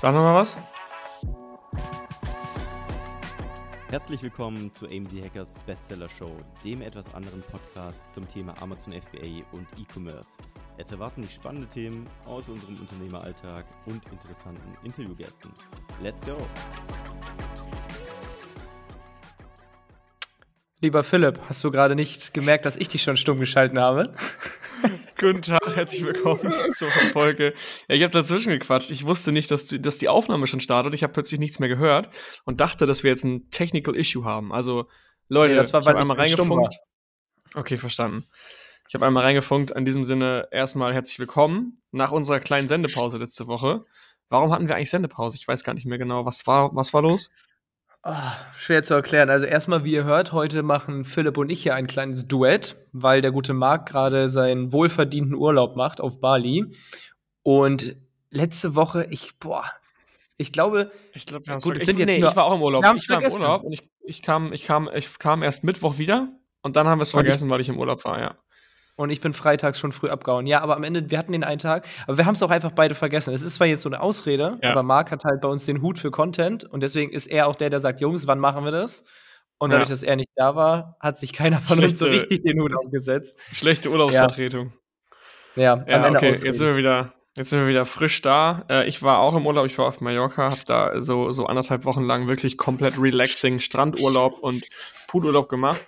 Sag 0.00 0.14
noch 0.14 0.22
mal 0.22 0.34
was. 0.34 0.56
Herzlich 3.90 4.22
willkommen 4.22 4.74
zu 4.74 4.86
AMZ 4.86 5.12
Hackers 5.22 5.52
Bestseller 5.66 6.08
Show, 6.08 6.34
dem 6.64 6.80
etwas 6.80 7.12
anderen 7.12 7.42
Podcast 7.42 8.00
zum 8.14 8.26
Thema 8.26 8.54
Amazon 8.62 8.94
FBA 8.94 9.44
und 9.52 9.66
E-Commerce. 9.76 10.26
Es 10.78 10.90
erwarten 10.90 11.20
dich 11.20 11.34
spannende 11.34 11.68
Themen 11.68 12.06
aus 12.24 12.48
unserem 12.48 12.80
Unternehmeralltag 12.80 13.66
und 13.84 14.02
interessanten 14.10 14.74
Interviewgästen. 14.84 15.50
Let's 16.02 16.24
go! 16.24 16.38
Lieber 20.80 21.02
Philipp, 21.02 21.38
hast 21.46 21.62
du 21.62 21.70
gerade 21.70 21.94
nicht 21.94 22.32
gemerkt, 22.32 22.64
dass 22.64 22.78
ich 22.78 22.88
dich 22.88 23.02
schon 23.02 23.18
stumm 23.18 23.38
geschalten 23.38 23.78
habe? 23.78 24.14
Guten 25.20 25.42
Tag, 25.42 25.76
herzlich 25.76 26.02
willkommen 26.02 26.50
zur 26.72 26.88
Folge. 27.12 27.52
Ja, 27.88 27.94
ich 27.94 28.02
habe 28.02 28.12
dazwischen 28.12 28.52
gequatscht. 28.52 28.90
Ich 28.90 29.06
wusste 29.06 29.32
nicht, 29.32 29.50
dass, 29.50 29.66
dass 29.66 29.98
die 29.98 30.08
Aufnahme 30.08 30.46
schon 30.46 30.60
startet. 30.60 30.94
Ich 30.94 31.02
habe 31.02 31.12
plötzlich 31.12 31.38
nichts 31.38 31.58
mehr 31.58 31.68
gehört 31.68 32.08
und 32.46 32.62
dachte, 32.62 32.86
dass 32.86 33.02
wir 33.02 33.10
jetzt 33.10 33.24
ein 33.24 33.50
Technical 33.50 33.94
Issue 33.94 34.24
haben. 34.24 34.50
Also, 34.50 34.86
Leute, 35.28 35.52
Nee, 35.52 35.58
das 35.58 35.74
war, 35.74 35.84
weil 35.84 35.96
einmal 35.96 36.18
ich 36.22 36.32
stumm 36.32 36.50
reingefunkt. 36.50 36.78
Okay, 37.54 37.76
verstanden. 37.76 38.24
Ich 38.88 38.94
habe 38.94 39.06
einmal 39.06 39.22
reingefunkt. 39.22 39.72
In 39.72 39.84
diesem 39.84 40.04
Sinne 40.04 40.48
erstmal 40.52 40.94
herzlich 40.94 41.18
willkommen 41.18 41.82
nach 41.90 42.12
unserer 42.12 42.40
kleinen 42.40 42.66
Sendepause 42.66 43.18
letzte 43.18 43.46
Woche. 43.46 43.84
Warum 44.30 44.52
hatten 44.52 44.68
wir 44.68 44.76
eigentlich 44.76 44.88
Sendepause? 44.88 45.36
Ich 45.36 45.46
weiß 45.46 45.64
gar 45.64 45.74
nicht 45.74 45.84
mehr 45.84 45.98
genau. 45.98 46.24
Was 46.24 46.46
war, 46.46 46.74
was 46.74 46.94
war 46.94 47.02
los? 47.02 47.30
Ah, 48.02 48.32
schwer 48.56 48.82
zu 48.82 48.94
erklären. 48.94 49.28
Also 49.28 49.44
erstmal, 49.44 49.84
wie 49.84 49.92
ihr 49.92 50.04
hört, 50.04 50.32
heute 50.32 50.62
machen 50.62 51.04
Philipp 51.04 51.36
und 51.36 51.50
ich 51.50 51.62
hier 51.62 51.74
ein 51.74 51.86
kleines 51.86 52.26
Duett, 52.26 52.76
weil 52.92 53.20
der 53.20 53.30
gute 53.30 53.52
Marc 53.52 53.86
gerade 53.90 54.28
seinen 54.30 54.72
wohlverdienten 54.72 55.34
Urlaub 55.34 55.76
macht 55.76 56.00
auf 56.00 56.18
Bali. 56.18 56.64
Und 57.42 57.96
letzte 58.30 58.74
Woche, 58.74 59.06
ich, 59.10 59.38
boah, 59.38 59.64
ich 60.38 60.50
glaube, 60.52 60.90
Ich 61.12 61.26
glaube, 61.26 61.46
wir 61.46 61.58
Gut, 61.58 61.78
es 61.78 61.84
sind 61.86 61.96
ich, 61.96 62.06
jetzt 62.06 62.14
nee, 62.14 62.20
nur- 62.20 62.30
ich 62.30 62.36
war 62.36 62.44
auch 62.44 62.54
im 62.54 62.62
Urlaub. 62.62 62.82
Ich 62.82 62.86
war 62.86 63.16
im 63.16 63.20
vergessen. 63.22 63.40
Urlaub 63.42 63.64
und 63.64 63.72
ich, 63.74 63.82
ich, 64.04 64.22
kam, 64.22 64.52
ich, 64.54 64.64
kam, 64.64 64.88
ich 64.94 65.18
kam 65.18 65.42
erst 65.42 65.64
Mittwoch 65.64 65.98
wieder 65.98 66.28
und 66.62 66.76
dann 66.76 66.88
haben 66.88 66.98
wir 67.00 67.02
es 67.02 67.12
Und 67.12 67.20
ich- 67.20 67.26
vergessen, 67.26 67.50
weil 67.50 67.60
ich 67.60 67.68
im 67.68 67.78
Urlaub 67.78 68.02
war, 68.06 68.18
ja. 68.18 68.34
Und 69.00 69.10
ich 69.10 69.20
bin 69.20 69.32
freitags 69.32 69.78
schon 69.78 69.92
früh 69.92 70.08
abgehauen. 70.08 70.46
Ja, 70.46 70.60
aber 70.60 70.76
am 70.76 70.84
Ende, 70.84 71.10
wir 71.10 71.18
hatten 71.18 71.32
den 71.32 71.42
einen 71.44 71.58
Tag, 71.58 71.86
aber 72.06 72.18
wir 72.18 72.26
haben 72.26 72.34
es 72.34 72.42
auch 72.42 72.50
einfach 72.50 72.72
beide 72.72 72.94
vergessen. 72.94 73.32
Es 73.34 73.42
ist 73.42 73.54
zwar 73.54 73.66
jetzt 73.66 73.82
so 73.82 73.88
eine 73.88 74.00
Ausrede, 74.00 74.58
Ja. 74.62 74.70
aber 74.72 74.82
Marc 74.82 75.10
hat 75.10 75.24
halt 75.24 75.40
bei 75.40 75.48
uns 75.48 75.64
den 75.64 75.80
Hut 75.82 75.98
für 75.98 76.10
Content 76.10 76.64
und 76.64 76.82
deswegen 76.82 77.10
ist 77.12 77.26
er 77.26 77.46
auch 77.48 77.56
der, 77.56 77.70
der 77.70 77.80
sagt, 77.80 78.00
Jungs, 78.00 78.26
wann 78.26 78.38
machen 78.38 78.64
wir 78.64 78.72
das? 78.72 79.04
Und 79.58 79.70
Ja. 79.70 79.76
dadurch, 79.78 79.90
dass 79.90 80.02
er 80.02 80.16
nicht 80.16 80.30
da 80.36 80.54
war, 80.54 80.96
hat 81.00 81.16
sich 81.18 81.32
keiner 81.32 81.60
von 81.60 81.78
uns 81.82 81.98
so 81.98 82.06
Schlechte- 82.06 82.30
richtig 82.30 82.42
den 82.44 82.60
Hut 82.60 82.72
aufgesetzt. 82.76 83.38
Schlechte 83.52 83.90
Urlaubsvertretung. 83.90 84.72
Ja, 85.56 85.62
Ja, 85.62 86.06
Ende 86.06 86.18
okay, 86.18 86.30
Ausreden. 86.30 86.46
jetzt 86.46 86.58
sind 86.58 86.66
wir 86.68 86.76
wieder. 86.76 87.12
Jetzt 87.36 87.50
sind 87.50 87.60
wir 87.60 87.68
wieder 87.68 87.86
frisch 87.86 88.20
da. 88.22 88.64
Äh, 88.68 88.88
ich 88.88 89.02
war 89.02 89.20
auch 89.20 89.36
im 89.36 89.46
Urlaub, 89.46 89.64
ich 89.64 89.78
war 89.78 89.86
auf 89.86 90.00
Mallorca, 90.00 90.50
habe 90.50 90.60
da 90.66 91.00
so, 91.00 91.30
so 91.30 91.46
anderthalb 91.46 91.84
Wochen 91.84 92.02
lang 92.02 92.26
wirklich 92.28 92.58
komplett 92.58 92.98
relaxing 93.00 93.60
Strandurlaub 93.60 94.38
und 94.40 94.64
Poolurlaub 95.06 95.48
gemacht. 95.48 95.86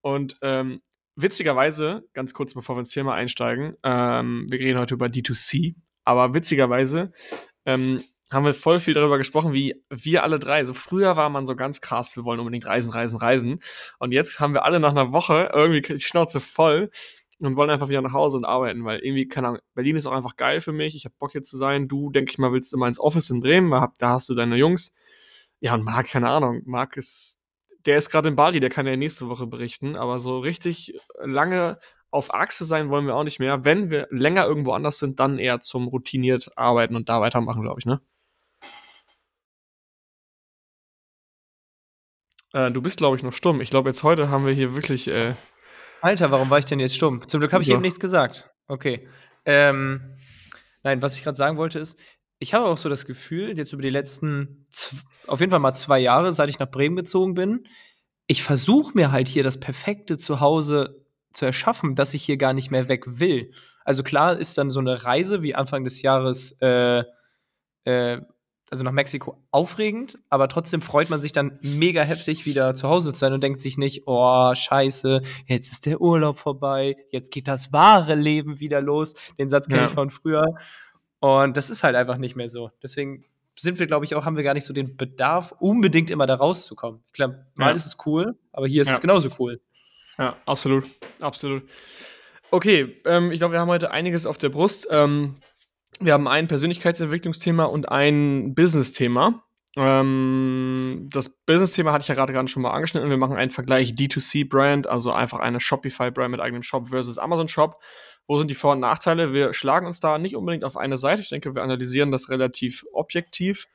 Und 0.00 0.36
ähm, 0.42 0.80
witzigerweise, 1.20 2.04
ganz 2.14 2.32
kurz 2.32 2.54
bevor 2.54 2.76
wir 2.76 2.80
ins 2.80 2.90
Thema 2.90 3.14
einsteigen, 3.14 3.76
ähm, 3.82 4.46
wir 4.48 4.60
reden 4.60 4.78
heute 4.78 4.94
über 4.94 5.06
D2C, 5.06 5.74
aber 6.04 6.34
witzigerweise 6.34 7.12
ähm, 7.66 8.02
haben 8.30 8.44
wir 8.44 8.54
voll 8.54 8.78
viel 8.78 8.94
darüber 8.94 9.18
gesprochen, 9.18 9.52
wie 9.52 9.82
wir 9.90 10.22
alle 10.22 10.38
drei. 10.38 10.64
So 10.64 10.74
früher 10.74 11.16
war 11.16 11.28
man 11.30 11.46
so 11.46 11.56
ganz 11.56 11.80
krass, 11.80 12.14
wir 12.14 12.24
wollen 12.24 12.40
unbedingt 12.40 12.66
reisen, 12.66 12.92
reisen, 12.92 13.18
reisen. 13.18 13.60
Und 13.98 14.12
jetzt 14.12 14.38
haben 14.38 14.54
wir 14.54 14.64
alle 14.64 14.80
nach 14.80 14.90
einer 14.90 15.12
Woche 15.12 15.50
irgendwie 15.52 15.80
die 15.80 16.00
Schnauze 16.00 16.40
voll 16.40 16.90
und 17.40 17.56
wollen 17.56 17.70
einfach 17.70 17.88
wieder 17.88 18.02
nach 18.02 18.12
Hause 18.12 18.36
und 18.36 18.44
arbeiten, 18.44 18.84
weil 18.84 19.00
irgendwie, 19.00 19.26
keine 19.28 19.48
Ahnung, 19.48 19.60
Berlin 19.74 19.96
ist 19.96 20.06
auch 20.06 20.12
einfach 20.12 20.36
geil 20.36 20.60
für 20.60 20.72
mich. 20.72 20.94
Ich 20.94 21.04
habe 21.04 21.14
Bock 21.18 21.32
hier 21.32 21.42
zu 21.42 21.56
sein. 21.56 21.88
Du, 21.88 22.10
denke 22.10 22.30
ich 22.30 22.38
mal, 22.38 22.52
willst 22.52 22.72
immer 22.74 22.86
ins 22.86 23.00
Office 23.00 23.30
in 23.30 23.40
Bremen, 23.40 23.70
da 23.98 24.10
hast 24.10 24.28
du 24.28 24.34
deine 24.34 24.56
Jungs. 24.56 24.94
Ja, 25.60 25.74
und 25.74 25.84
Marc, 25.84 26.08
keine 26.08 26.28
Ahnung, 26.28 26.62
Marc 26.66 26.96
ist, 26.96 27.37
der 27.86 27.98
ist 27.98 28.10
gerade 28.10 28.28
in 28.28 28.36
Bali, 28.36 28.60
der 28.60 28.70
kann 28.70 28.86
ja 28.86 28.96
nächste 28.96 29.28
Woche 29.28 29.46
berichten, 29.46 29.96
aber 29.96 30.18
so 30.18 30.38
richtig 30.38 30.94
lange 31.22 31.78
auf 32.10 32.32
Achse 32.34 32.64
sein 32.64 32.88
wollen 32.88 33.06
wir 33.06 33.14
auch 33.14 33.24
nicht 33.24 33.38
mehr. 33.38 33.64
Wenn 33.64 33.90
wir 33.90 34.06
länger 34.10 34.46
irgendwo 34.46 34.72
anders 34.72 34.98
sind, 34.98 35.20
dann 35.20 35.38
eher 35.38 35.60
zum 35.60 35.88
routiniert 35.88 36.50
arbeiten 36.56 36.96
und 36.96 37.08
da 37.08 37.20
weitermachen, 37.20 37.62
glaube 37.62 37.80
ich, 37.80 37.86
ne? 37.86 38.00
Äh, 42.52 42.70
du 42.70 42.80
bist, 42.80 42.98
glaube 42.98 43.16
ich, 43.16 43.22
noch 43.22 43.32
stumm. 43.32 43.60
Ich 43.60 43.70
glaube, 43.70 43.90
jetzt 43.90 44.02
heute 44.02 44.30
haben 44.30 44.46
wir 44.46 44.54
hier 44.54 44.74
wirklich, 44.74 45.08
äh, 45.08 45.34
Alter, 46.00 46.30
warum 46.30 46.48
war 46.50 46.58
ich 46.58 46.64
denn 46.64 46.80
jetzt 46.80 46.96
stumm? 46.96 47.26
Zum 47.28 47.40
Glück 47.40 47.52
habe 47.52 47.62
ich 47.62 47.68
Ja. 47.68 47.74
eben 47.74 47.82
nichts 47.82 48.00
gesagt. 48.00 48.50
Okay. 48.68 49.08
Ähm, 49.44 50.16
nein, 50.82 51.02
was 51.02 51.16
ich 51.16 51.24
gerade 51.24 51.36
sagen 51.36 51.56
wollte 51.56 51.78
ist, 51.78 51.98
ich 52.38 52.54
habe 52.54 52.66
auch 52.66 52.78
so 52.78 52.88
das 52.88 53.04
Gefühl, 53.04 53.56
jetzt 53.56 53.72
über 53.72 53.82
die 53.82 53.90
letzten, 53.90 54.66
auf 55.26 55.40
jeden 55.40 55.50
Fall 55.50 55.60
mal 55.60 55.74
zwei 55.74 55.98
Jahre, 55.98 56.32
seit 56.32 56.48
ich 56.50 56.58
nach 56.58 56.70
Bremen 56.70 56.96
gezogen 56.96 57.34
bin, 57.34 57.64
ich 58.26 58.42
versuche 58.42 58.92
mir 58.94 59.10
halt 59.10 59.26
hier 59.28 59.42
das 59.42 59.58
perfekte 59.58 60.18
Zuhause 60.18 61.04
zu 61.32 61.46
erschaffen, 61.46 61.94
dass 61.94 62.14
ich 62.14 62.22
hier 62.22 62.36
gar 62.36 62.52
nicht 62.52 62.70
mehr 62.70 62.88
weg 62.88 63.04
will. 63.06 63.52
Also 63.84 64.02
klar 64.02 64.36
ist 64.38 64.56
dann 64.58 64.70
so 64.70 64.80
eine 64.80 65.04
Reise 65.04 65.42
wie 65.42 65.54
Anfang 65.54 65.84
des 65.84 66.02
Jahres, 66.02 66.52
äh, 66.60 67.02
äh, 67.84 68.20
also 68.70 68.84
nach 68.84 68.92
Mexiko 68.92 69.42
aufregend, 69.50 70.18
aber 70.28 70.48
trotzdem 70.48 70.82
freut 70.82 71.08
man 71.08 71.20
sich 71.20 71.32
dann 71.32 71.58
mega 71.62 72.02
heftig, 72.02 72.44
wieder 72.44 72.74
zu 72.74 72.86
Hause 72.86 73.14
zu 73.14 73.18
sein 73.20 73.32
und 73.32 73.42
denkt 73.42 73.60
sich 73.60 73.78
nicht, 73.78 74.02
oh, 74.04 74.54
scheiße, 74.54 75.22
jetzt 75.46 75.72
ist 75.72 75.86
der 75.86 76.02
Urlaub 76.02 76.38
vorbei, 76.38 76.96
jetzt 77.10 77.32
geht 77.32 77.48
das 77.48 77.72
wahre 77.72 78.14
Leben 78.14 78.60
wieder 78.60 78.82
los. 78.82 79.14
Den 79.38 79.48
Satz 79.48 79.68
kenne 79.68 79.80
Ja. 79.82 79.86
ich 79.86 79.92
von 79.94 80.10
früher. 80.10 80.44
Und 81.20 81.56
das 81.56 81.70
ist 81.70 81.82
halt 81.82 81.96
einfach 81.96 82.16
nicht 82.18 82.36
mehr 82.36 82.48
so. 82.48 82.70
Deswegen 82.82 83.24
sind 83.58 83.78
wir, 83.78 83.86
glaube 83.88 84.04
ich, 84.04 84.14
auch, 84.14 84.24
haben 84.24 84.36
wir 84.36 84.44
gar 84.44 84.54
nicht 84.54 84.64
so 84.64 84.72
den 84.72 84.96
Bedarf, 84.96 85.52
unbedingt 85.58 86.10
immer 86.10 86.26
da 86.26 86.36
rauszukommen. 86.36 87.02
Ich 87.08 87.12
glaube, 87.14 87.44
mal 87.56 87.70
Ja. 87.70 87.74
ist 87.74 87.86
es 87.86 87.96
cool, 88.06 88.36
aber 88.52 88.68
hier 88.68 88.82
ist 88.82 88.88
Ja. 88.88 88.94
es 88.94 89.00
genauso 89.00 89.28
cool. 89.38 89.60
Ja, 90.16 90.36
absolut. 90.46 90.84
Absolut. 91.20 91.62
Okay, 92.50 93.00
ähm, 93.04 93.30
ich 93.32 93.38
glaube, 93.40 93.52
wir 93.54 93.60
haben 93.60 93.68
heute 93.68 93.90
einiges 93.90 94.26
auf 94.26 94.38
der 94.38 94.48
Brust. 94.48 94.86
Ähm, 94.90 95.36
wir 96.00 96.12
haben 96.12 96.28
ein 96.28 96.46
Persönlichkeitsentwicklungsthema 96.46 97.64
und 97.64 97.88
ein 97.88 98.54
Business-Thema. 98.54 99.42
Ähm, 99.76 101.08
das 101.12 101.28
Business-Thema 101.44 101.92
hatte 101.92 102.02
ich 102.02 102.08
ja 102.08 102.14
gerade 102.14 102.32
gerade 102.32 102.48
schon 102.48 102.62
mal 102.62 102.70
angeschnitten. 102.70 103.10
Wir 103.10 103.16
machen 103.16 103.36
einen 103.36 103.50
Vergleich 103.50 103.90
D2C-Brand, 103.94 104.86
also 104.86 105.12
einfach 105.12 105.40
eine 105.40 105.60
Shopify-Brand 105.60 106.30
mit 106.30 106.40
eigenem 106.40 106.62
Shop 106.62 106.88
versus 106.88 107.18
Amazon-Shop. 107.18 107.76
Wo 108.28 108.38
sind 108.38 108.50
die 108.50 108.54
Vor- 108.54 108.72
und 108.72 108.80
Nachteile? 108.80 109.32
Wir 109.32 109.54
schlagen 109.54 109.86
uns 109.86 110.00
da 110.00 110.18
nicht 110.18 110.36
unbedingt 110.36 110.62
auf 110.62 110.76
eine 110.76 110.98
Seite. 110.98 111.22
Ich 111.22 111.30
denke, 111.30 111.54
wir 111.54 111.62
analysieren 111.62 112.12
das 112.12 112.28
relativ 112.28 112.84
objektiv, 112.92 113.66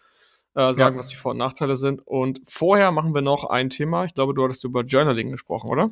äh, 0.54 0.74
sagen, 0.74 0.96
Ja. 0.96 1.00
was 1.00 1.10
die 1.10 1.16
Vor- 1.16 1.32
und 1.32 1.40
Nachteile 1.40 1.76
sind. 1.76 2.06
Und 2.06 2.40
vorher 2.46 2.92
machen 2.92 3.16
wir 3.16 3.22
noch 3.22 3.46
ein 3.46 3.72
Thema. 3.72 4.06
Ich 4.06 4.14
glaube, 4.14 4.36
du 4.36 4.44
hattest 4.44 4.64
über 4.64 4.84
Journaling 4.84 5.32
gesprochen, 5.32 5.70
oder? 5.72 5.90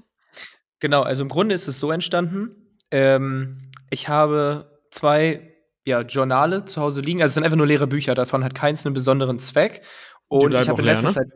Genau, 0.80 1.02
also 1.02 1.24
im 1.24 1.30
Grunde 1.30 1.56
ist 1.56 1.68
es 1.68 1.80
so 1.80 1.92
entstanden. 1.92 2.78
Ähm, 2.92 3.72
ich 3.90 4.10
habe 4.10 4.80
zwei 4.92 5.56
ja, 5.84 6.02
Journale 6.02 6.66
zu 6.66 6.82
Hause 6.82 7.02
liegen. 7.02 7.22
Also 7.22 7.32
es 7.32 7.34
sind 7.34 7.44
einfach 7.44 7.58
nur 7.58 7.66
leere 7.68 7.88
Bücher, 7.88 8.14
davon 8.14 8.44
hat 8.44 8.54
keins 8.54 8.86
einen 8.86 8.94
besonderen 8.94 9.40
Zweck. 9.40 9.82
Und 10.28 10.54
ich 10.54 10.70
habe 10.70 10.82
in 10.82 10.86
letzter 10.86 11.08
ne? 11.10 11.14
Zeit. 11.16 11.28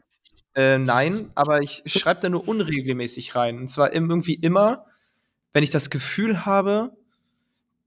Äh, 0.53 0.77
nein, 0.77 1.31
aber 1.35 1.61
ich 1.61 1.81
schreibe 1.87 2.21
da 2.21 2.29
nur 2.29 2.47
unregelmäßig 2.47 3.35
rein. 3.35 3.57
Und 3.57 3.67
zwar 3.67 3.93
irgendwie 3.93 4.35
immer, 4.35 4.85
wenn 5.53 5.63
ich 5.63 5.71
das 5.71 5.89
Gefühl 5.89 6.45
habe, 6.45 6.91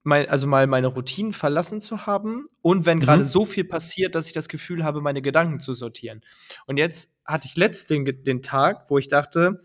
mein, 0.02 0.28
also 0.28 0.46
mal 0.46 0.66
meine 0.66 0.86
Routinen 0.88 1.32
verlassen 1.32 1.80
zu 1.80 2.06
haben 2.06 2.46
und 2.62 2.86
wenn 2.86 2.98
Mhm. 2.98 3.02
gerade 3.02 3.24
so 3.24 3.44
viel 3.44 3.64
passiert, 3.64 4.14
dass 4.14 4.26
ich 4.26 4.32
das 4.32 4.48
Gefühl 4.48 4.84
habe, 4.84 5.00
meine 5.00 5.22
Gedanken 5.22 5.60
zu 5.60 5.72
sortieren. 5.72 6.22
Und 6.66 6.76
jetzt 6.78 7.12
hatte 7.24 7.46
ich 7.46 7.56
letzt 7.56 7.90
den, 7.90 8.04
den 8.24 8.42
Tag, 8.42 8.88
wo 8.90 8.98
ich 8.98 9.08
dachte, 9.08 9.60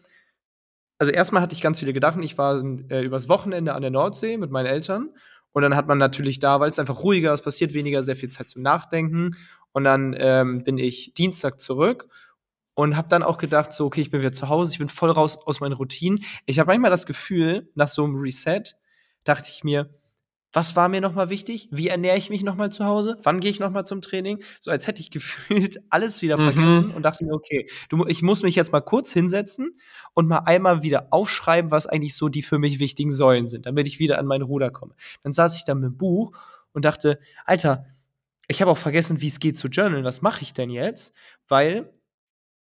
also 0.98 1.12
erstmal 1.12 1.42
hatte 1.42 1.56
ich 1.56 1.62
ganz 1.62 1.80
viele 1.80 1.94
Gedanken. 1.94 2.24
Ich 2.24 2.38
war 2.38 2.64
äh, 2.90 3.04
übers 3.04 3.28
Wochenende 3.30 3.74
an 3.74 3.82
der 3.82 3.92
Nordsee 3.92 4.38
mit 4.38 4.52
meinen 4.52 4.68
Eltern. 4.68 5.10
Und 5.52 5.62
dann 5.62 5.76
hat 5.76 5.88
man 5.88 5.98
natürlich 5.98 6.40
da, 6.40 6.60
weil 6.60 6.70
es 6.70 6.80
einfach 6.80 7.04
ruhiger, 7.04 7.34
es 7.34 7.42
passiert 7.42 7.74
weniger, 7.74 8.02
sehr 8.04 8.16
viel 8.16 8.30
Zeit 8.30 8.48
zum 8.48 8.62
Nachdenken. 8.62 9.36
Und 9.72 9.84
dann 9.84 10.16
ähm, 10.18 10.64
bin 10.64 10.78
ich 10.78 11.14
Dienstag 11.16 11.60
zurück 11.60 12.08
und 12.74 12.96
habe 12.98 13.08
dann 13.08 13.22
auch 13.24 13.38
gedacht, 13.38 13.74
so, 13.74 13.86
okay, 13.86 14.02
ich 14.02 14.12
bin 14.12 14.22
wieder 14.22 14.32
zu 14.32 14.50
Hause, 14.50 14.72
ich 14.74 14.80
bin 14.80 14.90
voll 14.90 15.12
raus 15.12 15.38
aus 15.46 15.60
meinen 15.60 15.74
Routinen. 15.74 16.24
Ich 16.46 16.60
habe 16.60 16.68
manchmal 16.68 16.92
das 16.92 17.06
Gefühl, 17.06 17.70
nach 17.76 17.88
so 17.88 18.04
einem 18.04 18.16
Reset, 18.16 18.64
dachte 19.26 19.50
ich 19.50 19.64
mir, 19.64 19.90
was 20.54 20.76
war 20.76 20.88
mir 20.88 21.02
nochmal 21.02 21.30
wichtig? 21.32 21.68
Wie 21.72 21.88
ernähre 21.88 22.16
ich 22.18 22.30
mich 22.30 22.44
nochmal 22.44 22.72
zu 22.72 22.86
Hause? 22.86 23.18
Wann 23.24 23.40
gehe 23.40 23.50
ich 23.50 23.60
nochmal 23.60 23.86
zum 23.86 24.02
Training? 24.02 24.44
So 24.60 24.70
als 24.70 24.86
hätte 24.88 25.02
ich 25.02 25.10
gefühlt 25.12 25.80
alles 25.90 26.22
wieder 26.22 26.38
Mhm. 26.38 26.44
vergessen 26.44 26.92
und 26.92 27.02
dachte 27.04 27.26
mir, 27.26 27.34
okay, 27.34 27.68
du, 27.90 28.06
ich 28.06 28.22
muss 28.22 28.44
mich 28.44 28.56
jetzt 28.56 28.72
mal 28.72 28.82
kurz 28.82 29.12
hinsetzen 29.12 29.78
und 30.14 30.28
mal 30.28 30.40
einmal 30.46 30.84
wieder 30.84 31.08
aufschreiben, 31.12 31.72
was 31.72 31.88
eigentlich 31.88 32.16
so 32.16 32.30
die 32.30 32.44
für 32.44 32.60
mich 32.60 32.80
wichtigen 32.80 33.12
Säulen 33.12 33.48
sind, 33.48 33.66
damit 33.66 33.88
ich 33.88 34.00
wieder 34.00 34.20
an 34.20 34.28
mein 34.28 34.44
Ruder 34.44 34.70
komme. 34.70 34.96
Dann 35.24 35.34
saß 35.34 35.58
ich 35.58 35.66
da 35.66 35.74
mit 35.76 35.86
dem 35.86 35.98
Buch 35.98 36.38
und 36.72 36.86
dachte, 36.86 37.20
Alter, 37.46 37.86
ich 38.48 38.62
habe 38.62 38.70
auch 38.72 38.78
vergessen, 38.78 39.22
wie 39.22 39.28
es 39.28 39.40
geht 39.40 39.58
zu 39.58 39.68
journalen. 39.70 40.04
Was 40.04 40.22
mache 40.22 40.44
ich 40.44 40.54
denn 40.54 40.70
jetzt? 40.70 41.16
Weil, 41.48 41.92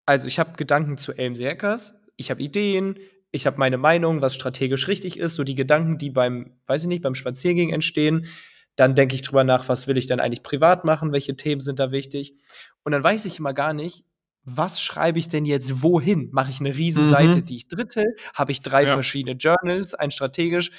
also 0.05 0.27
ich 0.27 0.39
habe 0.39 0.55
Gedanken 0.57 0.97
zu 0.97 1.11
AMC 1.11 1.39
Hackers, 1.45 1.99
ich 2.15 2.31
habe 2.31 2.41
Ideen, 2.41 2.97
ich 3.37 3.45
habe 3.47 3.57
meine 3.57 3.77
Meinung, 3.77 4.21
was 4.21 4.35
strategisch 4.35 4.87
richtig 4.89 5.17
ist, 5.17 5.35
so 5.35 5.43
die 5.45 5.55
Gedanken, 5.55 5.97
die 5.97 6.09
beim, 6.09 6.57
weiß 6.65 6.81
ich 6.81 6.87
nicht, 6.87 7.03
beim 7.03 7.15
Spaziergehen 7.15 7.71
entstehen. 7.71 8.25
Dann 8.75 8.93
denke 8.93 9.15
ich 9.15 9.21
drüber 9.21 9.43
nach, 9.43 9.69
was 9.69 9.87
will 9.87 9.97
ich 9.97 10.05
denn 10.07 10.19
eigentlich 10.19 10.43
privat 10.43 10.83
machen, 10.85 11.11
welche 11.11 11.35
Themen 11.35 11.61
sind 11.61 11.79
da 11.79 11.91
wichtig. 11.91 12.35
Und 12.83 12.91
dann 12.91 13.03
weiß 13.03 13.25
ich 13.25 13.39
immer 13.39 13.53
gar 13.53 13.73
nicht, 13.73 14.03
was 14.43 14.79
schreibe 14.81 15.19
ich 15.19 15.27
denn 15.29 15.45
jetzt 15.45 15.81
wohin? 15.83 16.29
Mache 16.31 16.51
ich 16.51 16.59
eine 16.59 16.75
Riesenseite, 16.75 17.37
Mhm. 17.37 17.45
die 17.45 17.55
ich 17.55 17.67
drittel? 17.67 18.15
Habe 18.33 18.51
ich 18.51 18.61
drei 18.61 18.83
Ja. 18.83 18.93
verschiedene 18.93 19.35
Journals, 19.35 19.93
ein 19.93 20.11
strategisch? 20.11 20.71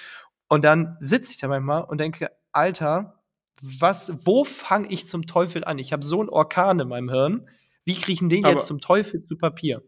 Und 0.48 0.64
dann 0.64 0.96
sitze 1.00 1.30
ich 1.32 1.38
da 1.38 1.48
manchmal 1.48 1.84
und 1.84 1.98
denke, 1.98 2.30
Alter, 2.52 3.20
was, 3.60 4.12
wo 4.24 4.44
fange 4.44 4.88
ich 4.90 5.06
zum 5.08 5.26
Teufel 5.26 5.64
an? 5.64 5.78
Ich 5.78 5.92
habe 5.92 6.04
so 6.04 6.20
einen 6.20 6.28
Orkan 6.30 6.80
in 6.80 6.88
meinem 6.88 7.10
Hirn. 7.10 7.48
Wie 7.84 7.94
kriege 7.94 8.12
ich 8.12 8.18
denn 8.20 8.28
den 8.28 8.44
Aber- 8.44 8.54
jetzt 8.54 8.66
zum 8.66 8.80
Teufel 8.80 9.22
zu 9.24 9.36
Papier? 9.36 9.82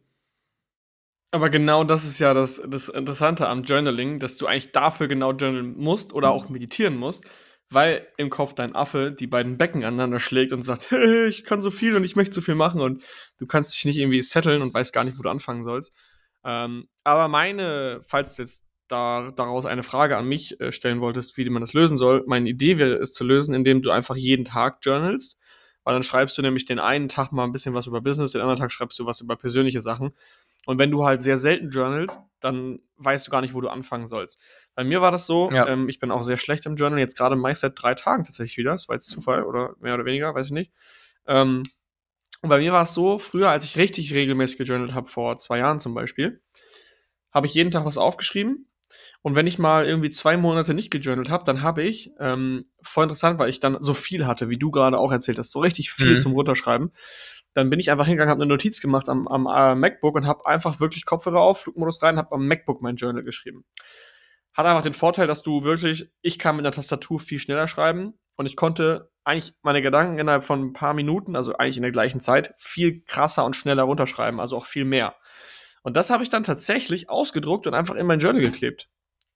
Aber 1.32 1.48
genau 1.48 1.84
das 1.84 2.04
ist 2.04 2.18
ja 2.18 2.34
das, 2.34 2.60
das 2.66 2.88
Interessante 2.88 3.48
am 3.48 3.62
Journaling, 3.62 4.18
dass 4.18 4.36
du 4.36 4.46
eigentlich 4.46 4.72
dafür 4.72 5.06
genau 5.06 5.32
journalen 5.32 5.76
musst 5.78 6.12
oder 6.12 6.30
auch 6.30 6.48
meditieren 6.48 6.96
musst, 6.96 7.30
weil 7.70 8.06
im 8.16 8.30
Kopf 8.30 8.54
dein 8.54 8.74
Affe 8.74 9.12
die 9.12 9.28
beiden 9.28 9.56
Becken 9.56 9.84
aneinander 9.84 10.18
schlägt 10.18 10.52
und 10.52 10.62
sagt, 10.62 10.90
hey, 10.90 11.26
ich 11.28 11.44
kann 11.44 11.62
so 11.62 11.70
viel 11.70 11.94
und 11.96 12.04
ich 12.04 12.16
möchte 12.16 12.34
so 12.34 12.40
viel 12.40 12.56
machen 12.56 12.80
und 12.80 13.04
du 13.38 13.46
kannst 13.46 13.74
dich 13.76 13.84
nicht 13.84 13.98
irgendwie 13.98 14.22
setteln 14.22 14.60
und 14.60 14.74
weißt 14.74 14.92
gar 14.92 15.04
nicht, 15.04 15.18
wo 15.18 15.22
du 15.22 15.28
anfangen 15.30 15.62
sollst. 15.62 15.94
Ähm, 16.44 16.88
aber 17.04 17.28
meine, 17.28 18.00
falls 18.02 18.34
du 18.34 18.42
jetzt 18.42 18.66
da, 18.88 19.28
daraus 19.36 19.66
eine 19.66 19.84
Frage 19.84 20.16
an 20.16 20.26
mich 20.26 20.60
äh, 20.60 20.72
stellen 20.72 21.00
wolltest, 21.00 21.36
wie 21.36 21.48
man 21.48 21.60
das 21.60 21.74
lösen 21.74 21.96
soll, 21.96 22.24
meine 22.26 22.48
Idee 22.48 22.78
wäre 22.78 22.94
es 22.94 23.12
zu 23.12 23.22
lösen, 23.22 23.54
indem 23.54 23.82
du 23.82 23.92
einfach 23.92 24.16
jeden 24.16 24.44
Tag 24.44 24.78
journalst, 24.82 25.36
weil 25.84 25.94
dann 25.94 26.02
schreibst 26.02 26.36
du 26.38 26.42
nämlich 26.42 26.64
den 26.64 26.80
einen 26.80 27.08
Tag 27.08 27.30
mal 27.30 27.44
ein 27.44 27.52
bisschen 27.52 27.74
was 27.74 27.86
über 27.86 28.00
Business, 28.00 28.32
den 28.32 28.40
anderen 28.40 28.58
Tag 28.58 28.72
schreibst 28.72 28.98
du 28.98 29.06
was 29.06 29.20
über 29.20 29.36
persönliche 29.36 29.80
Sachen. 29.80 30.12
Und 30.66 30.78
wenn 30.78 30.90
du 30.90 31.04
halt 31.06 31.20
sehr 31.20 31.38
selten 31.38 31.70
journalst, 31.70 32.20
dann 32.40 32.80
weißt 32.96 33.26
du 33.26 33.30
gar 33.30 33.40
nicht, 33.40 33.54
wo 33.54 33.60
du 33.60 33.68
anfangen 33.68 34.06
sollst. 34.06 34.40
Bei 34.74 34.84
mir 34.84 35.00
war 35.00 35.10
das 35.10 35.26
so, 35.26 35.50
Ja. 35.52 35.66
ähm, 35.66 35.88
ich 35.88 35.98
bin 35.98 36.10
auch 36.10 36.22
sehr 36.22 36.36
schlecht 36.36 36.66
im 36.66 36.76
Journal, 36.76 36.98
jetzt 36.98 37.16
gerade 37.16 37.36
meist 37.36 37.62
seit 37.62 37.80
drei 37.80 37.94
Tagen 37.94 38.24
tatsächlich 38.24 38.56
wieder. 38.58 38.72
Das 38.72 38.88
war 38.88 38.96
jetzt 38.96 39.08
Zufall 39.10 39.42
oder 39.44 39.74
mehr 39.80 39.94
oder 39.94 40.04
weniger, 40.04 40.34
weiß 40.34 40.46
ich 40.46 40.52
nicht. 40.52 40.72
Ähm, 41.26 41.62
und 42.42 42.48
bei 42.48 42.58
mir 42.58 42.72
war 42.72 42.82
es 42.82 42.94
so, 42.94 43.18
früher, 43.18 43.50
als 43.50 43.64
ich 43.64 43.76
richtig 43.76 44.14
regelmäßig 44.14 44.58
gejournalt 44.58 44.94
habe, 44.94 45.06
vor 45.08 45.36
zwei 45.36 45.58
Jahren 45.58 45.80
zum 45.80 45.94
Beispiel, 45.94 46.40
habe 47.32 47.46
ich 47.46 47.54
jeden 47.54 47.70
Tag 47.70 47.84
was 47.84 47.98
aufgeschrieben. 47.98 48.66
Und 49.22 49.36
wenn 49.36 49.46
ich 49.46 49.58
mal 49.58 49.84
irgendwie 49.86 50.10
zwei 50.10 50.36
Monate 50.36 50.72
nicht 50.74 50.90
gejournalt 50.90 51.28
habe, 51.30 51.44
dann 51.44 51.62
habe 51.62 51.82
ich, 51.82 52.10
ähm, 52.18 52.66
voll 52.82 53.04
interessant, 53.04 53.38
weil 53.38 53.50
ich 53.50 53.60
dann 53.60 53.76
so 53.80 53.92
viel 53.94 54.26
hatte, 54.26 54.48
wie 54.48 54.58
du 54.58 54.70
gerade 54.70 54.98
auch 54.98 55.12
erzählt 55.12 55.38
hast, 55.38 55.50
so 55.50 55.60
richtig 55.60 55.92
viel 55.92 56.12
Mhm. 56.12 56.16
zum 56.16 56.32
Runterschreiben. 56.32 56.90
Dann 57.54 57.68
bin 57.70 57.80
ich 57.80 57.90
einfach 57.90 58.06
hingegangen, 58.06 58.30
habe 58.30 58.42
eine 58.42 58.48
Notiz 58.48 58.80
gemacht 58.80 59.08
am, 59.08 59.26
am 59.26 59.46
äh, 59.46 59.74
MacBook 59.74 60.14
und 60.14 60.26
habe 60.26 60.46
einfach 60.46 60.80
wirklich 60.80 61.04
Kopfhörer 61.04 61.40
auf, 61.40 61.62
Flugmodus 61.62 62.02
rein, 62.02 62.16
habe 62.16 62.32
am 62.34 62.46
MacBook 62.46 62.80
mein 62.80 62.96
Journal 62.96 63.24
geschrieben. 63.24 63.64
Hat 64.52 64.66
einfach 64.66 64.82
den 64.82 64.92
Vorteil, 64.92 65.26
dass 65.26 65.42
du 65.42 65.62
wirklich, 65.64 66.10
ich 66.22 66.38
kann 66.38 66.56
mit 66.56 66.64
der 66.64 66.72
Tastatur 66.72 67.18
viel 67.20 67.38
schneller 67.38 67.66
schreiben 67.66 68.14
und 68.36 68.46
ich 68.46 68.56
konnte 68.56 69.10
eigentlich 69.24 69.54
meine 69.62 69.82
Gedanken 69.82 70.18
innerhalb 70.18 70.44
von 70.44 70.60
ein 70.62 70.72
paar 70.72 70.94
Minuten, 70.94 71.36
also 71.36 71.54
eigentlich 71.56 71.76
in 71.76 71.82
der 71.82 71.92
gleichen 71.92 72.20
Zeit, 72.20 72.54
viel 72.58 73.02
krasser 73.04 73.44
und 73.44 73.54
schneller 73.56 73.82
runterschreiben, 73.84 74.40
also 74.40 74.56
auch 74.56 74.66
viel 74.66 74.84
mehr. 74.84 75.14
Und 75.82 75.96
das 75.96 76.10
habe 76.10 76.22
ich 76.22 76.28
dann 76.28 76.44
tatsächlich 76.44 77.08
ausgedruckt 77.10 77.66
und 77.66 77.74
einfach 77.74 77.94
in 77.94 78.06
mein 78.06 78.18
Journal 78.18 78.42
geklebt. 78.42 78.88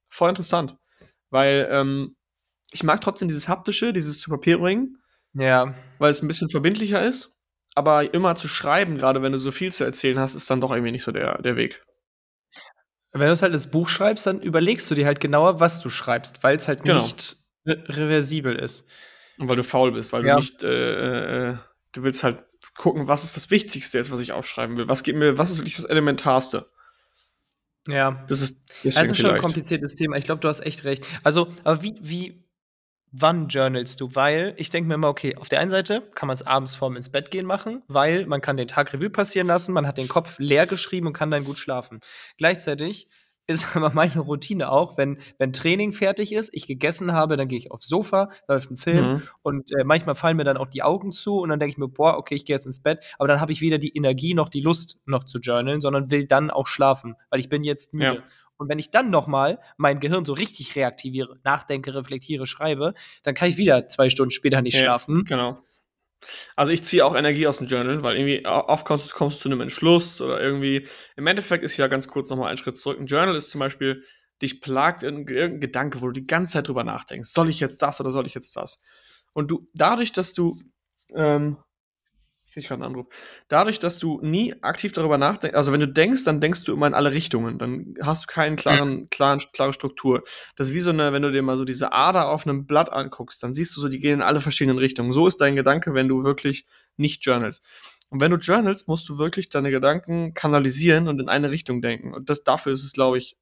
Voll 0.09 0.29
interessant. 0.29 0.77
Weil 1.31 1.69
ähm, 1.71 2.17
ich 2.73 2.83
mag 2.83 3.01
trotzdem 3.01 3.29
dieses 3.29 3.49
haptische, 3.49 3.93
dieses 3.93 4.21
zu 4.21 4.31
Papier 4.31 4.59
bringen, 4.59 4.99
Ja. 5.33 5.75
weil 5.99 6.11
es 6.11 6.23
ein 6.23 6.29
bisschen 6.29 6.51
verbindlicher 6.51 7.03
ist. 7.05 7.34
Aber 7.75 8.15
immer 8.15 8.37
zu 8.37 8.47
schreiben, 8.49 8.97
gerade 8.97 9.21
wenn 9.23 9.33
du 9.33 9.39
so 9.39 9.51
viel 9.51 9.73
zu 9.73 9.85
erzählen 9.85 10.19
hast, 10.19 10.35
ist 10.35 10.49
dann 10.49 10.61
doch 10.61 10.71
irgendwie 10.71 10.93
nicht 10.93 11.03
so 11.05 11.11
der, 11.13 11.41
der 11.43 11.57
Weg. 11.57 11.83
Wenn 13.13 13.27
du 13.27 13.33
es 13.33 13.43
halt 13.43 13.53
als 13.53 13.71
Buch 13.71 13.89
schreibst, 13.89 14.27
dann 14.27 14.41
überlegst 14.43 14.91
du 14.91 14.95
dir 14.95 15.07
halt 15.07 15.21
genauer, 15.21 15.61
was 15.61 15.81
du 15.81 15.89
schreibst, 15.89 16.43
weil 16.43 16.57
es 16.57 16.69
halt 16.69 16.85
Genau. 16.85 17.03
nicht 17.03 17.37
re 17.67 17.85
reversibel 17.89 18.57
ist. 18.57 18.85
Und 19.39 19.49
weil 19.49 19.57
du 19.57 19.65
faul 19.65 19.93
bist, 19.93 20.13
weil 20.13 20.25
Ja. 20.25 20.35
du 20.35 20.41
nicht, 20.41 20.63
äh, 20.63 21.51
äh, 21.51 21.57
du 21.93 22.03
willst 22.05 22.23
halt 22.25 22.45
gucken, 22.77 23.09
was 23.09 23.25
ist 23.25 23.37
das 23.37 23.51
Wichtigste 23.51 23.99
jetzt, 23.99 24.11
was 24.11 24.21
ich 24.21 24.33
aufschreiben 24.33 24.77
will. 24.77 24.89
Was 24.89 25.03
geht 25.03 25.17
mir, 25.17 25.39
was 25.39 25.51
ist 25.51 25.59
wirklich 25.59 25.77
das 25.77 25.85
Elementarste? 25.85 26.71
Ja. 27.87 28.25
Das 28.29 28.41
ist 28.41 28.65
Das 28.83 28.97
ist 28.97 29.19
schon 29.19 29.33
ein 29.33 29.41
kompliziertes 29.41 29.95
Thema. 29.95 30.17
Ich 30.17 30.25
glaube, 30.25 30.41
du 30.41 30.49
hast 30.49 30.61
echt 30.61 30.85
recht. 30.85 31.05
Also, 31.23 31.49
aber 31.65 31.83
wie, 31.83 31.95
wie, 32.01 32.44
wann 33.17 33.49
journalst 33.49 34.01
du? 34.01 34.15
Weil 34.15 34.55
ich 34.57 34.71
denke 34.71 34.89
mir 34.89 34.95
immer, 34.95 35.09
okay, 35.09 35.37
auf 35.37 35.49
der 35.49 35.61
einen 35.61 35.71
Seite 35.71 36.03
kann 36.15 36.27
man 36.27 36.35
es 36.35 36.43
abends 36.43 36.75
vorm 36.75 36.97
ins 36.97 37.11
Bett 37.11 37.31
gehen 37.31 37.47
machen, 37.47 37.83
weil 37.87 38.27
man 38.27 38.41
kann 38.41 38.57
den 38.57 38.69
Tag 38.69 38.93
Revue 38.93 39.11
passieren 39.11 39.47
lassen, 39.47 39.73
man 39.73 39.87
hat 39.87 39.99
den 39.99 40.09
Kopf 40.09 40.39
leer 40.39 40.67
geschrieben 40.67 41.07
und 41.07 41.13
kann 41.13 41.31
dann 41.31 41.45
gut 41.45 41.57
schlafen. 41.57 42.01
Gleichzeitig 42.39 43.09
ist 43.47 43.65
aber 43.77 43.93
meine 43.93 44.21
Routine 44.21 44.71
auch, 44.71 44.97
wenn, 44.97 45.19
wenn 45.39 45.53
Training 45.53 45.93
fertig 45.93 46.33
ist, 46.33 46.51
ich 46.53 46.67
gegessen 46.67 47.13
habe, 47.13 47.37
dann 47.37 47.47
gehe 47.47 47.59
ich 47.59 47.71
aufs 47.71 47.87
Sofa, 47.87 48.31
läuft 48.49 48.71
ein 48.71 48.77
Film 48.79 49.07
Mhm. 49.07 49.23
und 49.43 49.71
äh, 49.73 49.85
manchmal 49.85 50.15
fallen 50.15 50.37
mir 50.37 50.45
dann 50.45 50.57
auch 50.57 50.67
die 50.67 50.83
Augen 50.83 51.13
zu 51.13 51.37
und 51.39 51.51
dann 51.51 51.61
denke 51.61 51.73
ich 51.73 51.79
mir, 51.79 51.89
boah, 51.89 52.17
okay, 52.17 52.35
ich 52.35 52.47
gehe 52.47 52.57
jetzt 52.57 52.67
ins 52.67 52.81
Bett, 52.81 53.05
aber 53.19 53.29
dann 53.29 53.41
habe 53.41 53.53
ich 53.53 53.61
weder 53.61 53.79
die 53.79 53.95
Energie 53.95 54.35
noch 54.35 54.49
die 54.49 54.63
Lust 54.63 54.99
noch 55.05 55.25
zu 55.25 55.39
journalen, 55.39 55.81
sondern 55.81 56.11
will 56.11 56.27
dann 56.27 56.51
auch 56.51 56.67
schlafen, 56.67 57.17
weil 57.31 57.39
ich 57.41 57.49
bin 57.49 57.65
jetzt 57.65 57.93
müde. 57.95 58.15
Ja. 58.17 58.23
Und 58.57 58.69
wenn 58.69 58.79
ich 58.79 58.91
dann 58.91 59.11
noch 59.11 59.27
mal 59.27 59.61
mein 59.77 60.01
Gehirn 60.01 60.25
so 60.25 60.33
richtig 60.33 60.75
reaktiviere, 60.77 61.39
nachdenke, 61.45 61.95
reflektiere, 61.95 62.47
schreibe, 62.47 62.95
dann 63.23 63.35
kann 63.35 63.49
ich 63.49 63.57
wieder 63.57 63.89
zwei 63.89 64.11
Stunden 64.11 64.31
später 64.31 64.63
nicht 64.63 64.75
Ja, 64.75 64.81
schlafen. 64.81 65.25
Genau. 65.25 65.59
Also 66.57 66.73
ich 66.73 66.83
ziehe 66.85 67.05
auch 67.05 67.15
Energie 67.15 67.47
aus 67.47 67.59
dem 67.59 67.67
Journal, 67.67 68.03
weil 68.03 68.17
irgendwie 68.17 68.47
oft 68.47 68.87
kommst, 68.87 69.13
kommst 69.13 69.39
du 69.39 69.43
zu 69.43 69.49
einem 69.49 69.61
Entschluss 69.61 70.21
oder 70.21 70.41
irgendwie. 70.41 70.87
Im 71.17 71.27
Endeffekt 71.27 71.65
ist 71.65 71.77
ja 71.77 71.87
ganz 71.87 72.09
kurz 72.09 72.31
nochmal 72.31 72.51
ein 72.51 72.57
Schritt 72.57 72.79
zurück. 72.79 72.99
Ein 72.99 73.07
Journal 73.07 73.37
ist 73.37 73.51
zum 73.51 73.59
Beispiel, 73.59 74.05
dich 74.41 74.61
plagt 74.61 75.03
irgendein, 75.03 75.37
irgendein 75.37 75.61
Gedanke, 75.61 76.01
wo 76.01 76.07
du 76.07 76.13
die 76.13 76.27
ganze 76.27 76.55
Zeit 76.55 76.69
drüber 76.69 76.85
nachdenkst. 76.85 77.29
Soll 77.29 77.49
ich 77.51 77.61
jetzt 77.61 77.83
das 77.83 78.01
oder 78.01 78.11
soll 78.11 78.27
ich 78.27 78.35
jetzt 78.35 78.57
das? 78.57 78.81
Und 79.33 79.51
du, 79.51 79.69
dadurch, 79.75 80.13
dass 80.13 80.33
du, 80.33 80.59
ähm, 81.15 81.59
ich 82.57 82.63
krieg 82.63 82.69
gerade 82.69 82.85
einen 82.85 82.95
Anruf, 82.95 83.07
dadurch, 83.49 83.79
dass 83.79 83.99
du 83.99 84.21
nie 84.23 84.55
aktiv 84.63 84.93
darüber 84.93 85.19
nachdenkst, 85.19 85.57
also 85.57 85.73
wenn 85.73 85.81
du 85.81 85.89
denkst, 85.89 86.25
dann 86.25 86.41
denkst 86.41 86.63
du 86.65 86.73
immer 86.73 86.87
in 86.87 86.95
alle 86.95 87.13
Richtungen, 87.13 87.59
dann 87.59 87.95
hast 88.01 88.25
du 88.25 88.27
keinen 88.33 88.57
klaren, 88.57 89.11
klaren, 89.11 89.41
klare 89.53 89.73
Struktur. 89.73 90.23
Das 90.57 90.69
ist 90.69 90.75
wie 90.75 90.81
so 90.81 90.91
eine, 90.91 91.13
wenn 91.13 91.23
du 91.23 91.33
dir 91.33 91.43
mal 91.43 91.57
so 91.57 91.65
diese 91.65 91.93
Ader 91.93 92.29
auf 92.29 92.47
einem 92.47 92.67
Blatt 92.67 92.93
anguckst, 92.93 93.43
dann 93.43 93.55
siehst 93.55 93.77
du 93.77 93.81
so, 93.81 93.89
die 93.89 93.99
gehen 93.99 94.15
in 94.15 94.23
alle 94.23 94.41
verschiedenen 94.41 94.79
Richtungen. 94.79 95.13
So 95.13 95.27
ist 95.27 95.41
dein 95.41 95.57
Gedanke, 95.57 95.95
wenn 95.95 96.09
du 96.09 96.23
wirklich 96.25 96.67
nicht 96.97 97.25
journalst. 97.25 97.65
Und 98.11 98.21
wenn 98.21 98.31
du 98.31 98.37
journalst, 98.37 98.87
musst 98.87 99.09
du 99.09 99.19
wirklich 99.19 99.49
deine 99.49 99.71
Gedanken 99.73 100.35
kanalisieren 100.35 101.09
und 101.09 101.21
in 101.21 101.29
eine 101.29 101.51
Richtung 101.51 101.83
denken. 101.83 102.15
Und 102.15 102.31
das, 102.31 102.45
dafür 102.45 102.73
ist 102.73 102.85
es, 102.85 102.93
glaube 102.93 103.19
ich, 103.19 103.37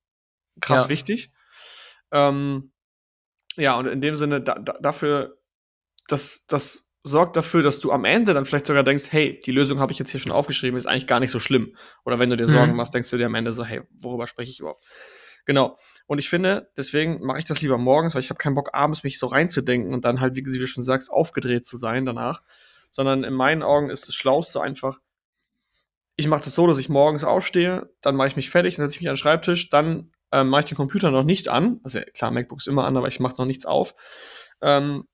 krass 0.61 0.85
Ja. 0.85 0.88
wichtig. 0.88 1.31
Ähm, 2.11 2.73
ja, 3.56 3.76
und 3.76 3.87
in 3.87 4.00
dem 4.00 4.17
Sinne, 4.17 4.41
da, 4.41 4.55
da, 4.55 4.75
dafür, 4.81 5.38
das, 6.09 6.47
das 6.47 6.91
sorgt 7.04 7.37
dafür, 7.37 7.62
dass 7.62 7.81
du 7.81 7.90
am 7.90 8.04
Ende 8.04 8.32
dann 8.34 8.44
vielleicht 8.44 8.66
sogar 8.66 8.84
denkst, 8.84 9.06
hey, 9.10 9.40
die 9.44 9.50
Lösung 9.50 9.80
habe 9.80 9.92
ich 9.92 9.99
jetzt 9.99 10.11
hier 10.11 10.21
schon 10.21 10.32
aufgeschrieben, 10.32 10.76
ist 10.76 10.87
eigentlich 10.87 11.06
gar 11.06 11.21
nicht 11.21 11.30
so 11.30 11.40
schlimm. 11.40 11.76
Oder 12.04 12.18
wenn 12.18 12.30
du 12.30 12.37
dir 12.37 12.47
Mhm. 12.47 12.50
Sorgen 12.50 12.76
machst, 12.76 12.94
denkst 12.94 13.11
du 13.11 13.18
dir 13.18 13.26
am 13.26 13.35
Ende 13.35 13.52
so, 13.52 13.64
hey, 13.64 13.82
worüber 13.90 14.26
spreche 14.26 14.50
ich 14.50 14.61
überhaupt? 14.61 14.85
Genau. 15.44 15.76
Und 16.06 16.18
ich 16.18 16.28
finde, 16.28 16.71
deswegen 16.76 17.21
mache 17.25 17.40
ich 17.40 17.44
das 17.44 17.61
lieber 17.61 17.78
morgens, 17.78 18.14
weil 18.14 18.23
ich 18.23 18.30
habe 18.30 18.38
keinen 18.38 18.54
Bock, 18.54 18.71
abends 18.73 19.02
mich 19.02 19.18
so 19.18 19.26
reinzudenken 19.26 19.92
und 19.92 20.04
dann 20.04 20.21
halt, 20.21 20.37
wie 20.37 20.42
du 20.42 20.66
schon 20.66 20.85
sagst, 20.85 21.11
aufgedreht 21.11 21.66
zu 21.66 21.76
sein 21.76 22.04
danach. 22.04 22.42
Sondern 22.90 23.25
in 23.25 23.32
meinen 23.32 23.62
Augen 23.62 23.90
ist 23.90 24.06
das 24.06 24.14
Schlauste 24.14 24.61
einfach, 24.61 25.00
ich 26.16 26.28
mache 26.28 26.44
das 26.44 26.54
so, 26.54 26.66
dass 26.66 26.78
ich 26.78 26.88
morgens 26.88 27.25
aufstehe, 27.25 27.90
dann 28.02 28.16
mache 28.16 28.28
ich 28.28 28.37
mich 28.37 28.50
fertig, 28.50 28.76
dann 28.76 28.85
setze 28.85 28.97
ich 28.97 29.00
mich 29.00 29.09
an 29.09 29.14
den 29.14 29.18
Schreibtisch, 29.18 29.71
dann 29.71 30.12
ähm, 30.30 30.49
mache 30.50 30.61
ich 30.61 30.68
den 30.68 30.76
Computer 30.76 31.11
noch 31.11 31.25
nicht 31.25 31.49
an. 31.49 31.80
Also 31.82 32.00
klar, 32.14 32.30
MacBook 32.30 32.61
ist 32.61 32.68
immer 32.68 32.85
an, 32.85 32.97
aber 32.97 33.09
ich 33.09 33.18
mache 33.18 33.37
noch 33.38 33.47
nichts 33.47 33.64
auf. 33.66 33.94
Ähm, 34.61 35.09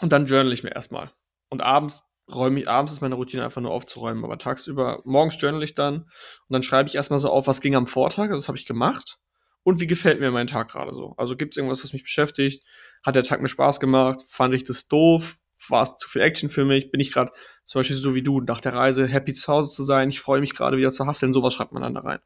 und 0.00 0.12
dann 0.12 0.26
journal 0.26 0.52
ich 0.52 0.62
mir 0.62 0.74
erstmal. 0.74 1.10
Und 1.50 1.60
abends 1.60 2.10
räume 2.30 2.60
ich, 2.60 2.68
abends 2.68 2.92
ist 2.92 3.00
meine 3.00 3.14
Routine 3.14 3.44
einfach 3.44 3.60
nur 3.60 3.70
aufzuräumen, 3.70 4.24
aber 4.24 4.38
tagsüber, 4.38 5.02
morgens 5.04 5.40
journal 5.40 5.62
ich 5.62 5.74
dann 5.74 6.02
und 6.02 6.10
dann 6.50 6.62
schreibe 6.62 6.88
ich 6.88 6.94
erstmal 6.94 7.20
so 7.20 7.30
auf, 7.30 7.46
was 7.46 7.60
ging 7.60 7.74
am 7.74 7.86
Vortag, 7.86 8.24
also 8.24 8.36
das 8.36 8.48
habe 8.48 8.58
ich 8.58 8.66
gemacht 8.66 9.18
und 9.62 9.80
wie 9.80 9.86
gefällt 9.86 10.20
mir 10.20 10.30
mein 10.30 10.46
Tag 10.46 10.70
gerade 10.70 10.92
so. 10.92 11.14
Also 11.16 11.36
gibt 11.36 11.54
es 11.54 11.56
irgendwas, 11.56 11.82
was 11.82 11.92
mich 11.92 12.02
beschäftigt? 12.02 12.64
Hat 13.02 13.16
der 13.16 13.22
Tag 13.22 13.40
mir 13.40 13.48
Spaß 13.48 13.80
gemacht? 13.80 14.20
Fand 14.28 14.54
ich 14.54 14.64
das 14.64 14.88
doof? 14.88 15.36
War 15.68 15.82
es 15.82 15.96
zu 15.96 16.08
viel 16.08 16.22
Action 16.22 16.50
für 16.50 16.64
mich? 16.64 16.90
Bin 16.90 17.00
ich 17.00 17.12
gerade 17.12 17.32
zum 17.64 17.80
Beispiel 17.80 17.96
so 17.96 18.14
wie 18.14 18.22
du 18.22 18.40
nach 18.40 18.60
der 18.60 18.74
Reise 18.74 19.06
happy 19.06 19.32
zu 19.32 19.52
Hause 19.52 19.74
zu 19.74 19.82
sein? 19.82 20.08
Ich 20.08 20.20
freue 20.20 20.40
mich 20.40 20.54
gerade 20.54 20.76
wieder 20.76 20.90
zu 20.90 21.06
hasseln. 21.06 21.32
Sowas 21.32 21.54
schreibt 21.54 21.72
man 21.72 21.82
dann 21.82 21.94
da 21.94 22.00
rein. 22.00 22.20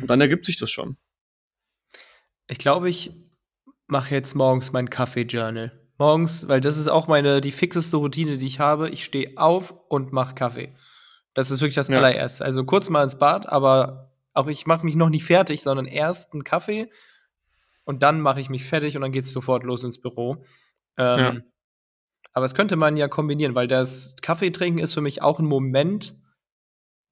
Und 0.00 0.06
dann 0.08 0.20
ergibt 0.20 0.44
sich 0.44 0.56
das 0.56 0.70
schon. 0.70 0.96
Ich 2.46 2.58
glaube, 2.58 2.88
ich 2.88 3.10
mache 3.86 4.14
jetzt 4.14 4.34
morgens 4.34 4.72
mein 4.72 4.90
Kaffee-Journal. 4.90 5.78
Morgens, 6.02 6.48
weil 6.48 6.60
das 6.60 6.78
ist 6.78 6.88
auch 6.88 7.06
meine, 7.06 7.40
die 7.40 7.52
fixeste 7.52 7.96
Routine, 7.96 8.36
die 8.36 8.46
ich 8.46 8.58
habe. 8.58 8.88
Ich 8.90 9.04
stehe 9.04 9.34
auf 9.36 9.72
und 9.88 10.12
mache 10.12 10.34
Kaffee. 10.34 10.74
Das 11.32 11.52
ist 11.52 11.60
wirklich 11.60 11.76
das 11.76 11.86
Ja. 11.86 11.98
allererste. 11.98 12.44
Also 12.44 12.64
kurz 12.64 12.90
mal 12.90 13.04
ins 13.04 13.18
Bad, 13.20 13.48
aber 13.48 14.10
auch 14.34 14.48
ich 14.48 14.66
mache 14.66 14.84
mich 14.84 14.96
noch 14.96 15.10
nicht 15.10 15.24
fertig, 15.24 15.62
sondern 15.62 15.86
erst 15.86 16.32
einen 16.32 16.42
Kaffee 16.42 16.90
und 17.84 18.02
dann 18.02 18.20
mache 18.20 18.40
ich 18.40 18.50
mich 18.50 18.64
fertig 18.64 18.96
und 18.96 19.02
dann 19.02 19.12
geht 19.12 19.22
es 19.22 19.30
sofort 19.32 19.62
los 19.62 19.84
ins 19.84 20.00
Büro. 20.00 20.44
Ähm, 20.96 21.20
Ja. 21.20 21.34
Aber 22.32 22.46
es 22.46 22.54
könnte 22.56 22.74
man 22.74 22.96
ja 22.96 23.06
kombinieren, 23.06 23.54
weil 23.54 23.68
das 23.68 24.16
Kaffeetrinken 24.22 24.82
ist 24.82 24.94
für 24.94 25.02
mich 25.02 25.22
auch 25.22 25.38
ein 25.38 25.46
Moment, 25.46 26.16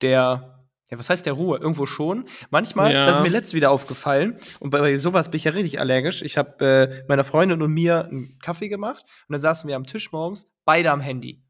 der 0.03 0.60
ja, 0.91 0.99
was 0.99 1.09
heißt 1.09 1.25
der 1.27 1.35
Ruhe? 1.35 1.59
Irgendwo 1.59 1.87
schon. 1.87 2.25
Manchmal, 2.51 2.93
Ja. 2.93 3.07
das 3.07 3.17
ist 3.19 3.23
mir 3.23 3.29
letztens 3.29 3.55
wieder 3.55 3.71
aufgefallen, 3.71 4.37
und 4.61 4.71
bei, 4.71 4.81
bei 4.81 4.97
sowas 4.97 5.31
bin 5.31 5.39
ich 5.39 5.45
ja 5.45 5.53
richtig 5.53 5.79
allergisch. 5.81 6.23
Ich 6.23 6.37
habe 6.37 6.65
äh, 6.65 7.05
meiner 7.09 7.25
Freundin 7.25 7.63
und 7.63 7.73
mir 7.73 8.07
einen 8.07 8.39
Kaffee 8.41 8.69
gemacht 8.69 9.05
und 9.29 9.33
dann 9.35 9.41
saßen 9.41 9.69
wir 9.69 9.77
am 9.77 9.87
Tisch 9.87 10.13
morgens, 10.13 10.51
beide 10.65 10.91
am 10.91 11.01
Handy. 11.01 11.43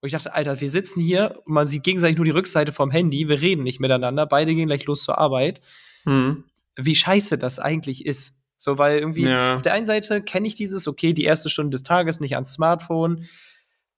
Und 0.00 0.08
ich 0.08 0.12
dachte, 0.12 0.34
Alter, 0.34 0.60
wir 0.60 0.68
sitzen 0.68 1.00
hier 1.00 1.40
und 1.44 1.54
man 1.54 1.66
sieht 1.68 1.84
gegenseitig 1.84 2.16
nur 2.16 2.24
die 2.24 2.32
Rückseite 2.32 2.72
vom 2.72 2.90
Handy, 2.90 3.28
wir 3.28 3.40
reden 3.40 3.62
nicht 3.62 3.78
miteinander, 3.78 4.26
beide 4.26 4.52
gehen 4.54 4.66
gleich 4.66 4.84
los 4.86 5.04
zur 5.04 5.16
Arbeit. 5.18 5.60
Hm. 6.04 6.44
Wie 6.76 6.94
scheiße 6.96 7.38
das 7.38 7.60
eigentlich 7.60 8.04
ist. 8.04 8.34
So, 8.56 8.78
weil 8.78 8.98
irgendwie 8.98 9.26
Ja. 9.26 9.54
auf 9.54 9.62
der 9.62 9.74
einen 9.74 9.86
Seite 9.86 10.22
kenne 10.22 10.48
ich 10.48 10.54
dieses, 10.56 10.88
okay, 10.88 11.12
die 11.12 11.24
erste 11.24 11.50
Stunde 11.50 11.70
des 11.70 11.82
Tages 11.84 12.18
nicht 12.20 12.34
ans 12.34 12.52
Smartphone. 12.54 13.26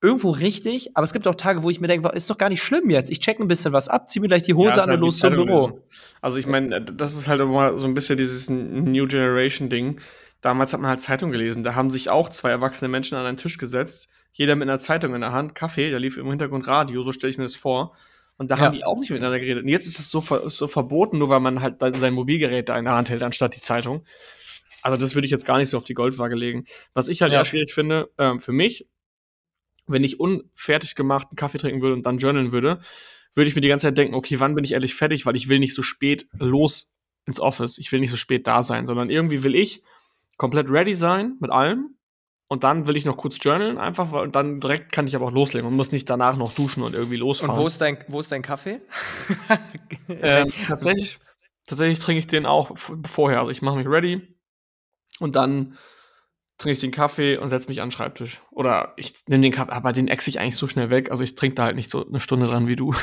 Irgendwo 0.05 0.31
richtig, 0.33 0.91
aber 0.95 1.05
es 1.05 1.15
gibt 1.15 1.27
auch 1.27 1.35
Tage, 1.35 1.63
wo 1.63 1.71
ich 1.71 1.81
mir 1.81 1.87
denke, 1.87 2.07
ist 2.11 2.29
doch 2.29 2.37
gar 2.37 2.51
nicht 2.51 2.63
schlimm 2.63 2.91
jetzt. 2.91 3.11
Ich 3.11 3.21
check 3.21 3.41
ein 3.41 3.49
bisschen 3.49 3.73
was 3.73 3.89
ab, 3.89 4.07
zieh 4.09 4.21
mir 4.21 4.29
gleich 4.29 4.43
die 4.43 4.51
Ja, 4.51 4.57
Hose 4.59 4.69
ist 4.69 4.79
an 4.79 4.91
halt 4.91 4.97
und 4.97 5.01
die 5.01 5.07
los 5.07 5.19
zum 5.19 5.31
Büro. 5.31 5.81
Also 6.21 6.37
ich 6.37 6.47
meine, 6.47 6.83
das 6.83 7.17
ist 7.17 7.27
halt 7.27 7.41
immer 7.41 7.79
so 7.79 7.87
ein 7.87 7.95
bisschen 7.95 8.19
dieses 8.19 8.51
New 8.51 9.07
Generation 9.07 9.71
Ding. 9.71 9.99
Damals 10.43 10.75
hat 10.75 10.81
man 10.81 10.91
halt 10.91 11.01
Zeitung 11.01 11.31
gelesen. 11.31 11.65
Da 11.65 11.75
haben 11.75 11.91
sich 11.91 12.11
auch 12.11 12.29
zwei 12.29 12.51
erwachsene 12.51 12.91
Menschen 12.91 13.17
an 13.17 13.25
einen 13.25 13.39
Tisch 13.39 13.57
gesetzt, 13.57 14.09
jeder 14.35 14.57
mit 14.57 14.69
einer 14.69 14.79
Zeitung 14.79 15.15
in 15.15 15.23
der 15.23 15.33
Hand, 15.33 15.55
Kaffee, 15.55 15.91
da 15.91 15.97
lief 15.97 16.19
im 16.19 16.29
Hintergrund 16.29 16.69
Radio, 16.69 17.03
so 17.03 17.13
stelle 17.13 17.31
ich 17.31 17.39
mir 17.39 17.45
das 17.45 17.57
vor. 17.57 17.97
Und 18.37 18.51
da 18.51 18.57
Ja. 18.57 18.61
haben 18.63 18.75
die 18.75 18.85
auch 18.85 18.99
nicht 18.99 19.11
miteinander 19.11 19.41
geredet. 19.41 19.63
Und 19.63 19.69
jetzt 19.71 19.87
ist 19.87 19.99
es 19.99 20.11
so, 20.11 20.21
ver 20.21 20.51
so 20.51 20.67
verboten, 20.67 21.17
nur 21.19 21.31
weil 21.31 21.41
man 21.41 21.63
halt 21.63 21.77
sein 21.97 22.13
Mobilgerät 22.13 22.69
da 22.69 22.77
in 22.79 22.85
der 22.85 22.95
Hand 22.95 23.09
hält, 23.09 23.23
anstatt 23.23 23.57
die 23.57 23.61
Zeitung. 23.63 24.05
Also 24.83 24.99
das 24.99 25.15
würde 25.15 25.25
ich 25.25 25.31
jetzt 25.31 25.47
gar 25.47 25.57
nicht 25.57 25.71
so 25.71 25.79
auf 25.79 25.85
die 25.85 25.95
Goldwaage 25.95 26.35
legen. 26.35 26.67
Was 26.93 27.09
ich 27.09 27.23
halt 27.23 27.33
Ja. 27.33 27.39
eher 27.39 27.45
schwierig 27.47 27.73
finde, 27.73 28.11
ähm, 28.19 28.41
für 28.41 28.53
mich, 28.53 28.87
wenn 29.87 30.05
ich 30.05 30.21
unfertig 30.21 30.95
gemachten 30.95 31.37
Kaffee 31.37 31.59
trinken 31.59 31.83
würde 31.83 31.95
und 31.95 32.07
dann 32.07 32.19
journalen 32.19 32.53
würde, 32.53 32.81
würde 33.35 33.49
ich 33.49 33.55
mir 33.55 33.61
die 33.61 33.69
ganze 33.69 33.87
Zeit 33.89 33.99
denken, 33.99 34.15
okay, 34.15 34.41
wann 34.41 34.55
bin 34.55 34.65
ich 34.65 34.73
ehrlich 34.73 34.95
fertig, 34.95 35.27
weil 35.27 35.37
ich 35.37 35.49
will 35.49 35.59
nicht 35.59 35.75
so 35.75 35.83
spät 35.83 36.27
los 36.39 36.97
ins 37.27 37.41
Office. 37.41 37.79
Ich 37.79 37.91
will 37.93 38.01
nicht 38.01 38.11
so 38.11 38.17
spät 38.17 38.47
da 38.47 38.63
sein, 38.63 38.87
sondern 38.87 39.11
irgendwie 39.11 39.43
will 39.43 39.55
ich 39.55 39.83
komplett 40.37 40.71
ready 40.71 40.95
sein 40.95 41.37
mit 41.41 41.51
allem 41.51 41.97
und 42.49 42.63
dann 42.65 42.87
will 42.87 42.97
ich 42.97 43.05
noch 43.05 43.17
kurz 43.17 43.39
journalen 43.41 43.79
einfach 43.79 44.13
weil- 44.13 44.23
und 44.25 44.37
dann 44.37 44.61
direkt 44.61 44.93
kann 44.93 45.07
ich 45.07 45.17
aber 45.17 45.27
auch 45.27 45.33
loslegen 45.33 45.67
und 45.69 45.75
muss 45.75 45.93
nicht 45.93 46.09
danach 46.11 46.37
noch 46.37 46.53
duschen 46.53 46.83
und 46.83 46.95
irgendwie 46.95 47.15
Und 47.15 47.21
losfahren. 47.21 47.57
wo 47.57 47.67
ist 47.67 47.81
dein, 47.81 47.99
wo 48.09 48.21
ist 48.21 48.31
dein 48.33 48.43
Kaffee? 48.43 48.81
Ähm, 50.09 50.53
tatsächlich, 50.69 51.19
tatsächlich 51.67 51.99
trinke 51.99 52.19
ich 52.19 52.27
den 52.27 52.45
auch 52.45 52.77
vorher. 53.07 53.39
Also 53.41 53.51
ich 53.51 53.63
mache 53.63 53.79
mich 53.79 53.87
ready 53.89 54.37
und 55.19 55.35
dann 55.35 55.79
trinke 56.59 56.73
ich 56.75 56.81
den 56.81 56.91
Kaffee 56.91 57.37
und 57.37 57.49
setze 57.51 57.69
mich 57.69 57.81
an 57.83 57.89
den 57.89 57.93
Schreibtisch. 57.93 58.41
Oder 58.51 58.93
ich 58.97 59.15
nehme 59.27 59.43
den 59.43 59.53
Kaffee, 59.53 59.73
aber 59.73 59.93
den 59.93 60.09
exe 60.09 60.31
ich 60.31 60.39
eigentlich 60.41 60.57
so 60.57 60.69
schnell 60.69 60.91
weg. 60.91 61.11
Also 61.11 61.25
ich 61.25 61.35
trinke 61.35 61.57
da 61.57 61.65
halt 61.65 61.77
nicht 61.77 61.91
so 61.91 62.07
eine 62.07 62.21
Stunde 62.21 62.47
dran 62.47 62.67
wie 62.69 62.77
du. 62.77 62.95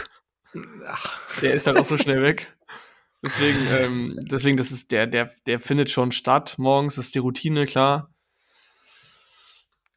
Ach, 0.88 1.40
Der 1.42 1.54
ist 1.54 1.68
halt 1.68 1.78
auch 1.78 1.86
so 1.86 1.98
schnell 1.98 2.22
weg. 2.24 2.56
Deswegen, 3.24 3.68
ähm, 3.70 4.16
deswegen, 4.32 4.58
das 4.58 4.72
ist 4.72 4.92
der, 4.92 5.06
der, 5.06 5.32
der 5.46 5.60
findet 5.60 5.92
schon 5.92 6.12
statt. 6.12 6.56
Morgens 6.58 6.98
ist 6.98 7.14
die 7.14 7.20
Routine, 7.20 7.68
klar. 7.68 8.10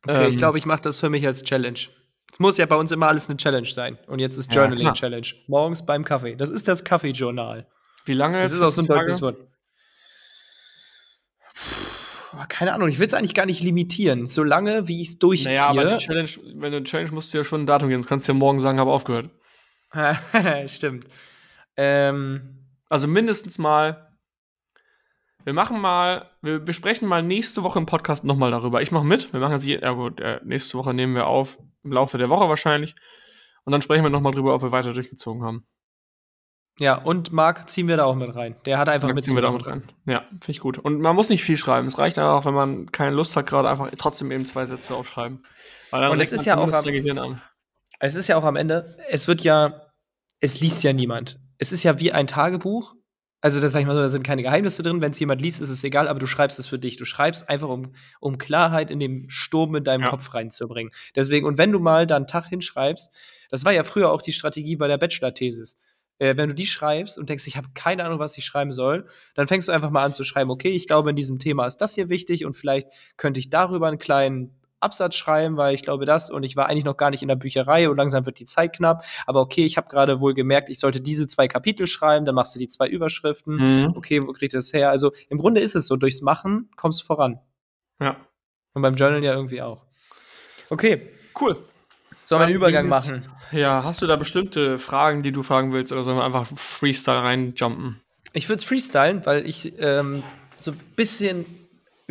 okay, 0.03 0.27
ich 0.29 0.35
Ähm, 0.35 0.37
glaube, 0.37 0.59
ich 0.59 0.67
mache 0.67 0.83
das 0.83 1.01
für 1.01 1.09
mich 1.09 1.27
als 1.27 1.43
Challenge. 1.43 1.79
Es 2.31 2.39
muss 2.39 2.59
ja 2.59 2.67
bei 2.67 2.77
uns 2.77 2.93
immer 2.93 3.09
alles 3.09 3.31
eine 3.31 3.39
Challenge 3.39 3.67
sein. 3.67 3.99
Und 4.09 4.19
jetzt 4.19 4.37
ist 4.37 4.53
Ja, 4.53 4.61
Journaling 4.61 4.85
klar. 4.85 4.95
Challenge. 4.95 5.27
Morgens 5.47 5.87
beim 5.87 6.05
Kaffee. 6.05 6.37
Das 6.37 6.51
ist 6.51 6.69
das 6.69 6.85
Kaffee-Journal. 6.85 7.67
Wie 8.05 8.13
lange 8.13 8.43
Das 8.43 8.53
ist 8.53 8.61
auch 8.61 8.69
so 8.69 8.83
ein 8.83 8.87
Tage? 8.87 9.19
Wort. 9.23 9.39
Keine 12.49 12.73
Ahnung, 12.73 12.89
ich 12.89 12.99
will 12.99 13.07
es 13.07 13.15
eigentlich 13.15 13.35
gar 13.35 13.47
nicht 13.47 13.61
limitieren. 13.63 14.27
Solange, 14.27 14.89
wie 14.89 15.01
ich 15.01 15.09
es 15.09 15.19
durchziehe. 15.19 15.51
Naja, 15.53 15.67
aber 15.69 15.97
Challenge, 15.99 16.31
wenn 16.57 16.71
du 16.73 16.77
eine 16.79 16.85
Challenge 16.85 17.11
musst 17.13 17.33
du 17.33 17.39
ja 17.39 17.45
schon 17.45 17.63
ein 17.63 17.67
Datum 17.67 17.89
geben. 17.89 18.01
Sonst 18.03 18.09
kannst 18.09 18.29
du 18.29 18.33
ja 18.33 18.39
morgen 18.39 18.59
sagen, 18.61 18.79
habe 18.79 18.91
aufgehört. 18.93 19.31
Stimmt. 20.67 21.07
Ähm, 21.77 22.67
Also 22.89 23.07
mindestens 23.09 23.59
mal. 23.59 24.11
Wir 25.45 25.53
machen 25.53 25.79
mal, 25.79 26.31
wir 26.41 26.59
besprechen 26.59 27.07
mal 27.07 27.23
nächste 27.23 27.63
Woche 27.63 27.79
im 27.79 27.85
Podcast 27.87 28.25
nochmal 28.25 28.51
darüber. 28.51 28.81
Ich 28.81 28.91
mache 28.93 29.05
mit. 29.05 29.33
Wir 29.33 29.41
machen 29.41 29.53
jetzt, 29.53 29.65
je- 29.67 29.81
ja 29.81 29.93
gut, 29.93 30.21
äh, 30.21 30.41
nächste 30.43 30.79
Woche 30.79 30.95
nehmen 30.95 31.15
wir 31.15 31.27
auf, 31.27 31.59
im 31.83 31.93
Laufe 31.93 32.17
der 32.17 32.31
Woche 32.31 32.49
wahrscheinlich. 32.49 32.95
Und 33.65 33.73
dann 33.73 33.83
sprechen 33.83 34.03
wir 34.05 34.11
nochmal 34.11 34.33
drüber, 34.33 34.55
ob 34.55 34.63
wir 34.63 34.73
weiter 34.73 34.93
durchgezogen 34.95 35.43
haben. 35.45 35.67
Ja, 36.79 36.97
und 36.97 37.33
Marc 37.33 37.69
ziehen 37.71 37.87
wir 37.89 37.97
da 37.97 38.05
auch 38.05 38.17
mit 38.17 38.35
rein. 38.35 38.57
Der 38.65 38.79
hat 38.79 38.89
einfach 38.89 39.09
Dann 39.09 39.15
mit 39.15 39.25
ziehen 39.25 39.35
wir 39.37 39.43
da 39.43 39.51
mit 39.53 39.65
rein. 39.67 39.85
Ja, 40.07 40.21
finde 40.31 40.51
ich 40.51 40.61
gut. 40.61 40.79
Und 40.79 41.01
man 41.01 41.15
muss 41.15 41.29
nicht 41.29 41.45
viel 41.45 41.57
schreiben. 41.57 41.87
Es 41.87 41.99
reicht 41.99 42.19
einfach, 42.19 42.45
wenn 42.45 42.55
man 42.55 42.91
keine 42.91 43.15
Lust 43.15 43.37
hat, 43.37 43.47
gerade 43.47 43.69
einfach 43.69 43.91
trotzdem 43.99 44.31
eben 44.33 44.45
zwei 44.47 44.67
Sätze 44.67 44.95
aufschreiben. 44.95 45.45
Weil 45.91 46.01
dann 46.03 46.11
Und 46.13 46.21
es 46.21 46.33
ist 46.33 46.45
ja 46.47 46.57
auch 46.57 46.63
am- 46.67 47.19
an. 47.19 47.41
Es 48.01 48.17
ist 48.17 48.27
ja 48.29 48.37
auch 48.37 48.45
am 48.45 48.57
Ende, 48.57 48.97
es 49.09 49.29
wird 49.29 49.43
ja, 49.43 49.83
es 50.41 50.61
liest 50.61 50.83
ja 50.83 50.93
niemand. 50.93 51.39
Es 51.59 51.71
ist 51.73 51.85
ja 51.85 52.01
wie 52.01 52.13
ein 52.13 52.27
Tagebuch. 52.27 52.95
Also, 53.41 53.61
das 53.61 53.73
sag 53.73 53.81
ich 53.81 53.87
mal 53.87 53.95
so, 53.95 54.01
da 54.01 54.09
sind 54.09 54.27
keine 54.27 54.43
Geheimnisse 54.43 54.83
drin. 54.83 55.01
Wenn 55.03 55.13
es 55.13 55.21
jemand 55.21 55.41
liest, 55.41 55.61
ist 55.61 55.69
es 55.69 55.85
egal, 55.85 56.09
aber 56.09 56.19
du 56.19 56.27
schreibst 56.27 56.59
es 56.59 56.67
für 56.67 56.79
dich. 56.79 56.97
Du 56.97 57.05
schreibst 57.05 57.49
einfach, 57.51 57.69
um, 57.69 57.93
um 58.19 58.39
Klarheit 58.39 58.91
in 58.91 58.99
dem 58.99 59.29
Sturm 59.29 59.75
in 59.77 59.85
deinem 59.85 60.05
Ja. 60.05 60.09
Kopf 60.11 60.33
reinzubringen. 60.33 60.93
Deswegen, 61.15 61.47
und 61.47 61.59
wenn 61.59 61.71
du 61.71 61.79
mal 61.79 62.07
da 62.07 62.17
einen 62.17 62.27
Tag 62.27 62.47
hinschreibst, 62.47 63.13
das 63.51 63.65
war 63.67 63.73
ja 63.73 63.85
früher 63.85 64.11
auch 64.11 64.23
die 64.23 64.33
Strategie 64.33 64.77
bei 64.77 64.89
der 64.89 64.97
Bachelor-Thesis. 64.99 65.77
Äh, 66.19 66.37
wenn 66.37 66.49
du 66.49 66.55
die 66.55 66.67
schreibst 66.67 67.19
und 67.19 67.29
denkst, 67.29 67.47
ich 67.47 67.57
habe 67.57 67.69
keine 67.75 68.05
Ahnung, 68.05 68.19
was 68.19 68.37
ich 68.39 68.45
schreiben 68.45 68.73
soll, 68.73 69.07
dann 69.35 69.47
fängst 69.47 69.69
du 69.69 69.73
einfach 69.73 69.91
mal 69.91 70.05
an 70.05 70.15
zu 70.15 70.25
schreiben, 70.25 70.51
okay, 70.51 70.71
ich 70.71 70.87
glaube, 70.87 71.11
in 71.11 71.17
diesem 71.17 71.39
Thema 71.39 71.67
ist 71.67 71.79
das 71.79 71.95
hier 71.95 72.09
wichtig 72.09 72.45
und 72.45 72.55
vielleicht 72.55 72.89
könnte 73.17 73.41
ich 73.41 73.51
darüber 73.51 73.89
einen 73.89 73.99
kleinen 73.99 74.61
Absatz 74.81 75.17
schreiben, 75.17 75.57
weil 75.57 75.75
ich 75.75 75.83
glaube 75.83 76.05
das 76.05 76.31
und 76.31 76.43
ich 76.43 76.57
war 76.57 76.69
eigentlich 76.69 76.85
noch 76.85 76.97
gar 76.97 77.11
nicht 77.11 77.23
in 77.23 77.29
der 77.29 77.37
Bücherei 77.37 77.89
und 77.89 77.97
langsam 77.97 78.27
wird 78.27 78.39
die 78.39 78.45
Zeit 78.45 78.77
knapp. 78.77 79.05
Aber 79.27 79.41
okay, 79.41 79.65
ich 79.65 79.77
habe 79.79 79.89
gerade 79.89 80.21
wohl 80.21 80.35
gemerkt, 80.35 80.69
ich 80.69 80.79
sollte 80.79 81.01
diese 81.01 81.27
zwei 81.27 81.49
Kapitel 81.49 81.87
schreiben, 81.87 82.27
dann 82.27 82.35
machst 82.35 82.55
du 82.55 82.59
die 82.59 82.69
zwei 82.69 82.87
Überschriften. 82.87 83.57
Mhm. 83.57 83.97
Okay, 83.97 84.23
wo 84.23 84.33
kriegt 84.33 84.53
ihr 84.53 84.59
das 84.59 84.73
her? 84.73 84.91
Also 84.91 85.13
im 85.31 85.39
Grunde 85.39 85.63
ist 85.63 85.75
es 85.75 85.87
so, 85.87 85.97
durchs 85.97 86.21
Machen 86.21 86.69
kommst 86.77 87.01
du 87.01 87.07
voran. 87.07 87.41
Ja. 87.99 88.17
Und 88.75 88.83
beim 88.83 88.97
Journal 88.97 89.25
ja 89.25 89.35
irgendwie 89.35 89.63
auch. 89.63 89.87
Okay, 90.69 91.09
Cool. 91.39 91.57
Sollen 92.25 92.41
wir 92.41 92.47
einen 92.47 92.57
Übergang 92.57 92.89
machen? 92.89 93.25
Ja, 93.53 93.85
hast 93.85 94.03
du 94.03 94.07
da 94.07 94.17
bestimmte 94.17 94.79
Fragen, 94.79 95.23
die 95.23 95.33
du 95.33 95.43
fragen 95.43 95.73
willst, 95.73 95.93
oder 95.93 96.03
sollen 96.03 96.17
wir 96.17 96.25
einfach 96.25 96.47
Freestyle 96.57 97.23
reinjumpen? 97.23 98.01
Ich 98.33 98.49
würde 98.49 98.59
es 98.59 98.65
freestylen, 98.65 99.25
weil 99.27 99.47
ich 99.47 99.79
ähm, 99.79 100.25
so 100.57 100.73
ein 100.73 100.81
bisschen 100.97 101.47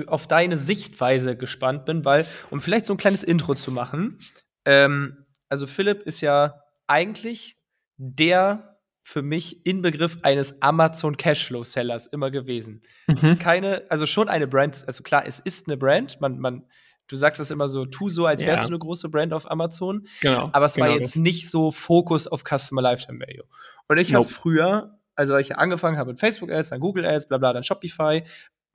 auf 0.07 0.27
deine 0.27 0.57
Sichtweise 0.57 1.35
gespannt 1.35 1.85
bin, 1.85 2.05
weil, 2.05 2.25
um 2.49 2.61
vielleicht 2.61 2.85
so 2.85 2.93
ein 2.93 2.97
kleines 2.97 3.23
Intro 3.23 3.55
zu 3.55 3.71
machen, 3.71 4.17
ähm, 4.65 5.25
also 5.49 5.67
Philipp 5.67 6.01
ist 6.03 6.21
ja 6.21 6.61
eigentlich 6.87 7.57
der 7.97 8.79
für 9.03 9.21
mich 9.21 9.65
Inbegriff 9.65 10.17
eines 10.23 10.61
Amazon 10.61 11.17
Cashflow 11.17 11.63
Sellers 11.63 12.07
immer 12.07 12.31
gewesen. 12.31 12.81
Mhm. 13.07 13.37
Keine, 13.37 13.83
also 13.89 14.05
schon 14.05 14.29
eine 14.29 14.47
Brand, 14.47 14.85
also 14.87 15.03
klar, 15.03 15.25
es 15.27 15.39
ist 15.39 15.67
eine 15.67 15.77
Brand, 15.77 16.21
man, 16.21 16.39
man, 16.39 16.65
du 17.07 17.15
sagst 17.15 17.39
das 17.39 17.51
immer 17.51 17.67
so, 17.67 17.85
tu 17.85 18.09
so, 18.09 18.25
als 18.25 18.45
wärst 18.45 18.63
Ja. 18.63 18.67
du 18.69 18.73
eine 18.73 18.79
große 18.79 19.09
Brand 19.09 19.33
auf 19.33 19.49
Amazon, 19.49 20.05
Genau. 20.21 20.49
aber 20.53 20.65
es 20.65 20.77
war 20.79 20.87
genau 20.87 20.99
jetzt 20.99 21.15
nicht 21.15 21.49
so 21.49 21.71
Fokus 21.71 22.27
auf 22.27 22.43
Customer 22.43 22.81
Lifetime 22.81 23.19
Value. 23.19 23.43
Und 23.87 23.97
ich 23.97 24.13
habe 24.13 24.23
Nope. 24.23 24.33
früher, 24.33 24.99
also 25.15 25.35
als 25.35 25.47
ich 25.49 25.55
angefangen 25.57 25.97
habe 25.97 26.11
mit 26.11 26.19
Facebook 26.19 26.49
Ads, 26.51 26.69
dann 26.69 26.79
Google 26.79 27.05
Ads, 27.05 27.27
bla 27.27 27.37
bla, 27.37 27.53
dann 27.53 27.63
Shopify, 27.63 28.23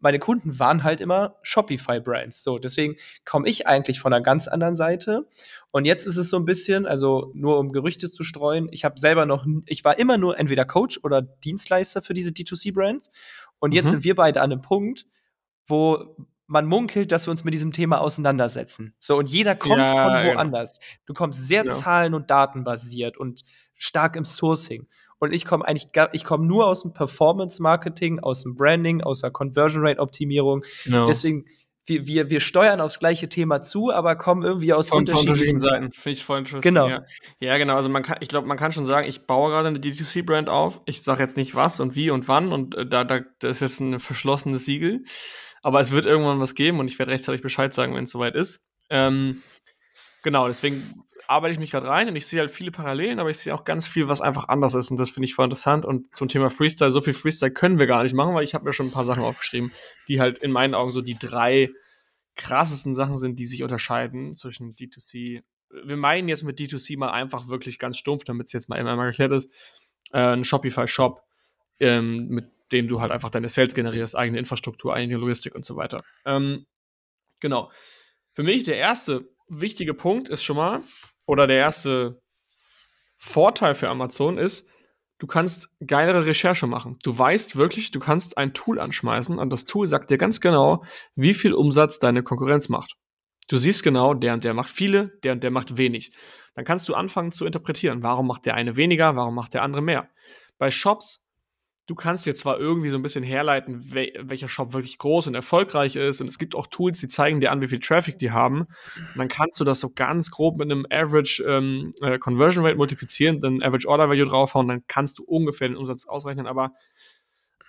meine 0.00 0.20
Kunden 0.20 0.60
waren 0.60 0.84
halt 0.84 1.00
immer 1.00 1.36
Shopify-Brands. 1.42 2.44
So, 2.44 2.58
deswegen 2.60 2.94
komme 3.24 3.48
ich 3.48 3.66
eigentlich 3.66 3.98
von 3.98 4.12
einer 4.12 4.22
ganz 4.22 4.46
anderen 4.46 4.76
Seite. 4.76 5.26
Und 5.72 5.86
jetzt 5.86 6.06
ist 6.06 6.16
es 6.16 6.30
so 6.30 6.36
ein 6.36 6.44
bisschen, 6.44 6.86
also 6.86 7.32
nur 7.34 7.58
um 7.58 7.72
Gerüchte 7.72 8.08
zu 8.12 8.22
streuen, 8.22 8.68
ich 8.70 8.84
habe 8.84 9.00
selber 9.00 9.26
noch, 9.26 9.44
ich 9.66 9.84
war 9.84 9.98
immer 9.98 10.16
nur 10.16 10.38
entweder 10.38 10.64
Coach 10.64 11.00
oder 11.02 11.20
Dienstleister 11.22 12.00
für 12.00 12.14
diese 12.14 12.30
D2C-Brands. 12.30 13.10
Und 13.58 13.74
jetzt 13.74 13.86
Mhm. 13.86 13.90
sind 13.90 14.04
wir 14.04 14.14
beide 14.14 14.40
an 14.40 14.52
einem 14.52 14.62
Punkt, 14.62 15.06
wo 15.66 16.14
man 16.48 16.66
munkelt, 16.66 17.12
dass 17.12 17.26
wir 17.26 17.30
uns 17.30 17.44
mit 17.44 17.54
diesem 17.54 17.70
Thema 17.72 18.00
auseinandersetzen. 18.00 18.94
So, 18.98 19.16
und 19.16 19.30
jeder 19.30 19.54
kommt 19.54 19.78
Ja, 19.78 19.94
von 20.20 20.34
woanders. 20.34 20.80
Du 21.06 21.14
kommst 21.14 21.46
sehr 21.46 21.62
Genau. 21.62 21.74
zahlen- 21.76 22.14
und 22.14 22.30
datenbasiert 22.30 23.16
und 23.16 23.42
stark 23.74 24.16
im 24.16 24.24
Sourcing. 24.24 24.88
Und 25.20 25.32
ich 25.32 25.44
komme 25.44 25.66
eigentlich, 25.66 25.92
gar- 25.92 26.12
ich 26.14 26.24
komme 26.24 26.46
nur 26.46 26.66
aus 26.66 26.82
dem 26.82 26.92
Performance-Marketing, 26.94 28.20
aus 28.20 28.42
dem 28.42 28.54
Branding, 28.56 29.02
aus 29.02 29.20
der 29.20 29.30
Conversion-Rate-Optimierung. 29.30 30.64
Genau. 30.84 31.06
Deswegen, 31.06 31.44
wir, 31.86 32.06
wir, 32.06 32.30
wir 32.30 32.40
steuern 32.40 32.80
aufs 32.80 32.98
gleiche 32.98 33.28
Thema 33.28 33.60
zu, 33.62 33.90
aber 33.90 34.14
kommen 34.16 34.42
irgendwie 34.42 34.72
aus 34.74 34.90
Von, 34.90 35.06
von 35.06 35.16
unterschiedlichen 35.16 35.56
unterschiedlichen 35.56 35.58
Seiten. 35.88 35.92
Finde 35.92 36.10
ich 36.18 36.24
voll 36.24 36.38
interessant. 36.38 36.62
Genau. 36.62 36.88
Ja. 36.88 37.02
ja, 37.40 37.56
genau. 37.58 37.76
Also 37.76 37.88
man 37.88 38.02
kann, 38.02 38.18
ich 38.20 38.28
glaube, 38.28 38.46
man 38.46 38.56
kann 38.58 38.72
schon 38.72 38.84
sagen, 38.84 39.08
ich 39.08 39.26
baue 39.26 39.50
gerade 39.50 39.68
eine 39.68 39.78
D2C-Brand 39.78 40.48
auf. 40.48 40.82
Ich 40.84 41.02
sage 41.02 41.22
jetzt 41.22 41.36
nicht 41.36 41.54
was 41.54 41.80
und 41.80 41.94
wie 41.96 42.10
und 42.10 42.28
wann 42.28 42.52
und 42.52 42.74
äh, 42.74 42.86
da, 42.86 43.04
da 43.04 43.20
das 43.38 43.56
ist 43.56 43.60
jetzt 43.60 43.80
ein 43.80 44.00
verschlossenes 44.00 44.64
Siegel. 44.66 45.04
Aber 45.62 45.80
es 45.80 45.90
wird 45.90 46.06
irgendwann 46.06 46.40
was 46.40 46.54
geben 46.54 46.80
und 46.80 46.88
ich 46.88 46.98
werde 46.98 47.12
rechtzeitig 47.12 47.42
Bescheid 47.42 47.72
sagen, 47.72 47.94
wenn 47.94 48.04
es 48.04 48.10
soweit 48.10 48.34
ist. 48.34 48.66
Ähm, 48.90 49.42
genau, 50.22 50.46
deswegen 50.46 51.04
arbeite 51.28 51.52
ich 51.52 51.58
mich 51.58 51.70
gerade 51.70 51.86
rein 51.86 52.08
und 52.08 52.16
ich 52.16 52.26
sehe 52.26 52.40
halt 52.40 52.50
viele 52.50 52.70
Parallelen, 52.70 53.18
aber 53.18 53.28
ich 53.30 53.38
sehe 53.38 53.54
auch 53.54 53.64
ganz 53.64 53.86
viel, 53.86 54.08
was 54.08 54.20
einfach 54.20 54.48
anders 54.48 54.74
ist 54.74 54.90
und 54.90 54.98
das 54.98 55.10
finde 55.10 55.26
ich 55.26 55.34
voll 55.34 55.44
interessant. 55.44 55.84
Und 55.84 56.14
zum 56.16 56.28
Thema 56.28 56.48
Freestyle, 56.48 56.90
so 56.90 57.00
viel 57.00 57.12
Freestyle 57.12 57.52
können 57.52 57.78
wir 57.78 57.86
gar 57.86 58.02
nicht 58.02 58.14
machen, 58.14 58.34
weil 58.34 58.44
ich 58.44 58.54
habe 58.54 58.64
mir 58.64 58.72
schon 58.72 58.86
ein 58.86 58.92
paar 58.92 59.04
Sachen 59.04 59.22
aufgeschrieben, 59.22 59.70
die 60.08 60.20
halt 60.20 60.38
in 60.38 60.50
meinen 60.52 60.74
Augen 60.74 60.90
so 60.90 61.02
die 61.02 61.18
drei 61.18 61.70
krassesten 62.34 62.94
Sachen 62.94 63.18
sind, 63.18 63.38
die 63.38 63.46
sich 63.46 63.62
unterscheiden 63.62 64.32
zwischen 64.32 64.74
D2C. 64.74 65.42
Wir 65.84 65.96
meinen 65.96 66.28
jetzt 66.28 66.44
mit 66.44 66.58
D2C 66.58 66.96
mal 66.96 67.10
einfach 67.10 67.48
wirklich 67.48 67.78
ganz 67.78 67.98
stumpf, 67.98 68.24
damit 68.24 68.46
es 68.46 68.52
jetzt 68.54 68.70
mal 68.70 68.78
einmal 68.78 69.08
erklärt 69.08 69.32
ist. 69.32 69.52
äh, 70.12 70.18
einen 70.18 70.44
Shopify-Shop, 70.44 71.22
ähm, 71.80 72.28
mit 72.28 72.50
dem 72.72 72.88
du 72.88 73.00
halt 73.00 73.12
einfach 73.12 73.30
deine 73.30 73.48
Sales 73.48 73.74
generierst, 73.74 74.16
eigene 74.16 74.38
Infrastruktur, 74.38 74.94
eigene 74.94 75.18
Logistik 75.18 75.54
und 75.54 75.64
so 75.64 75.76
weiter. 75.76 76.02
Ähm, 76.24 76.66
genau. 77.40 77.70
Für 78.32 78.42
mich 78.42 78.64
der 78.64 78.76
erste 78.76 79.28
wichtige 79.48 79.94
Punkt 79.94 80.28
ist 80.28 80.42
schon 80.42 80.56
mal, 80.56 80.82
oder 81.26 81.46
der 81.46 81.58
erste 81.58 82.20
Vorteil 83.16 83.74
für 83.74 83.88
Amazon 83.88 84.38
ist, 84.38 84.70
du 85.18 85.26
kannst 85.26 85.68
geilere 85.84 86.26
Recherche 86.26 86.66
machen. 86.66 86.98
Du 87.02 87.16
weißt 87.16 87.56
wirklich, 87.56 87.90
du 87.90 87.98
kannst 87.98 88.38
ein 88.38 88.54
Tool 88.54 88.78
anschmeißen 88.78 89.38
und 89.38 89.50
das 89.50 89.64
Tool 89.64 89.86
sagt 89.86 90.10
dir 90.10 90.18
ganz 90.18 90.40
genau, 90.40 90.84
wie 91.16 91.34
viel 91.34 91.52
Umsatz 91.52 91.98
deine 91.98 92.22
Konkurrenz 92.22 92.68
macht. 92.68 92.94
Du 93.50 93.56
siehst 93.56 93.82
genau, 93.82 94.14
der 94.14 94.34
und 94.34 94.44
der 94.44 94.54
macht 94.54 94.70
viele, 94.70 95.18
der 95.24 95.32
und 95.32 95.42
der 95.42 95.50
macht 95.50 95.76
wenig. 95.76 96.12
Dann 96.54 96.64
kannst 96.64 96.88
du 96.88 96.94
anfangen 96.94 97.32
zu 97.32 97.46
interpretieren, 97.46 98.02
warum 98.02 98.26
macht 98.26 98.46
der 98.46 98.54
eine 98.54 98.76
weniger, 98.76 99.16
warum 99.16 99.34
macht 99.34 99.54
der 99.54 99.62
andere 99.62 99.82
mehr. 99.82 100.08
Bei 100.58 100.70
Shops 100.70 101.27
du 101.88 101.94
kannst 101.94 102.26
jetzt 102.26 102.40
zwar 102.40 102.60
irgendwie 102.60 102.90
so 102.90 102.96
ein 102.96 103.02
bisschen 103.02 103.24
herleiten, 103.24 103.94
wel 103.94 104.12
welcher 104.20 104.46
Shop 104.46 104.74
wirklich 104.74 104.98
groß 104.98 105.26
und 105.26 105.34
erfolgreich 105.34 105.96
ist. 105.96 106.20
Und 106.20 106.28
es 106.28 106.38
gibt 106.38 106.54
auch 106.54 106.66
Tools, 106.66 107.00
die 107.00 107.08
zeigen 107.08 107.40
dir 107.40 107.50
an, 107.50 107.62
wie 107.62 107.66
viel 107.66 107.80
Traffic 107.80 108.18
die 108.18 108.30
haben. 108.30 108.60
Und 108.60 109.16
dann 109.16 109.28
kannst 109.28 109.58
du 109.58 109.64
das 109.64 109.80
so 109.80 109.90
ganz 109.94 110.30
grob 110.30 110.58
mit 110.58 110.70
einem 110.70 110.86
Average 110.90 111.42
ähm, 111.44 111.94
äh, 112.02 112.18
Conversion 112.18 112.64
Rate 112.64 112.76
multiplizieren, 112.76 113.40
dann 113.40 113.62
Average 113.62 113.88
Order 113.88 114.10
Value 114.10 114.26
draufhauen, 114.26 114.68
dann 114.68 114.82
kannst 114.86 115.18
du 115.18 115.24
ungefähr 115.24 115.68
den 115.68 115.78
Umsatz 115.78 116.04
ausrechnen. 116.04 116.46
Aber 116.46 116.74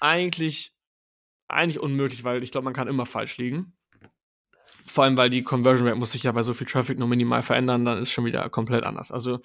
eigentlich, 0.02 0.74
eigentlich 1.48 1.80
unmöglich, 1.80 2.26
weil 2.26 2.44
ich 2.44 2.52
glaube, 2.52 2.66
man 2.66 2.74
kann 2.74 2.90
immer 2.90 3.06
falsch 3.06 3.38
liegen. 3.38 3.78
Vor 4.86 5.06
allem, 5.06 5.16
weil 5.16 5.30
die 5.30 5.44
Conversion 5.44 5.88
Rate 5.88 5.98
muss 5.98 6.12
sich 6.12 6.24
ja 6.24 6.34
bei 6.34 6.44
so 6.44 6.54
viel 6.54 6.68
Traffic 6.68 7.00
nur 7.00 7.08
minimal 7.08 7.42
verändern, 7.42 7.86
dann 7.86 8.00
ist 8.00 8.12
schon 8.12 8.26
wieder 8.26 8.50
komplett 8.50 8.84
anders. 8.84 9.14
Also 9.14 9.40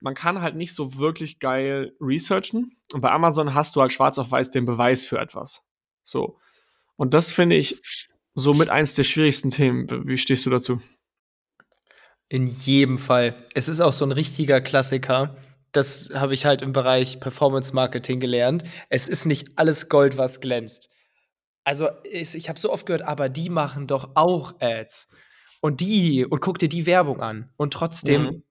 man 0.00 0.14
kann 0.14 0.42
halt 0.42 0.56
nicht 0.56 0.74
so 0.74 0.98
wirklich 0.98 1.38
geil 1.38 1.94
researchen. 2.00 2.76
Und 2.92 3.00
bei 3.00 3.10
Amazon 3.10 3.54
hast 3.54 3.76
du 3.76 3.80
halt 3.80 3.92
schwarz 3.92 4.18
auf 4.18 4.30
weiß 4.30 4.50
den 4.50 4.66
Beweis 4.66 5.04
für 5.04 5.18
etwas. 5.18 5.62
So. 6.04 6.38
Und 6.96 7.14
das 7.14 7.30
finde 7.30 7.56
ich 7.56 7.80
somit 8.34 8.68
eins 8.68 8.94
der 8.94 9.04
schwierigsten 9.04 9.50
Themen. 9.50 9.86
Wie 10.06 10.18
stehst 10.18 10.46
du 10.46 10.50
dazu? 10.50 10.80
In 12.28 12.46
jedem 12.46 12.98
Fall. 12.98 13.34
Es 13.54 13.68
ist 13.68 13.80
auch 13.80 13.92
so 13.92 14.04
ein 14.04 14.12
richtiger 14.12 14.60
Klassiker. 14.60 15.36
Das 15.72 16.10
habe 16.14 16.34
ich 16.34 16.44
halt 16.46 16.62
im 16.62 16.72
Bereich 16.72 17.20
Performance 17.20 17.74
Marketing 17.74 18.20
gelernt. 18.20 18.64
Es 18.88 19.08
ist 19.08 19.26
nicht 19.26 19.58
alles 19.58 19.88
Gold, 19.88 20.16
was 20.16 20.40
glänzt. 20.40 20.88
Also 21.64 21.88
ich 22.04 22.48
habe 22.48 22.58
so 22.58 22.72
oft 22.72 22.86
gehört, 22.86 23.02
aber 23.02 23.28
die 23.28 23.50
machen 23.50 23.86
doch 23.86 24.10
auch 24.14 24.54
Ads. 24.60 25.10
Und 25.60 25.80
die, 25.80 26.24
und 26.24 26.40
guck 26.40 26.58
dir 26.58 26.68
die 26.68 26.86
Werbung 26.86 27.20
an. 27.20 27.50
Und 27.56 27.72
trotzdem 27.72 28.22
mhm 28.22 28.42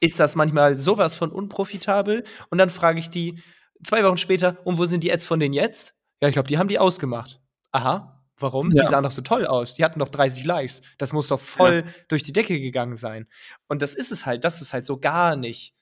ist 0.00 0.18
das 0.18 0.34
manchmal 0.34 0.76
sowas 0.76 1.14
von 1.14 1.30
unprofitabel. 1.30 2.24
Und 2.50 2.58
dann 2.58 2.70
frage 2.70 2.98
ich 2.98 3.10
die 3.10 3.40
zwei 3.84 4.02
Wochen 4.04 4.16
später, 4.16 4.58
und 4.64 4.78
wo 4.78 4.84
sind 4.84 5.04
die 5.04 5.12
Ads 5.12 5.26
von 5.26 5.40
denen 5.40 5.54
jetzt? 5.54 5.94
Ja, 6.20 6.28
ich 6.28 6.32
glaube, 6.32 6.48
die 6.48 6.58
haben 6.58 6.68
die 6.68 6.78
ausgemacht. 6.78 7.40
Aha. 7.72 8.16
Warum? 8.38 8.70
Ja. 8.70 8.84
Die 8.84 8.88
sahen 8.88 9.04
doch 9.04 9.10
so 9.10 9.22
toll 9.22 9.46
aus. 9.46 9.74
Die 9.74 9.84
hatten 9.84 10.00
doch 10.00 10.08
30 10.08 10.44
Likes. 10.44 10.80
Das 10.98 11.12
muss 11.12 11.28
doch 11.28 11.40
voll 11.40 11.84
ja. 11.86 11.92
durch 12.08 12.22
die 12.22 12.32
Decke 12.32 12.58
gegangen 12.58 12.96
sein. 12.96 13.26
Und 13.68 13.82
das 13.82 13.94
ist 13.94 14.10
es 14.10 14.24
halt, 14.24 14.44
dass 14.44 14.58
du 14.58 14.64
es 14.64 14.72
halt 14.72 14.86
so 14.86 14.98
gar 14.98 15.36
nicht. 15.36 15.74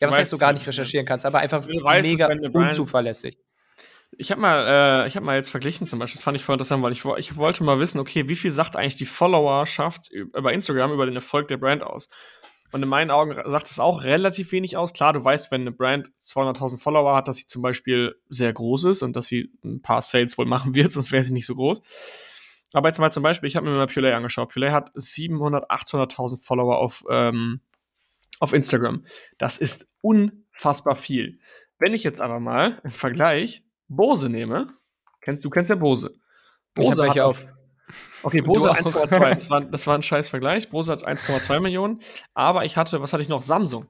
Ja, 0.00 0.08
was 0.08 0.16
heißt 0.16 0.32
du 0.32 0.38
gar 0.38 0.52
nicht 0.52 0.66
recherchieren 0.66 1.06
kannst, 1.06 1.24
aber 1.24 1.38
einfach 1.38 1.66
mega 1.66 2.28
unzuverlässig. 2.52 3.38
Ich 4.16 4.30
habe 4.30 4.40
mal, 4.40 5.04
äh, 5.04 5.08
ich 5.08 5.18
mal 5.20 5.36
jetzt 5.36 5.50
verglichen 5.50 5.86
zum 5.86 5.98
Beispiel, 5.98 6.18
das 6.18 6.24
fand 6.24 6.36
ich 6.36 6.44
voll 6.44 6.54
interessant, 6.54 6.82
weil 6.82 6.92
ich, 6.92 7.04
ich 7.18 7.36
wollte 7.36 7.64
mal 7.64 7.80
wissen, 7.80 7.98
okay, 7.98 8.28
wie 8.28 8.36
viel 8.36 8.50
sagt 8.50 8.76
eigentlich 8.76 8.96
die 8.96 9.06
Followerschaft 9.06 10.10
über 10.10 10.52
Instagram 10.52 10.92
über 10.92 11.06
den 11.06 11.16
Erfolg 11.16 11.48
der 11.48 11.56
Brand 11.56 11.82
aus? 11.82 12.08
Und 12.74 12.82
in 12.82 12.88
meinen 12.88 13.12
Augen 13.12 13.32
sagt 13.32 13.70
es 13.70 13.78
auch 13.78 14.02
relativ 14.02 14.50
wenig 14.50 14.76
aus. 14.76 14.92
Klar, 14.92 15.12
du 15.12 15.22
weißt, 15.22 15.52
wenn 15.52 15.60
eine 15.60 15.70
Brand 15.70 16.10
200.000 16.20 16.78
Follower 16.78 17.14
hat, 17.14 17.28
dass 17.28 17.36
sie 17.36 17.46
zum 17.46 17.62
Beispiel 17.62 18.16
sehr 18.28 18.52
groß 18.52 18.82
ist 18.86 19.02
und 19.02 19.14
dass 19.14 19.26
sie 19.26 19.52
ein 19.64 19.80
paar 19.80 20.02
Sales 20.02 20.36
wohl 20.38 20.46
machen 20.46 20.74
wird, 20.74 20.90
sonst 20.90 21.12
wäre 21.12 21.22
sie 21.22 21.32
nicht 21.32 21.46
so 21.46 21.54
groß. 21.54 21.80
Aber 22.72 22.88
jetzt 22.88 22.98
mal 22.98 23.12
zum 23.12 23.22
Beispiel, 23.22 23.46
ich 23.46 23.54
habe 23.54 23.70
mir 23.70 23.76
mal 23.76 23.86
Pulay 23.86 24.12
angeschaut. 24.12 24.52
Pulay 24.52 24.72
hat 24.72 24.90
700, 24.96 25.70
800.000 25.70 26.44
Follower 26.44 26.78
auf, 26.78 27.04
ähm, 27.08 27.60
auf 28.40 28.52
Instagram. 28.52 29.06
Das 29.38 29.58
ist 29.58 29.88
unfassbar 30.00 30.96
viel. 30.96 31.38
Wenn 31.78 31.94
ich 31.94 32.02
jetzt 32.02 32.20
aber 32.20 32.40
mal 32.40 32.80
im 32.82 32.90
Vergleich 32.90 33.62
Bose 33.86 34.28
nehme, 34.28 34.66
kennst 35.20 35.44
du 35.44 35.50
kennst 35.50 35.70
ja 35.70 35.76
Bose. 35.76 36.16
Bose 36.74 37.04
ich 37.04 37.10
hat 37.10 37.18
auf. 37.20 37.46
Okay, 38.22 38.40
Bose 38.40 38.70
1,2. 38.70 39.34
Das 39.34 39.50
war, 39.50 39.60
das 39.60 39.86
war 39.86 39.94
ein 39.94 40.02
scheiß 40.02 40.28
Vergleich. 40.28 40.70
Bose 40.70 40.92
hat 40.92 41.06
1,2 41.06 41.60
Millionen. 41.60 42.00
Aber 42.32 42.64
ich 42.64 42.76
hatte, 42.76 43.00
was 43.00 43.12
hatte 43.12 43.22
ich 43.22 43.28
noch? 43.28 43.44
Samsung. 43.44 43.86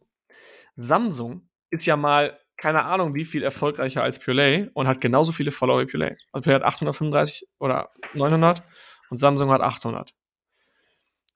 Samsung 0.76 1.48
ist 1.70 1.87
ja 1.87 1.96
mal, 1.96 2.38
keine 2.57 2.85
Ahnung, 2.85 3.14
wie 3.14 3.24
viel 3.24 3.42
erfolgreicher 3.42 4.02
als 4.02 4.18
Purelay 4.18 4.70
und 4.74 4.88
hat 4.88 5.00
genauso 5.00 5.33
viele 5.33 5.50
Follower 5.50 5.80
wie 5.80 5.87
Purelay. 5.87 6.16
Also 6.33 6.42
Purelay 6.42 6.61
hat 6.61 6.66
835 6.66 7.46
oder 7.59 7.90
900 8.14 8.62
und 9.11 9.18
Samsung 9.18 9.50
hat 9.50 9.61
800. 9.61 10.12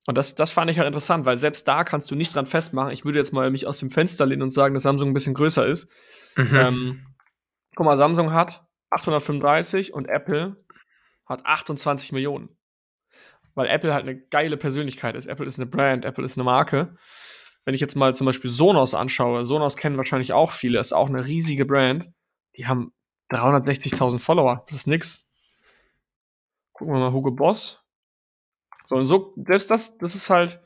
Und 0.07 0.17
das, 0.17 0.35
das 0.35 0.53
fand 0.53 0.71
ich 0.71 0.79
halt 0.79 0.87
interessant, 0.87 1.27
weil 1.27 1.37
selbst 1.37 1.69
da 1.69 1.85
kannst 1.85 2.11
du 2.11 2.15
nicht 2.15 2.35
dran 2.35 2.47
festmachen. 2.47 2.93
Ich 2.93 3.05
würde 3.05 3.19
jetzt 3.19 3.33
mal 3.33 3.51
mich 3.51 3.67
aus 3.67 3.79
dem 3.79 3.91
Fenster 3.91 4.25
lehnen 4.25 4.43
und 4.43 4.51
sagen, 4.51 4.75
dass 4.75 4.85
Samsung 4.85 5.11
ein 5.11 5.13
bisschen 5.13 5.35
größer 5.35 5.67
ist. 5.67 5.91
Mhm. 6.35 6.57
Ähm, 6.57 7.07
guck 7.77 7.85
mal, 7.85 7.97
Samsung 7.99 8.33
hat 8.33 8.67
835 8.91 9.93
und 9.93 10.09
Apple 10.09 10.57
hat 11.29 11.45
28 11.45 12.13
Millionen. 12.13 12.57
Weil 13.55 13.69
Apple 13.69 13.93
halt 13.93 14.05
eine 14.05 14.19
geile 14.19 14.57
Persönlichkeit 14.57 15.15
ist. 15.15 15.27
Apple 15.27 15.47
ist 15.47 15.59
eine 15.59 15.67
Brand, 15.67 16.05
Apple 16.05 16.25
ist 16.25 16.37
eine 16.37 16.45
Marke. 16.45 16.97
Wenn 17.65 17.75
ich 17.75 17.81
jetzt 17.81 17.97
mal 17.97 18.15
zum 18.15 18.25
Beispiel 18.25 18.51
Sonos 18.51 18.95
anschaue, 18.95 19.45
Sonos 19.45 19.77
kennen 19.77 19.97
wahrscheinlich 19.97 20.33
auch 20.33 20.53
viele, 20.53 20.81
ist 20.81 20.93
auch 20.93 21.09
eine 21.09 21.27
riesige 21.27 21.67
Brand. 21.67 22.07
Die 22.57 22.67
haben 22.67 22.93
360.000 23.31 24.19
Follower. 24.19 24.65
Das 24.67 24.77
ist 24.77 24.87
nix. 24.87 25.27
Gucken 26.73 26.95
wir 26.95 27.01
mal 27.01 27.13
Hugo 27.13 27.31
Boss. 27.31 27.83
So, 28.85 28.97
und 28.97 29.05
so, 29.05 29.35
selbst 29.37 29.71
das, 29.71 29.99
das 29.99 30.15
ist 30.15 30.31
halt, 30.31 30.63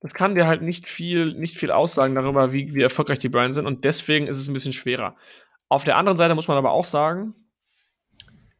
das 0.00 0.14
kann 0.14 0.34
dir 0.34 0.46
halt 0.46 0.62
nicht 0.62 0.88
viel, 0.88 1.34
nicht 1.34 1.56
viel 1.56 1.70
aussagen 1.70 2.14
darüber, 2.14 2.52
wie, 2.52 2.74
wie 2.74 2.82
erfolgreich 2.82 3.20
die 3.20 3.28
Brands 3.28 3.54
sind. 3.54 3.66
Und 3.66 3.84
deswegen 3.84 4.26
ist 4.26 4.38
es 4.38 4.48
ein 4.48 4.54
bisschen 4.54 4.72
schwerer. 4.72 5.16
Auf 5.68 5.84
der 5.84 5.96
anderen 5.96 6.16
Seite 6.16 6.34
muss 6.34 6.48
man 6.48 6.56
aber 6.56 6.72
auch 6.72 6.84
sagen, 6.84 7.34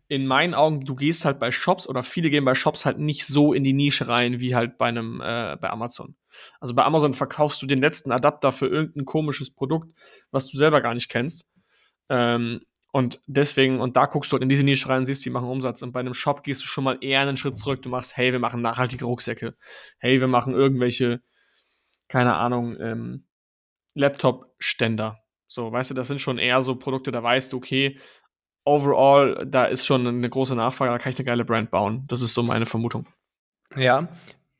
in 0.08 0.26
meinen 0.26 0.54
Augen, 0.54 0.84
du 0.86 0.94
gehst 0.94 1.24
halt 1.26 1.38
bei 1.38 1.50
Shops 1.50 1.86
oder 1.86 2.02
viele 2.02 2.30
gehen 2.30 2.44
bei 2.44 2.54
Shops 2.54 2.86
halt 2.86 2.98
nicht 2.98 3.26
so 3.26 3.52
in 3.52 3.62
die 3.62 3.74
Nische 3.74 4.08
rein 4.08 4.40
wie 4.40 4.54
halt 4.54 4.78
bei 4.78 4.86
einem 4.86 5.20
äh, 5.20 5.56
bei 5.60 5.68
Amazon. 5.70 6.16
Also 6.60 6.74
bei 6.74 6.84
Amazon 6.84 7.12
verkaufst 7.12 7.60
du 7.60 7.66
den 7.66 7.80
letzten 7.80 8.10
Adapter 8.10 8.50
für 8.50 8.66
irgendein 8.66 9.04
komisches 9.04 9.50
Produkt, 9.50 9.94
was 10.30 10.50
du 10.50 10.56
selber 10.56 10.80
gar 10.80 10.94
nicht 10.94 11.10
kennst. 11.10 11.46
Ähm, 12.08 12.60
und 12.90 13.20
deswegen, 13.26 13.80
und 13.80 13.96
da 13.96 14.06
guckst 14.06 14.32
du 14.32 14.34
halt 14.34 14.42
in 14.42 14.48
diese 14.48 14.62
Nische 14.62 14.88
rein, 14.88 15.04
siehst, 15.04 15.24
die 15.24 15.30
machen 15.30 15.48
Umsatz. 15.48 15.82
Und 15.82 15.92
bei 15.92 16.00
einem 16.00 16.14
Shop 16.14 16.42
gehst 16.42 16.62
du 16.62 16.66
schon 16.66 16.84
mal 16.84 16.96
eher 17.02 17.20
einen 17.20 17.36
Schritt 17.36 17.56
zurück. 17.56 17.82
Du 17.82 17.90
machst, 17.90 18.16
hey, 18.16 18.32
wir 18.32 18.38
machen 18.38 18.62
nachhaltige 18.62 19.04
Rucksäcke. 19.04 19.56
Hey, 19.98 20.20
wir 20.20 20.28
machen 20.28 20.54
irgendwelche, 20.54 21.20
keine 22.08 22.34
Ahnung, 22.36 22.76
ähm, 22.80 23.26
Laptop-Ständer. 23.94 25.18
So, 25.48 25.70
weißt 25.72 25.90
du, 25.90 25.94
das 25.94 26.08
sind 26.08 26.20
schon 26.20 26.38
eher 26.38 26.60
so 26.60 26.76
Produkte, 26.76 27.10
da 27.10 27.22
weißt 27.22 27.52
du, 27.52 27.56
okay, 27.56 27.98
overall, 28.68 29.46
da 29.46 29.64
ist 29.64 29.86
schon 29.86 30.06
eine 30.06 30.28
große 30.28 30.54
Nachfrage, 30.54 30.92
da 30.92 30.98
kann 30.98 31.12
ich 31.12 31.18
eine 31.18 31.24
geile 31.24 31.44
Brand 31.44 31.70
bauen. 31.70 32.04
Das 32.08 32.20
ist 32.20 32.34
so 32.34 32.42
meine 32.42 32.66
Vermutung. 32.66 33.06
Ja, 33.76 34.08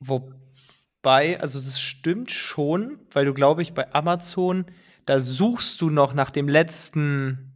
wobei, 0.00 1.40
also 1.40 1.58
das 1.58 1.80
stimmt 1.80 2.30
schon, 2.30 2.98
weil 3.10 3.24
du, 3.24 3.34
glaube 3.34 3.62
ich, 3.62 3.74
bei 3.74 3.92
Amazon, 3.94 4.66
da 5.06 5.20
suchst 5.20 5.80
du 5.80 5.90
noch 5.90 6.14
nach 6.14 6.30
dem 6.30 6.48
letzten 6.48 7.48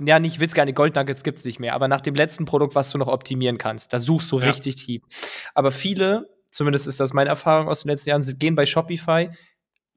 ja, 0.00 0.18
nicht 0.18 0.40
Witz, 0.40 0.54
keine 0.54 0.72
Goldnuggets 0.72 1.22
gibt 1.22 1.38
es 1.38 1.44
nicht 1.44 1.60
mehr, 1.60 1.74
aber 1.74 1.86
nach 1.86 2.00
dem 2.00 2.14
letzten 2.14 2.46
Produkt, 2.46 2.74
was 2.74 2.90
du 2.90 2.98
noch 2.98 3.06
optimieren 3.06 3.58
kannst, 3.58 3.92
da 3.92 3.98
suchst 3.98 4.30
du 4.32 4.40
ja. 4.40 4.46
richtig 4.46 4.76
tief. 4.76 5.02
Aber 5.54 5.70
viele, 5.70 6.28
zumindest 6.50 6.86
ist 6.86 6.98
das 6.98 7.12
meine 7.12 7.30
Erfahrung 7.30 7.68
aus 7.68 7.82
den 7.82 7.90
letzten 7.90 8.10
Jahren, 8.10 8.38
gehen 8.38 8.56
bei 8.56 8.66
Shopify 8.66 9.30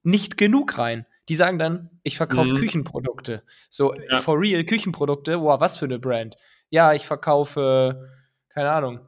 nicht 0.03 0.37
genug 0.37 0.77
rein. 0.77 1.05
Die 1.29 1.35
sagen 1.35 1.59
dann, 1.59 1.89
ich 2.03 2.17
verkaufe 2.17 2.51
mhm. 2.51 2.57
Küchenprodukte. 2.57 3.43
So, 3.69 3.93
ja. 3.93 4.17
for 4.17 4.39
real, 4.39 4.63
Küchenprodukte, 4.63 5.41
wow, 5.41 5.59
was 5.59 5.77
für 5.77 5.85
eine 5.85 5.99
Brand. 5.99 6.37
Ja, 6.69 6.93
ich 6.93 7.05
verkaufe, 7.05 8.09
keine 8.49 8.71
Ahnung, 8.71 8.99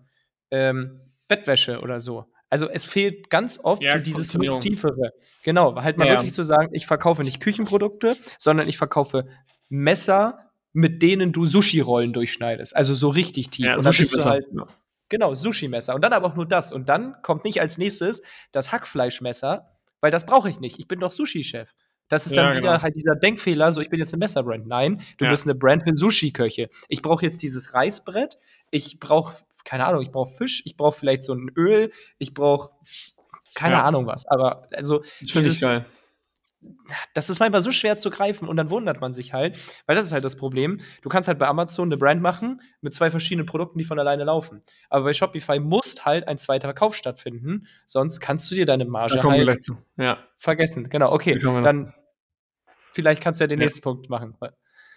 ähm, 0.51 1.01
Bettwäsche 1.27 1.79
oder 1.79 1.99
so. 1.99 2.25
Also 2.49 2.67
es 2.67 2.85
fehlt 2.85 3.29
ganz 3.29 3.59
oft 3.63 3.83
ja, 3.83 3.97
so 3.97 4.03
dieses 4.03 4.29
tiefere. 4.29 5.13
Genau, 5.43 5.75
halt 5.75 5.97
mal 5.97 6.07
ja. 6.07 6.13
wirklich 6.13 6.33
zu 6.33 6.43
sagen, 6.43 6.69
ich 6.73 6.87
verkaufe 6.87 7.23
nicht 7.23 7.39
Küchenprodukte, 7.39 8.17
sondern 8.37 8.67
ich 8.67 8.77
verkaufe 8.77 9.27
Messer, 9.69 10.51
mit 10.73 11.03
denen 11.03 11.31
du 11.31 11.45
Sushi-Rollen 11.45 12.11
durchschneidest. 12.11 12.75
Also 12.75 12.95
so 12.95 13.09
richtig 13.09 13.49
tief. 13.49 13.67
Ja, 13.67 13.79
Sushi-Messer. 13.79 14.29
Halt, 14.29 14.47
genau, 15.09 15.35
Sushi-Messer. 15.35 15.93
Und 15.93 16.03
dann 16.03 16.13
aber 16.13 16.27
auch 16.27 16.35
nur 16.35 16.47
das. 16.47 16.73
Und 16.73 16.89
dann 16.89 17.21
kommt 17.21 17.43
nicht 17.43 17.61
als 17.61 17.77
nächstes 17.77 18.23
das 18.51 18.71
Hackfleischmesser, 18.71 19.69
weil 20.01 20.09
das 20.09 20.25
brauche 20.25 20.49
ich 20.49 20.59
nicht. 20.59 20.79
Ich 20.79 20.87
bin 20.87 20.99
doch 20.99 21.11
Sushi-Chef. 21.11 21.71
Das 22.09 22.25
ist 22.25 22.35
ja, 22.35 22.43
dann 22.43 22.57
wieder 22.57 22.71
genau. 22.71 22.81
halt 22.81 22.95
dieser 22.95 23.15
Denkfehler, 23.15 23.71
so 23.71 23.81
ich 23.81 23.89
bin 23.89 23.99
jetzt 23.99 24.13
eine 24.13 24.19
Messerbrand. 24.19 24.67
Nein, 24.67 25.01
du 25.17 25.25
ja. 25.25 25.31
bist 25.31 25.45
eine 25.45 25.55
Brand 25.55 25.83
für 25.83 25.95
Sushi-Köche. 25.95 26.69
Ich 26.89 27.01
brauche 27.01 27.23
jetzt 27.23 27.41
dieses 27.41 27.73
Reißbrett, 27.73 28.37
ich 28.71 28.99
brauche, 28.99 29.35
keine 29.63 29.85
Ahnung, 29.85 30.01
ich 30.01 30.11
brauche 30.11 30.35
Fisch, 30.35 30.63
ich 30.65 30.75
brauche 30.75 30.97
vielleicht 30.97 31.23
so 31.23 31.33
ein 31.33 31.49
Öl, 31.55 31.91
ich 32.17 32.33
brauche 32.33 32.71
keine 33.53 33.75
ja. 33.75 33.83
Ahnung 33.83 34.07
was. 34.07 34.25
Aber 34.25 34.67
also. 34.73 35.03
Das 35.19 35.31
finde 35.31 35.49
ich 35.49 35.61
geil. 35.61 35.85
das 37.13 37.29
ist 37.29 37.39
manchmal 37.39 37.61
so 37.61 37.71
schwer 37.71 37.97
zu 37.97 38.09
greifen 38.09 38.47
und 38.47 38.57
dann 38.57 38.69
wundert 38.69 38.99
man 38.99 39.13
sich 39.13 39.33
halt, 39.33 39.57
weil 39.85 39.95
das 39.95 40.05
ist 40.05 40.11
halt 40.11 40.25
das 40.25 40.35
Problem. 40.35 40.79
Du 41.01 41.09
kannst 41.09 41.27
halt 41.27 41.39
bei 41.39 41.47
Amazon 41.47 41.87
eine 41.87 41.97
Brand 41.97 42.21
machen 42.21 42.61
mit 42.81 42.93
zwei 42.93 43.09
verschiedenen 43.11 43.45
Produkten, 43.45 43.77
die 43.77 43.85
von 43.85 43.99
alleine 43.99 44.23
laufen. 44.23 44.63
Aber 44.89 45.05
bei 45.05 45.13
Shopify 45.13 45.59
muss 45.59 46.03
halt 46.05 46.27
ein 46.27 46.37
zweiter 46.37 46.67
Verkauf 46.67 46.95
stattfinden, 46.95 47.67
sonst 47.85 48.19
kannst 48.19 48.49
du 48.51 48.55
dir 48.55 48.65
deine 48.65 48.85
Marge 48.85 49.21
halt 49.21 49.41
gleich 49.43 49.59
zu. 49.59 49.77
Ja. 49.97 50.17
vergessen. 50.37 50.89
Genau, 50.89 51.11
okay. 51.11 51.37
Dann 51.37 51.93
vielleicht 52.91 53.21
kannst 53.21 53.39
du 53.39 53.43
ja 53.43 53.47
den 53.47 53.59
Ja. 53.59 53.65
nächsten 53.65 53.81
Punkt 53.81 54.09
machen. 54.09 54.35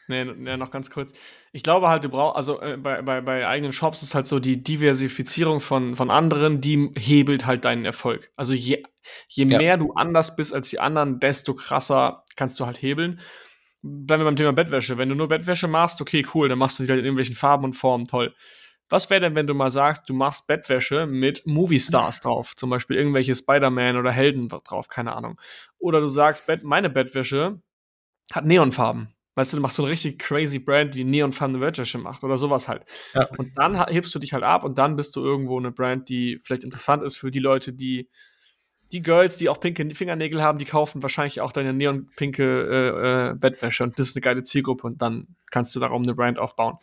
Nee, 0.09 0.25
nee, 0.25 0.57
noch 0.57 0.71
ganz 0.73 0.91
kurz. 0.91 1.13
Ich 1.53 1.63
glaube 1.63 1.89
halt, 1.89 2.03
du 2.03 2.09
brauchst, 2.09 2.37
also 2.37 2.61
äh, 2.61 2.77
bei, 2.77 3.03
bei, 3.03 3.21
bei 3.21 3.47
eigenen 3.47 3.73
Shops 3.73 4.03
ist 4.03 4.15
halt 4.15 4.27
so 4.27 4.41
die 4.41 4.63
Diversifizierung 4.63 5.61
von, 5.61 5.95
von 5.95 6.11
anderen, 6.11 6.61
die 6.61 6.91
hebelt 6.99 7.47
halt 7.47 7.65
deinen 7.65 7.85
Erfolg. 7.85 8.31
Also 8.37 8.53
je, 8.53 8.83
je 9.29 9.45
Ja. 9.45 9.59
mehr 9.59 9.77
du 9.77 9.93
anders 9.95 10.35
bist 10.35 10.53
als 10.53 10.71
die 10.71 10.81
anderen, 10.81 11.21
desto 11.21 11.55
krasser 11.55 12.25
kannst 12.37 12.59
du 12.59 12.67
halt 12.67 12.83
hebeln. 12.83 13.21
Bleiben 13.83 14.23
wir 14.23 14.27
beim 14.27 14.37
Thema 14.37 14.53
Bettwäsche. 14.53 14.99
Wenn 14.99 15.09
du 15.09 15.15
nur 15.15 15.29
Bettwäsche 15.29 15.69
machst, 15.69 16.01
okay, 16.01 16.27
cool, 16.35 16.49
dann 16.49 16.59
machst 16.59 16.79
du 16.79 16.83
die 16.83 16.89
halt 16.91 16.99
in 17.01 17.05
irgendwelchen 17.05 17.37
Farben 17.37 17.65
und 17.65 17.73
Formen, 17.75 18.05
toll. 18.07 18.35
Was 18.89 19.09
wäre 19.09 19.21
denn, 19.21 19.35
wenn 19.35 19.47
du 19.47 19.55
mal 19.55 19.71
sagst, 19.71 20.09
du 20.09 20.15
machst 20.15 20.47
Bettwäsche 20.49 21.07
mit 21.07 21.47
Movie-Stars 21.47 22.21
drauf? 22.23 22.55
Zum 22.57 22.71
Beispiel 22.71 22.97
irgendwelche 22.97 23.35
Spider-Man 23.35 23.97
oder 23.97 24.11
Helden 24.11 24.49
drauf, 24.49 24.89
keine 24.89 25.15
Ahnung. 25.15 25.41
Oder 25.79 26.01
du 26.01 26.09
sagst, 26.09 26.47
meine 26.63 26.91
Bettwäsche 26.91 27.61
hat 28.33 28.45
Neonfarben. 28.45 29.09
Weißt 29.35 29.53
du, 29.53 29.57
du 29.57 29.63
machst 29.63 29.77
so 29.77 29.83
eine 29.83 29.93
richtig 29.93 30.19
crazy 30.19 30.59
Brand, 30.59 30.95
die 30.95 31.05
neonfarbene 31.05 31.59
Bettwäsche 31.59 31.97
macht 31.97 32.23
oder 32.23 32.37
sowas 32.37 32.69
halt. 32.69 32.85
Ja. 33.15 33.29
Und 33.39 33.57
dann 33.57 33.87
hebst 33.87 34.15
du 34.15 34.19
dich 34.19 34.35
halt 34.35 34.45
ab 34.45 34.63
und 34.63 34.77
dann 34.77 34.95
bist 34.95 35.17
du 35.17 35.23
irgendwo 35.23 35.59
eine 35.59 35.73
Brand, 35.73 36.11
die 36.11 36.39
vielleicht 36.43 36.65
interessant 36.65 37.03
ist 37.03 37.17
für 37.17 37.31
die 37.31 37.39
Leute, 37.39 37.73
die 37.73 38.11
die 38.93 39.03
Girls, 39.03 39.37
die 39.39 39.49
auch 39.49 39.59
pinke 39.59 39.95
Fingernägel 39.95 40.43
haben, 40.43 40.59
die 40.59 40.65
kaufen 40.65 41.03
wahrscheinlich 41.03 41.41
auch 41.41 41.53
deine 41.53 41.73
neonpinke 41.73 42.43
äh, 42.43 43.31
äh, 43.31 43.35
Bettwäsche 43.35 43.85
und 43.85 43.99
das 43.99 44.09
ist 44.09 44.17
eine 44.17 44.21
geile 44.23 44.43
Zielgruppe 44.43 44.87
und 44.87 45.01
dann 45.03 45.29
kannst 45.51 45.75
du 45.75 45.81
darum 45.81 46.03
eine 46.03 46.15
Brand 46.15 46.39
aufbauen. 46.39 46.77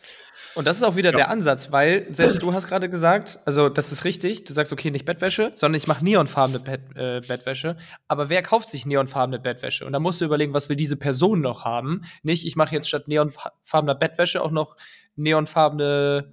Und 0.54 0.66
das 0.66 0.76
ist 0.76 0.82
auch 0.82 0.96
wieder 0.96 1.10
Ja. 1.10 1.16
der 1.16 1.30
Ansatz, 1.30 1.70
weil 1.70 2.06
selbst 2.12 2.42
du 2.42 2.52
hast 2.52 2.66
gerade 2.66 2.88
gesagt, 2.90 3.38
also 3.44 3.68
das 3.68 3.92
ist 3.92 4.04
richtig, 4.04 4.44
du 4.44 4.52
sagst, 4.52 4.72
okay, 4.72 4.90
nicht 4.90 5.04
Bettwäsche, 5.04 5.52
sondern 5.54 5.76
ich 5.78 5.86
mache 5.86 6.04
neonfarbene 6.04 6.58
Bett, 6.60 6.80
äh, 6.96 7.20
Bettwäsche. 7.20 7.76
Aber 8.08 8.28
wer 8.28 8.42
kauft 8.42 8.68
sich 8.68 8.86
neonfarbene 8.86 9.38
Bettwäsche? 9.38 9.86
Und 9.86 9.92
da 9.92 10.00
musst 10.00 10.20
du 10.20 10.24
überlegen, 10.24 10.52
was 10.52 10.68
will 10.68 10.76
diese 10.76 10.96
Person 10.96 11.40
noch 11.40 11.64
haben? 11.64 12.02
Nicht, 12.22 12.46
ich 12.46 12.56
mache 12.56 12.74
jetzt 12.74 12.88
statt 12.88 13.06
neonfarbener 13.06 13.94
Bettwäsche 13.94 14.42
auch 14.42 14.50
noch 14.50 14.76
neonfarbene 15.16 16.32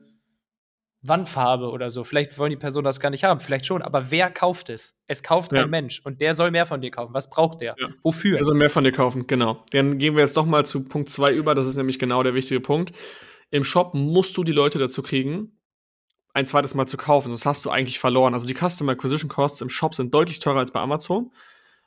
Wandfarbe 1.04 1.70
oder 1.70 1.90
so. 1.92 2.04
Vielleicht 2.04 2.38
wollen 2.38 2.50
die 2.50 2.58
Personen 2.58 2.84
das 2.86 3.00
gar 3.00 3.10
nicht 3.10 3.24
haben, 3.24 3.40
vielleicht 3.40 3.66
schon. 3.66 3.82
Aber 3.82 4.12
wer 4.12 4.30
kauft 4.32 4.70
es? 4.70 4.96
Es 5.08 5.24
kauft 5.24 5.52
Ja. 5.52 5.64
ein 5.64 5.70
Mensch 5.70 6.02
und 6.04 6.22
der 6.22 6.34
soll 6.34 6.52
mehr 6.52 6.66
von 6.66 6.82
dir 6.82 6.92
kaufen. 6.92 7.14
Was 7.14 7.30
braucht 7.30 7.62
der? 7.62 7.76
Ja. 7.80 7.90
Wofür? 8.04 8.38
Also 8.38 8.54
mehr 8.54 8.70
von 8.70 8.84
dir 8.84 8.92
kaufen, 8.92 9.28
genau. 9.28 9.64
Dann 9.72 9.98
gehen 10.00 10.16
wir 10.16 10.22
jetzt 10.24 10.36
doch 10.38 10.46
mal 10.46 10.66
zu 10.66 10.84
Punkt 10.84 11.10
2 11.10 11.34
über, 11.34 11.56
das 11.56 11.68
ist 11.68 11.76
nämlich 11.76 12.00
genau 12.00 12.24
der 12.24 12.34
wichtige 12.34 12.60
Punkt. 12.60 12.94
Im 13.52 13.64
Shop 13.64 13.94
musst 13.94 14.36
du 14.38 14.44
die 14.44 14.52
Leute 14.52 14.80
dazu 14.80 15.02
kriegen, 15.04 15.60
ein 16.34 16.46
zweites 16.46 16.74
Mal 16.74 16.88
zu 16.88 16.98
kaufen, 16.98 17.30
sonst 17.30 17.46
hast 17.46 17.66
du 17.66 17.70
eigentlich 17.70 18.00
verloren. 18.00 18.34
Also 18.34 18.46
die 18.46 18.54
Customer 18.56 18.92
Acquisition 18.92 19.30
Costs 19.30 19.62
im 19.62 19.70
Shop 19.70 19.96
sind 19.96 20.14
deutlich 20.14 20.40
teurer 20.40 20.60
als 20.60 20.72
bei 20.72 20.80
Amazon. 20.82 21.32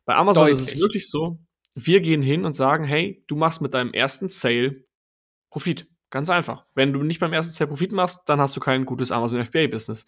Bei 0.07 0.15
Amazon 0.17 0.49
ist 0.49 0.61
es 0.61 0.67
Deutlich. 0.69 0.81
wirklich 0.83 1.11
so, 1.11 1.39
wir 1.75 2.01
gehen 2.01 2.23
hin 2.23 2.45
und 2.45 2.55
sagen, 2.55 2.85
hey, 2.85 3.23
du 3.29 3.37
machst 3.37 3.61
mit 3.61 3.75
deinem 3.75 3.93
ersten 3.93 4.29
Sale 4.29 4.85
Profit. 5.51 5.87
Ganz 6.11 6.29
einfach. 6.29 6.67
Wenn 6.75 6.93
du 6.93 7.03
nicht 7.03 7.21
beim 7.21 7.33
ersten 7.33 7.53
Sale 7.53 7.69
Profit 7.69 7.93
machst, 7.93 8.29
dann 8.29 8.41
hast 8.41 8.57
du 8.57 8.61
kein 8.61 8.85
gutes 8.85 9.13
Amazon 9.13 9.45
FBA 9.45 9.69
Business. 9.69 10.07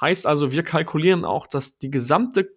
Heißt 0.00 0.26
also, 0.26 0.50
wir 0.50 0.62
kalkulieren 0.62 1.24
auch, 1.24 1.46
dass 1.46 1.78
die 1.78 1.90
gesamte 1.90 2.50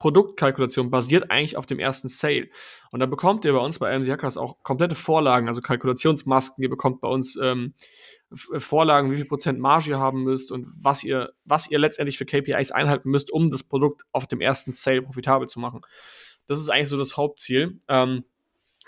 Produktkalkulation 0.00 0.90
basiert 0.90 1.30
eigentlich 1.30 1.56
auf 1.56 1.66
dem 1.66 1.78
ersten 1.78 2.08
Sale. 2.08 2.48
Und 2.90 2.98
da 2.98 3.06
bekommt 3.06 3.44
ihr 3.44 3.52
bei 3.52 3.60
uns 3.60 3.78
bei 3.78 3.94
AMC 3.94 4.08
Hackers 4.08 4.36
auch 4.36 4.60
komplette 4.64 4.96
Vorlagen, 4.96 5.46
also 5.46 5.60
Kalkulationsmasken. 5.60 6.60
Ihr 6.60 6.68
bekommt 6.70 7.00
bei 7.00 7.06
uns 7.06 7.36
ähm, 7.40 7.74
F- 8.32 8.48
Vorlagen, 8.56 9.12
wie 9.12 9.16
viel 9.16 9.26
Prozent 9.26 9.60
Marge 9.60 9.90
ihr 9.90 10.00
haben 10.00 10.24
müsst 10.24 10.50
und 10.50 10.66
was 10.82 11.04
ihr, 11.04 11.32
was 11.44 11.70
ihr 11.70 11.78
letztendlich 11.78 12.18
für 12.18 12.26
KPIs 12.26 12.72
einhalten 12.72 13.10
müsst, 13.10 13.30
um 13.30 13.50
das 13.50 13.62
Produkt 13.62 14.02
auf 14.10 14.26
dem 14.26 14.40
ersten 14.40 14.72
Sale 14.72 15.02
profitabel 15.02 15.46
zu 15.46 15.60
machen. 15.60 15.82
Das 16.46 16.58
ist 16.58 16.68
eigentlich 16.68 16.88
so 16.88 16.98
das 16.98 17.16
Hauptziel. 17.16 17.78
Ähm, 17.86 18.24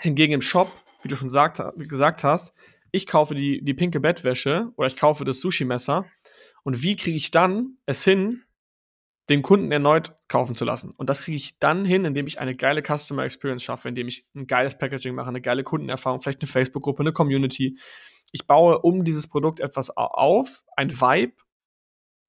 hingegen 0.01 0.33
im 0.33 0.41
Shop, 0.41 0.73
wie 1.05 1.09
du 1.09 1.15
schon 1.15 1.31
sagt, 1.31 1.63
gesagt 1.77 2.25
hast, 2.25 2.57
ich 2.95 3.07
kaufe 3.07 3.35
die, 3.35 3.63
die 3.63 3.75
pinke 3.75 3.99
Bettwäsche 4.01 4.73
oder 4.77 4.87
ich 4.87 4.97
kaufe 4.97 5.25
das 5.25 5.41
Sushi-Messer 5.41 6.07
und 6.63 6.83
wie 6.83 6.97
kriege 6.97 7.17
ich 7.17 7.31
dann 7.31 7.79
es 7.87 8.05
hin, 8.05 8.45
den 9.29 9.43
Kunden 9.43 9.73
erneut 9.73 10.15
kaufen 10.29 10.55
zu 10.55 10.65
lassen. 10.65 10.93
Und 10.97 11.09
das 11.11 11.23
kriege 11.23 11.37
ich 11.37 11.59
dann 11.59 11.85
hin, 11.85 12.05
indem 12.05 12.27
ich 12.27 12.41
eine 12.41 12.55
geile 12.55 12.83
Customer 12.83 13.25
Experience 13.25 13.63
schaffe, 13.63 13.89
indem 13.89 14.07
ich 14.07 14.27
ein 14.35 14.47
geiles 14.47 14.79
Packaging 14.79 15.15
mache, 15.15 15.29
eine 15.29 15.41
geile 15.41 15.65
Kundenerfahrung, 15.65 16.21
vielleicht 16.21 16.43
eine 16.43 16.49
Facebook-Gruppe, 16.49 17.03
eine 17.03 17.13
Community. 17.13 17.79
Ich 18.33 18.47
baue 18.47 18.81
um 18.81 19.03
dieses 19.03 19.27
Produkt 19.29 19.61
etwas 19.61 19.97
au- 19.97 20.05
auf, 20.05 20.63
ein 20.77 20.91
Vibe, 21.01 21.35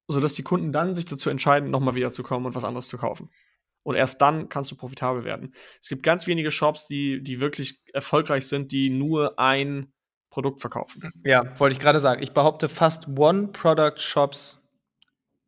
sodass 0.08 0.34
die 0.34 0.42
Kunden 0.42 0.72
dann 0.72 0.94
sich 0.94 1.04
dazu 1.04 1.30
entscheiden, 1.30 1.70
nochmal 1.70 1.94
wieder 1.94 2.12
zu 2.12 2.22
kommen 2.22 2.46
und 2.46 2.54
was 2.54 2.64
anderes 2.64 2.88
zu 2.88 2.96
kaufen. 2.96 3.28
Und 3.82 3.94
erst 3.94 4.20
dann 4.20 4.48
kannst 4.48 4.70
du 4.72 4.76
profitabel 4.76 5.24
werden. 5.24 5.54
Es 5.80 5.88
gibt 5.88 6.02
ganz 6.02 6.26
wenige 6.26 6.50
Shops, 6.50 6.86
die, 6.86 7.22
die 7.22 7.40
wirklich 7.40 7.80
erfolgreich 7.92 8.48
sind, 8.48 8.72
die 8.72 8.90
nur 8.90 9.38
ein 9.38 9.92
Produkt 10.36 10.60
verkaufen. 10.60 11.10
Ja, 11.24 11.58
wollte 11.58 11.72
ich 11.72 11.78
gerade 11.80 11.98
sagen. 11.98 12.22
Ich 12.22 12.32
behaupte, 12.34 12.68
fast 12.68 13.08
One-Product-Shops 13.08 14.62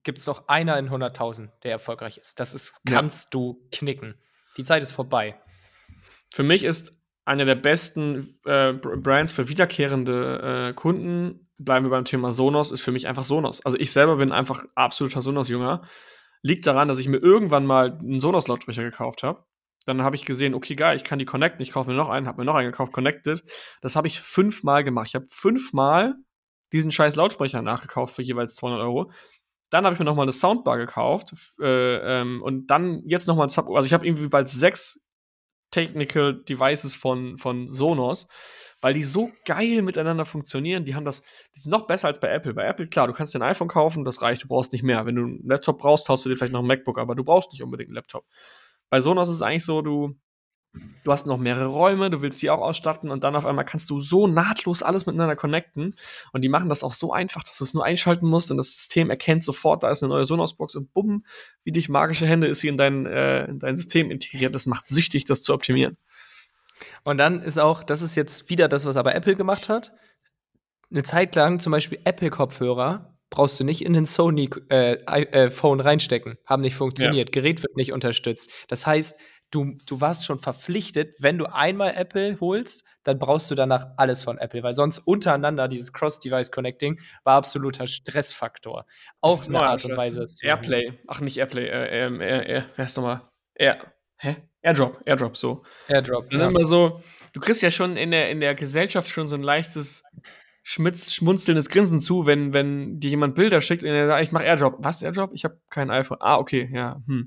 gibt 0.03 0.17
es 0.17 0.27
noch 0.27 0.49
einer 0.49 0.79
in 0.79 0.89
100.000, 0.89 1.51
der 1.63 1.73
erfolgreich 1.73 2.17
ist. 2.17 2.41
Das 2.41 2.55
ist, 2.55 2.73
Ja. 2.89 2.95
kannst 2.95 3.35
du 3.35 3.69
knicken. 3.71 4.15
Die 4.57 4.65
Zeit 4.65 4.83
ist 4.83 4.93
vorbei. 4.93 5.39
Für 6.33 6.43
mich 6.43 6.65
ist 6.65 6.99
einer 7.27 7.45
der 7.45 7.55
besten 7.57 8.39
äh, 8.47 8.73
Br- 8.73 8.97
Brands 8.97 9.33
für 9.33 9.51
wiederkehrende 9.51 10.69
äh, 10.71 10.73
Kunden, 10.73 11.51
bleiben 11.59 11.85
wir 11.85 11.91
beim 11.91 12.07
Thema 12.07 12.33
Sonos, 12.33 12.71
ist 12.71 12.81
für 12.81 12.93
mich 12.93 13.07
einfach 13.07 13.25
Sonos. 13.25 13.63
Also 13.67 13.77
ich 13.77 13.93
selber 13.93 14.17
bin 14.17 14.33
einfach 14.33 14.65
absoluter 14.75 15.21
Sonos-Jünger. 15.21 15.83
Liegt 16.41 16.67
daran, 16.67 16.89
dass 16.89 16.99
ich 16.99 17.09
mir 17.09 17.19
irgendwann 17.19 17.67
mal 17.67 17.99
einen 17.99 18.19
Sonos-Lautsprecher 18.19 18.85
gekauft 18.85 19.23
habe. 19.23 19.45
Dann 19.89 20.03
habe 20.03 20.17
ich 20.17 20.27
gesehen, 20.27 20.55
okay, 20.55 20.75
geil, 20.75 20.99
ich 20.99 21.05
kann 21.05 21.19
die 21.19 21.25
connecten. 21.25 21.63
Ich 21.63 21.73
kaufe 21.73 21.89
mir 21.89 21.97
noch 21.97 22.11
einen, 22.11 22.29
habe 22.29 22.43
mir 22.43 22.45
noch 22.45 22.57
einen 22.57 22.71
gekauft, 22.71 22.93
connected. 22.93 23.43
Das 23.81 23.97
habe 23.97 24.07
ich 24.07 24.21
fünfmal 24.21 24.85
gemacht. 24.85 25.07
Ich 25.09 25.15
habe 25.15 25.25
fünfmal 25.31 26.15
diesen 26.73 26.91
scheiß 26.91 27.17
Lautsprecher 27.17 27.63
nachgekauft 27.63 28.15
für 28.15 28.21
jeweils 28.21 28.55
200 28.57 28.83
Euro. 28.83 29.11
Dann 29.71 29.87
habe 29.87 29.95
ich 29.95 29.99
mir 29.99 30.05
noch 30.05 30.15
mal 30.15 30.25
eine 30.25 30.33
Soundbar 30.33 30.77
gekauft 30.77 31.33
äh, 31.59 32.21
ähm, 32.21 32.43
und 32.43 32.67
dann 32.67 33.01
jetzt 33.07 33.29
noch 33.29 33.37
mal 33.37 33.45
ein 33.45 33.49
Sub. 33.49 33.71
Also 33.71 33.87
ich 33.87 33.95
habe 33.95 34.07
irgendwie 34.07 34.29
bald 34.29 34.49
sechs 34.49 35.01
Technical 35.71 36.43
Devices 36.45 36.95
von, 36.95 37.39
von 37.39 37.67
Sonos, 37.67 38.27
weil 38.83 38.93
die 38.93 39.05
so 39.05 39.31
geil 39.47 39.81
miteinander 39.81 40.27
funktionieren. 40.27 40.85
Die 40.85 40.95
haben 40.95 41.07
das, 41.07 41.23
die 41.57 41.61
sind 41.61 41.71
noch 41.71 41.87
besser 41.87 42.09
als 42.09 42.21
bei 42.21 42.29
Apple. 42.29 42.53
Bei 42.53 42.67
Apple, 42.67 42.89
klar, 42.89 43.07
du 43.07 43.15
kannst 43.15 43.35
dir 43.35 43.39
ein 43.39 43.51
iPhone 43.51 43.69
kaufen, 43.69 44.05
das 44.05 44.21
reicht, 44.21 44.45
du 44.45 44.49
brauchst 44.49 44.73
nicht 44.73 44.83
mehr. 44.83 45.07
Wenn 45.07 45.17
du 45.17 45.23
einen 45.23 45.49
Laptop 45.49 45.79
brauchst, 45.79 46.11
hast 46.11 46.27
du 46.27 46.29
dir 46.29 46.37
vielleicht 46.37 46.53
noch 46.53 46.61
ein 46.61 46.67
MacBook, 46.67 46.99
aber 46.99 47.15
du 47.15 47.25
brauchst 47.25 47.53
nicht 47.53 47.63
unbedingt 47.63 47.89
einen 47.89 47.97
Laptop. 47.97 48.27
Bei 48.91 49.01
Sonos 49.01 49.29
ist 49.29 49.37
es 49.37 49.43
eigentlich 49.43 49.65
so, 49.65 49.83
du, 49.83 50.17
du 51.05 51.13
hast 51.13 51.27
noch 51.27 51.39
mehrere 51.39 51.67
Räume, 51.67 52.11
du 52.11 52.23
willst 52.23 52.41
die 52.43 52.51
auch 52.51 52.61
ausstatten 52.61 53.11
und 53.11 53.25
dann 53.25 53.37
auf 53.37 53.47
einmal 53.47 53.65
kannst 53.65 53.91
du 53.91 54.01
so 54.01 54.27
nahtlos 54.27 54.83
alles 54.83 55.07
miteinander 55.07 55.37
connecten. 55.37 55.95
Und 56.33 56.43
die 56.43 56.49
machen 56.49 56.69
das 56.69 56.83
auch 56.83 56.95
so 56.95 57.13
einfach, 57.13 57.43
dass 57.43 57.59
du 57.59 57.65
es 57.65 57.75
nur 57.75 57.85
einschalten 57.85 58.27
musst 58.27 58.51
und 58.51 58.57
das 58.57 58.75
System 58.77 59.11
erkennt 59.11 59.45
sofort, 59.45 59.83
da 59.83 59.91
ist 59.91 60.03
eine 60.03 60.11
neue 60.13 60.25
Sonos-Box 60.25 60.77
und 60.77 60.93
bumm, 60.93 61.25
wie 61.65 61.73
durch 61.73 61.89
magische 61.89 62.27
Hände 62.27 62.47
ist 62.47 62.61
sie 62.61 62.69
in 62.69 62.77
dein, 62.77 63.07
äh, 63.07 63.45
in 63.47 63.59
dein 63.59 63.77
System 63.77 64.11
integriert. 64.11 64.55
Das 64.55 64.67
macht 64.67 64.87
süchtig, 64.87 65.25
das 65.25 65.43
zu 65.43 65.53
optimieren. 65.53 65.97
Und 67.05 67.19
dann 67.19 67.41
ist 67.43 67.59
auch, 67.59 67.83
das 67.83 68.03
ist 68.03 68.15
jetzt 68.15 68.49
wieder 68.51 68.69
das, 68.69 68.85
was 68.85 68.97
aber 68.97 69.15
Apple 69.15 69.37
gemacht 69.37 69.69
hat. 69.69 69.93
Eine 70.91 71.03
Zeit 71.03 71.35
lang 71.35 71.61
zum 71.61 71.73
Beispiel 71.73 72.01
Apple-Kopfhörer 72.05 73.18
brauchst 73.31 73.59
du 73.61 73.65
nicht 73.65 73.85
in 73.85 73.93
den 73.93 74.07
Sony-Phone 74.07 74.71
äh, 74.71 74.95
äh, 74.95 75.51
Phone 75.51 75.81
reinstecken. 75.81 76.39
Haben 76.47 76.63
nicht 76.63 76.77
funktioniert. 76.77 77.33
Gerät 77.33 77.63
wird 77.63 77.77
nicht 77.77 77.93
unterstützt. 77.93 78.51
Das 78.69 78.87
heißt, 78.87 79.19
du, 79.51 79.77
du 79.87 80.01
warst 80.01 80.25
schon 80.27 80.39
verpflichtet, 80.39 81.17
wenn 81.21 81.39
du 81.39 81.47
einmal 81.47 81.95
Apple 81.97 82.39
holst, 82.41 82.85
dann 83.03 83.19
brauchst 83.19 83.51
du 83.51 83.55
danach 83.55 83.87
alles 83.97 84.23
von 84.23 84.39
Apple, 84.39 84.63
weil 84.63 84.73
sonst 84.73 84.99
untereinander 84.99 85.69
dieses 85.69 85.93
Cross-Device-Connecting 85.93 87.01
war 87.25 87.37
absoluter 87.37 87.87
Stressfaktor. 87.87 88.85
Ist 89.27 89.49
eine 89.49 89.61
Art 89.61 89.85
und. 89.85 89.97
Weise. 89.97 90.25
Airplay. 90.43 90.93
Ach, 91.07 91.21
nicht 91.21 91.39
Airplay. 91.39 91.67
Äh, 91.69 92.07
ähm, 92.07 92.21
Air, 92.21 92.47
Air, 92.47 92.67
wer 92.77 92.85
ist 92.85 92.97
nochmal? 92.97 93.23
Air. 93.55 93.79
Hä? 94.17 94.37
Airdrop. 94.63 95.01
Airdrop, 95.07 95.37
so. 95.37 95.63
Airdrop. 95.87 96.29
Dann 96.31 96.41
Ja. 96.41 96.49
immer 96.49 96.65
so, 96.65 97.01
du 97.33 97.41
kriegst 97.41 97.63
ja 97.63 97.71
schon 97.71 97.97
in 97.97 98.11
der, 98.11 98.31
in 98.31 98.41
der 98.41 98.55
Gesellschaft 98.55 99.09
schon 99.09 99.29
so 99.29 99.37
ein 99.37 99.43
leichtes 99.43 100.03
schmitz, 100.71 101.15
schmunzelndes 101.15 101.71
Grinsen 101.71 101.99
zu, 101.99 102.27
wenn, 102.27 102.53
wenn 102.53 103.01
dir 103.01 103.09
jemand 103.09 103.35
Bilder 103.37 103.63
schickt 103.63 103.85
und 103.85 103.89
er 103.89 104.07
sagt, 104.07 104.23
ich 104.23 104.33
mache 104.33 104.45
Airdrop. 104.45 104.77
Was, 104.81 105.01
Airdrop? 105.03 105.31
Ich 105.33 105.45
habe 105.45 105.59
kein 105.71 105.91
iPhone. 105.91 106.19
Ah, 106.21 106.37
okay, 106.37 106.69
ja. 106.71 107.01
Hm. 107.07 107.25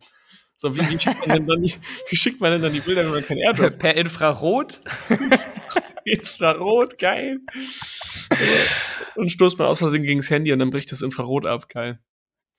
So, 0.56 0.78
wie, 0.78 0.88
wie, 0.88 1.00
schickt 1.00 1.26
man 1.28 1.38
denn 1.40 1.48
dann 1.48 1.62
die, 1.64 1.74
wie 2.10 2.16
schickt 2.16 2.40
man 2.40 2.52
denn 2.52 2.62
dann 2.62 2.72
die 2.74 2.82
Bilder, 2.82 3.04
wenn 3.04 3.12
man 3.14 3.24
kein 3.26 3.40
Airdrop 3.40 3.80
Per 3.80 3.96
Infrarot? 3.96 4.80
Infrarot, 6.06 7.00
geil. 7.00 7.40
und 9.16 9.32
stoßt 9.32 9.58
man 9.58 9.68
aus 9.68 9.80
Versehen 9.80 10.04
gegen 10.04 10.20
das 10.20 10.30
Handy 10.30 10.54
und 10.54 10.60
dann 10.60 10.70
bricht 10.70 10.92
das 10.92 11.02
Infrarot 11.02 11.48
ab, 11.48 11.68
geil. 11.68 12.00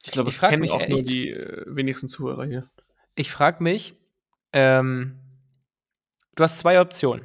Ich 0.04 0.10
glaube, 0.10 0.28
Ich 0.30 0.34
das 0.34 0.40
frag 0.40 0.50
kennen 0.50 0.62
mich 0.62 0.72
auch 0.72 0.88
nur 0.88 0.98
echt- 0.98 1.08
die 1.12 1.30
äh, 1.30 1.64
wenigsten 1.68 2.08
Zuhörer 2.08 2.44
hier. 2.44 2.64
Ich 3.14 3.30
frage 3.30 3.62
mich, 3.62 3.94
ähm, 4.52 5.16
du 6.34 6.42
hast 6.42 6.58
zwei 6.58 6.80
Optionen. 6.80 7.24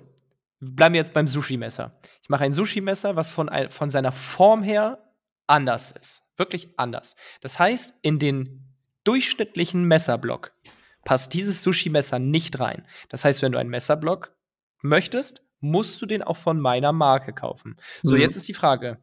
Bleiben 0.59 0.93
wir 0.93 0.99
jetzt 1.01 1.13
beim 1.13 1.27
Sushi-Messer. 1.27 1.97
Ich 2.27 2.29
mache 2.29 2.43
ein 2.43 2.51
Sushi-Messer, 2.51 3.15
was 3.15 3.29
von, 3.29 3.49
von 3.69 3.89
seiner 3.89 4.11
Form 4.11 4.61
her 4.61 5.01
anders 5.47 5.91
ist. 5.91 6.23
Wirklich 6.35 6.77
anders. 6.77 7.15
Das 7.39 7.57
heißt, 7.57 7.93
in 8.01 8.19
den 8.19 8.65
durchschnittlichen 9.05 9.85
Messerblock 9.85 10.51
passt 11.05 11.33
dieses 11.33 11.63
Sushi-Messer 11.63 12.19
nicht 12.19 12.59
rein. 12.59 12.85
Das 13.07 13.23
heißt, 13.23 13.41
wenn 13.41 13.53
du 13.53 13.57
einen 13.57 13.69
Messerblock 13.69 14.35
möchtest, 14.81 15.41
musst 15.61 16.01
du 16.01 16.05
den 16.05 16.21
auch 16.21 16.35
von 16.35 16.59
meiner 16.59 16.91
Marke 16.91 17.31
kaufen. 17.31 17.77
So, 18.03 18.15
mhm. 18.15 18.19
jetzt 18.19 18.35
ist 18.35 18.49
die 18.49 18.53
Frage, 18.53 19.01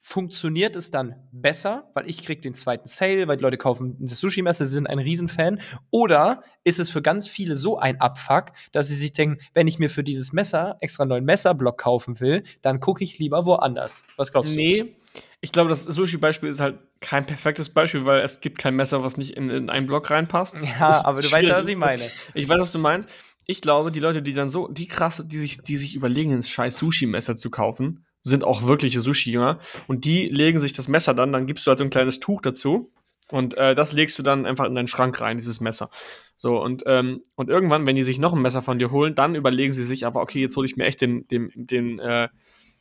funktioniert 0.00 0.76
es 0.76 0.90
dann 0.90 1.14
besser, 1.30 1.90
weil 1.94 2.08
ich 2.08 2.24
kriege 2.24 2.40
den 2.40 2.54
zweiten 2.54 2.88
Sale, 2.88 3.28
weil 3.28 3.36
die 3.36 3.42
Leute 3.42 3.58
kaufen 3.58 3.96
das 4.00 4.18
Sushi-Messer, 4.18 4.64
sie 4.64 4.72
sind 4.72 4.86
ein 4.86 4.98
Riesenfan, 4.98 5.60
oder 5.90 6.42
ist 6.64 6.78
es 6.78 6.90
für 6.90 7.02
ganz 7.02 7.28
viele 7.28 7.54
so 7.54 7.78
ein 7.78 8.00
Abfuck, 8.00 8.46
dass 8.72 8.88
sie 8.88 8.96
sich 8.96 9.12
denken, 9.12 9.38
wenn 9.54 9.66
ich 9.66 9.78
mir 9.78 9.90
für 9.90 10.02
dieses 10.02 10.32
Messer 10.32 10.76
extra 10.80 11.02
einen 11.02 11.10
neuen 11.10 11.24
Messerblock 11.24 11.78
kaufen 11.78 12.20
will, 12.20 12.44
dann 12.62 12.80
gucke 12.80 13.04
ich 13.04 13.18
lieber 13.18 13.44
woanders. 13.44 14.06
Was 14.16 14.32
glaubst 14.32 14.54
du? 14.54 14.58
Nee, 14.58 14.96
ich 15.40 15.52
glaube, 15.52 15.70
das 15.70 15.84
Sushi-Beispiel 15.84 16.48
ist 16.48 16.60
halt 16.60 16.78
kein 17.00 17.26
perfektes 17.26 17.70
Beispiel, 17.70 18.04
weil 18.04 18.20
es 18.20 18.40
gibt 18.40 18.58
kein 18.58 18.76
Messer, 18.76 19.02
was 19.02 19.16
nicht 19.16 19.36
in, 19.36 19.50
in 19.50 19.70
einen 19.70 19.86
Block 19.86 20.10
reinpasst. 20.10 20.56
Ja, 20.78 21.04
aber 21.04 21.20
du 21.20 21.30
weißt 21.30 21.48
ja, 21.48 21.56
was 21.56 21.66
ich 21.66 21.76
meine. 21.76 22.04
Ich 22.34 22.48
weiß, 22.48 22.60
was 22.60 22.72
du 22.72 22.78
meinst. 22.78 23.08
Ich 23.46 23.60
glaube, 23.60 23.90
die 23.90 24.00
Leute, 24.00 24.22
die 24.22 24.32
dann 24.32 24.48
so, 24.48 24.68
die 24.68 24.86
krasse, 24.86 25.26
die 25.26 25.38
sich, 25.38 25.62
die 25.62 25.76
sich 25.76 25.94
überlegen, 25.94 26.32
ein 26.32 26.42
scheiß 26.42 26.76
Sushi-Messer 26.76 27.36
zu 27.36 27.50
kaufen, 27.50 28.04
sind 28.22 28.44
auch 28.44 28.66
wirkliche 28.66 29.00
Sushi-Jünger. 29.00 29.58
Und 29.86 30.04
die 30.04 30.28
legen 30.28 30.58
sich 30.58 30.72
das 30.72 30.88
Messer 30.88 31.14
dann, 31.14 31.32
dann 31.32 31.46
gibst 31.46 31.66
du 31.66 31.70
halt 31.70 31.78
so 31.78 31.84
ein 31.84 31.90
kleines 31.90 32.20
Tuch 32.20 32.42
dazu. 32.42 32.92
Und 33.30 33.56
äh, 33.56 33.74
das 33.74 33.92
legst 33.92 34.18
du 34.18 34.22
dann 34.22 34.44
einfach 34.44 34.64
in 34.64 34.74
deinen 34.74 34.88
Schrank 34.88 35.20
rein, 35.20 35.38
dieses 35.38 35.60
Messer. 35.60 35.88
So, 36.36 36.60
und, 36.60 36.82
ähm, 36.86 37.22
und 37.36 37.48
irgendwann, 37.48 37.86
wenn 37.86 37.96
die 37.96 38.02
sich 38.02 38.18
noch 38.18 38.32
ein 38.32 38.42
Messer 38.42 38.62
von 38.62 38.78
dir 38.78 38.90
holen, 38.90 39.14
dann 39.14 39.34
überlegen 39.34 39.72
sie 39.72 39.84
sich, 39.84 40.04
aber 40.06 40.20
okay, 40.20 40.40
jetzt 40.40 40.56
hole 40.56 40.66
ich 40.66 40.76
mir 40.76 40.84
echt 40.86 41.00
den, 41.00 41.28
den, 41.28 41.52
den, 41.54 41.98
äh, 42.00 42.28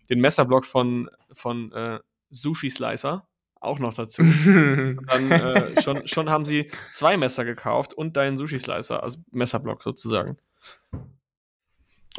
den 0.10 0.20
Messerblock 0.22 0.66
von, 0.66 1.10
von 1.32 1.72
äh, 1.72 2.00
Sushi 2.30 2.70
Slicer 2.70 3.28
auch 3.60 3.80
noch 3.80 3.94
dazu. 3.94 4.24
dann 4.46 5.32
äh, 5.32 5.82
schon, 5.82 6.08
schon 6.08 6.30
haben 6.30 6.46
sie 6.46 6.72
zwei 6.90 7.18
Messer 7.18 7.46
gekauft 7.46 7.94
und 7.94 8.18
deinen 8.18 8.38
Sushi 8.38 8.60
Slicer, 8.60 9.04
also 9.04 9.20
Messerblock 9.32 9.84
sozusagen. 9.84 10.38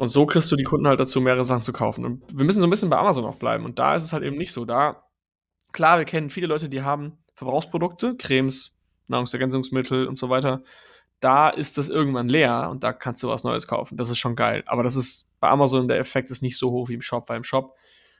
Und 0.01 0.09
so 0.09 0.25
kriegst 0.25 0.51
du 0.51 0.55
die 0.55 0.63
Kunden 0.63 0.87
halt 0.87 0.99
dazu, 0.99 1.21
mehrere 1.21 1.43
Sachen 1.43 1.61
zu 1.61 1.71
kaufen. 1.71 2.05
Und 2.05 2.23
wir 2.35 2.43
müssen 2.43 2.59
so 2.59 2.65
ein 2.65 2.71
bisschen 2.71 2.89
bei 2.89 2.97
Amazon 2.97 3.23
auch 3.23 3.35
bleiben. 3.35 3.65
Und 3.65 3.77
da 3.77 3.93
ist 3.93 4.01
es 4.01 4.13
halt 4.13 4.23
eben 4.23 4.35
nicht 4.35 4.51
so. 4.51 4.65
Da, 4.65 5.03
klar, 5.73 5.99
wir 5.99 6.05
kennen 6.05 6.31
viele 6.31 6.47
Leute, 6.47 6.69
die 6.69 6.81
haben 6.81 7.19
Verbrauchsprodukte, 7.35 8.17
Cremes, 8.17 8.79
Nahrungsergänzungsmittel 9.09 10.07
und 10.07 10.17
so 10.17 10.31
weiter. 10.31 10.63
Da 11.19 11.49
ist 11.49 11.77
das 11.77 11.87
irgendwann 11.87 12.29
leer 12.29 12.69
und 12.71 12.83
da 12.83 12.93
kannst 12.93 13.21
du 13.21 13.27
was 13.27 13.43
Neues 13.43 13.67
kaufen. 13.67 13.95
Das 13.95 14.09
ist 14.09 14.17
schon 14.17 14.35
geil. 14.35 14.63
Aber 14.65 14.81
das 14.81 14.95
ist 14.95 15.29
bei 15.39 15.49
Amazon 15.49 15.87
der 15.87 15.99
Effekt 15.99 16.31
ist 16.31 16.41
nicht 16.41 16.57
so 16.57 16.71
hoch 16.71 16.89
wie 16.89 16.95
im 16.95 17.03
Shop, 17.03 17.29
weil 17.29 17.37
im 17.37 17.43
Shop 17.43 17.75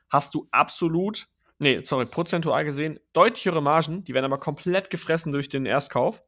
hast 0.08 0.36
du 0.36 0.48
absolut, 0.52 1.30
nee, 1.58 1.82
sorry, 1.82 2.06
prozentual 2.06 2.64
gesehen, 2.64 3.00
deutlichere 3.14 3.64
Margen, 3.64 4.04
die 4.04 4.14
werden 4.14 4.26
aber 4.26 4.38
komplett 4.38 4.92
gefressen 4.92 5.32
durch 5.32 5.50
den 5.50 5.66
Erstkauf. 5.66 6.22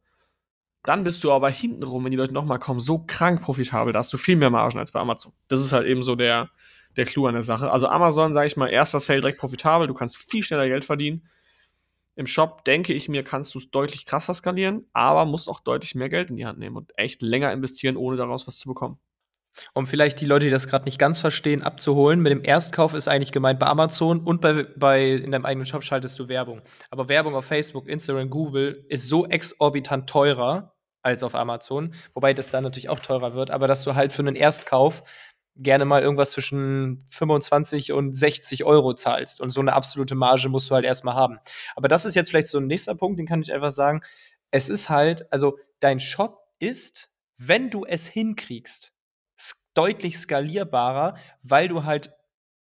Dann 0.85 1.03
bist 1.03 1.23
du 1.23 1.31
aber 1.31 1.49
hintenrum, 1.49 2.03
wenn 2.03 2.11
die 2.11 2.17
Leute 2.17 2.33
nochmal 2.33 2.59
kommen, 2.59 2.79
so 2.79 2.99
krank 2.99 3.41
profitabel, 3.41 3.93
da 3.93 3.99
hast 3.99 4.11
du 4.11 4.17
viel 4.17 4.35
mehr 4.35 4.49
Margen 4.49 4.79
als 4.79 4.91
bei 4.91 4.99
Amazon. 4.99 5.31
Das 5.47 5.61
ist 5.61 5.71
halt 5.71 5.87
eben 5.87 6.03
so 6.03 6.15
der, 6.15 6.49
der 6.97 7.05
Clou 7.05 7.27
an 7.27 7.33
der 7.33 7.43
Sache. 7.43 7.71
Also 7.71 7.87
Amazon, 7.87 8.33
sage 8.33 8.47
ich 8.47 8.57
mal, 8.57 8.67
erster 8.67 8.99
Sale 8.99 9.21
direkt 9.21 9.39
profitabel, 9.39 9.87
du 9.87 9.93
kannst 9.93 10.17
viel 10.17 10.43
schneller 10.43 10.67
Geld 10.67 10.83
verdienen. 10.83 11.23
Im 12.15 12.27
Shop, 12.27 12.63
denke 12.65 12.93
ich 12.93 13.09
mir, 13.09 13.23
kannst 13.23 13.55
du 13.55 13.59
es 13.59 13.71
deutlich 13.71 14.05
krasser 14.05 14.33
skalieren, 14.33 14.85
aber 14.93 15.25
musst 15.25 15.49
auch 15.49 15.61
deutlich 15.61 15.95
mehr 15.95 16.09
Geld 16.09 16.29
in 16.29 16.35
die 16.35 16.45
Hand 16.45 16.59
nehmen 16.59 16.75
und 16.75 16.91
echt 16.97 17.21
länger 17.21 17.51
investieren, 17.51 17.97
ohne 17.97 18.17
daraus 18.17 18.45
was 18.45 18.59
zu 18.59 18.67
bekommen. 18.67 18.99
Um 19.73 19.87
vielleicht 19.87 20.19
die 20.21 20.25
Leute, 20.25 20.45
die 20.45 20.51
das 20.51 20.67
gerade 20.67 20.85
nicht 20.85 20.99
ganz 20.99 21.19
verstehen, 21.19 21.61
abzuholen, 21.61 22.21
mit 22.21 22.31
dem 22.31 22.43
Erstkauf 22.43 22.93
ist 22.93 23.07
eigentlich 23.07 23.31
gemeint 23.31 23.59
bei 23.59 23.67
Amazon 23.67 24.21
und 24.21 24.41
bei, 24.41 24.65
bei 24.75 25.09
in 25.09 25.31
deinem 25.31 25.45
eigenen 25.45 25.65
Shop 25.65 25.83
schaltest 25.83 26.17
du 26.19 26.27
Werbung. 26.27 26.61
Aber 26.89 27.09
Werbung 27.09 27.35
auf 27.35 27.45
Facebook, 27.45 27.87
Instagram, 27.87 28.29
Google 28.29 28.85
ist 28.89 29.07
so 29.07 29.25
exorbitant 29.25 30.09
teurer, 30.09 30.73
als 31.03 31.21
auf 31.21 31.35
Amazon. 31.35 31.93
Wobei 32.13 32.33
das 32.33 32.49
dann 32.49 32.63
natürlich 32.63 32.89
auch 32.89 32.99
teurer 32.99 33.35
wird, 33.35 33.51
aber 33.51 33.67
dass 33.67 33.83
du 33.83 33.93
halt 33.93 34.11
für 34.11 34.21
einen 34.21 34.35
Erstkauf 34.35 35.03
gerne 35.55 35.85
mal 35.85 36.01
irgendwas 36.01 36.31
zwischen 36.31 37.05
25 37.11 37.91
und 37.91 38.13
60 38.15 38.63
Euro 38.63 38.95
zahlst. 38.95 39.39
Und 39.39 39.51
so 39.51 39.61
eine 39.61 39.73
absolute 39.73 40.15
Marge 40.15 40.49
musst 40.49 40.69
du 40.71 40.75
halt 40.75 40.85
erstmal 40.85 41.13
haben. 41.13 41.39
Aber 41.75 41.87
das 41.87 42.05
ist 42.05 42.15
jetzt 42.15 42.31
vielleicht 42.31 42.47
so 42.47 42.57
ein 42.57 42.65
nächster 42.65 42.95
Punkt, 42.95 43.19
den 43.19 43.27
kann 43.27 43.41
ich 43.41 43.53
einfach 43.53 43.71
sagen. 43.71 44.01
Es 44.49 44.69
ist 44.69 44.89
halt, 44.89 45.31
also 45.31 45.59
dein 45.79 45.99
Shop 45.99 46.39
ist, 46.59 47.09
wenn 47.37 47.69
du 47.69 47.85
es 47.85 48.07
hinkriegst, 48.07 48.92
deutlich 49.73 50.17
skalierbarer, 50.17 51.15
weil 51.41 51.67
du 51.67 51.83
halt 51.83 52.11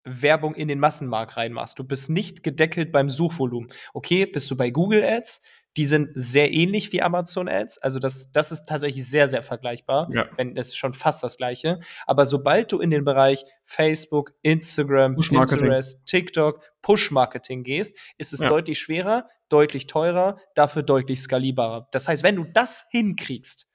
Werbung 0.05 0.55
in 0.55 0.69
den 0.69 0.79
Massenmarkt 0.79 1.37
reinmachst. 1.37 1.79
Du 1.79 1.85
bist 1.85 2.11
nicht 2.11 2.43
gedeckelt 2.43 2.93
beim 2.93 3.09
Suchvolumen. 3.09 3.71
Okay, 3.95 4.27
bist 4.27 4.51
du 4.51 4.57
bei 4.57 4.71
Google 4.71 5.03
Ads, 5.03 5.41
die 5.77 5.87
sind 5.87 6.11
sehr 6.15 6.53
ähnlich 6.53 6.93
wie 6.93 7.03
Amazon 7.03 7.49
Ads. 7.49 7.79
Also 7.79 7.99
das, 7.99 8.31
das 8.31 8.53
ist 8.53 8.65
tatsächlich 8.67 9.09
sehr, 9.09 9.27
sehr 9.27 9.43
vergleichbar. 9.43 10.09
Ja. 10.13 10.27
Wenn 10.37 10.55
das 10.55 10.69
ist 10.69 10.77
schon 10.77 10.95
fast 10.95 11.23
das 11.23 11.37
gleiche. 11.37 11.81
Aber 12.07 12.27
sobald 12.27 12.71
du 12.71 12.79
in 12.79 12.91
den 12.91 13.05
Bereich 13.05 13.45
Facebook, 13.65 14.33
Instagram, 14.43 15.17
Pinterest, 15.17 16.05
TikTok, 16.05 16.61
Push-Marketing 16.83 17.65
gehst, 17.65 17.97
ist 18.19 18.33
es 18.33 18.41
ja. 18.41 18.49
deutlich 18.49 18.79
schwerer, 18.79 19.29
deutlich 19.49 19.87
teurer, 19.87 20.39
dafür 20.55 20.83
deutlich 20.83 21.21
skalierbarer. 21.21 21.89
Das 21.91 22.07
heißt, 22.07 22.23
wenn 22.23 22.37
du 22.37 22.45
das 22.45 22.87
hinkriegst, 22.91 23.67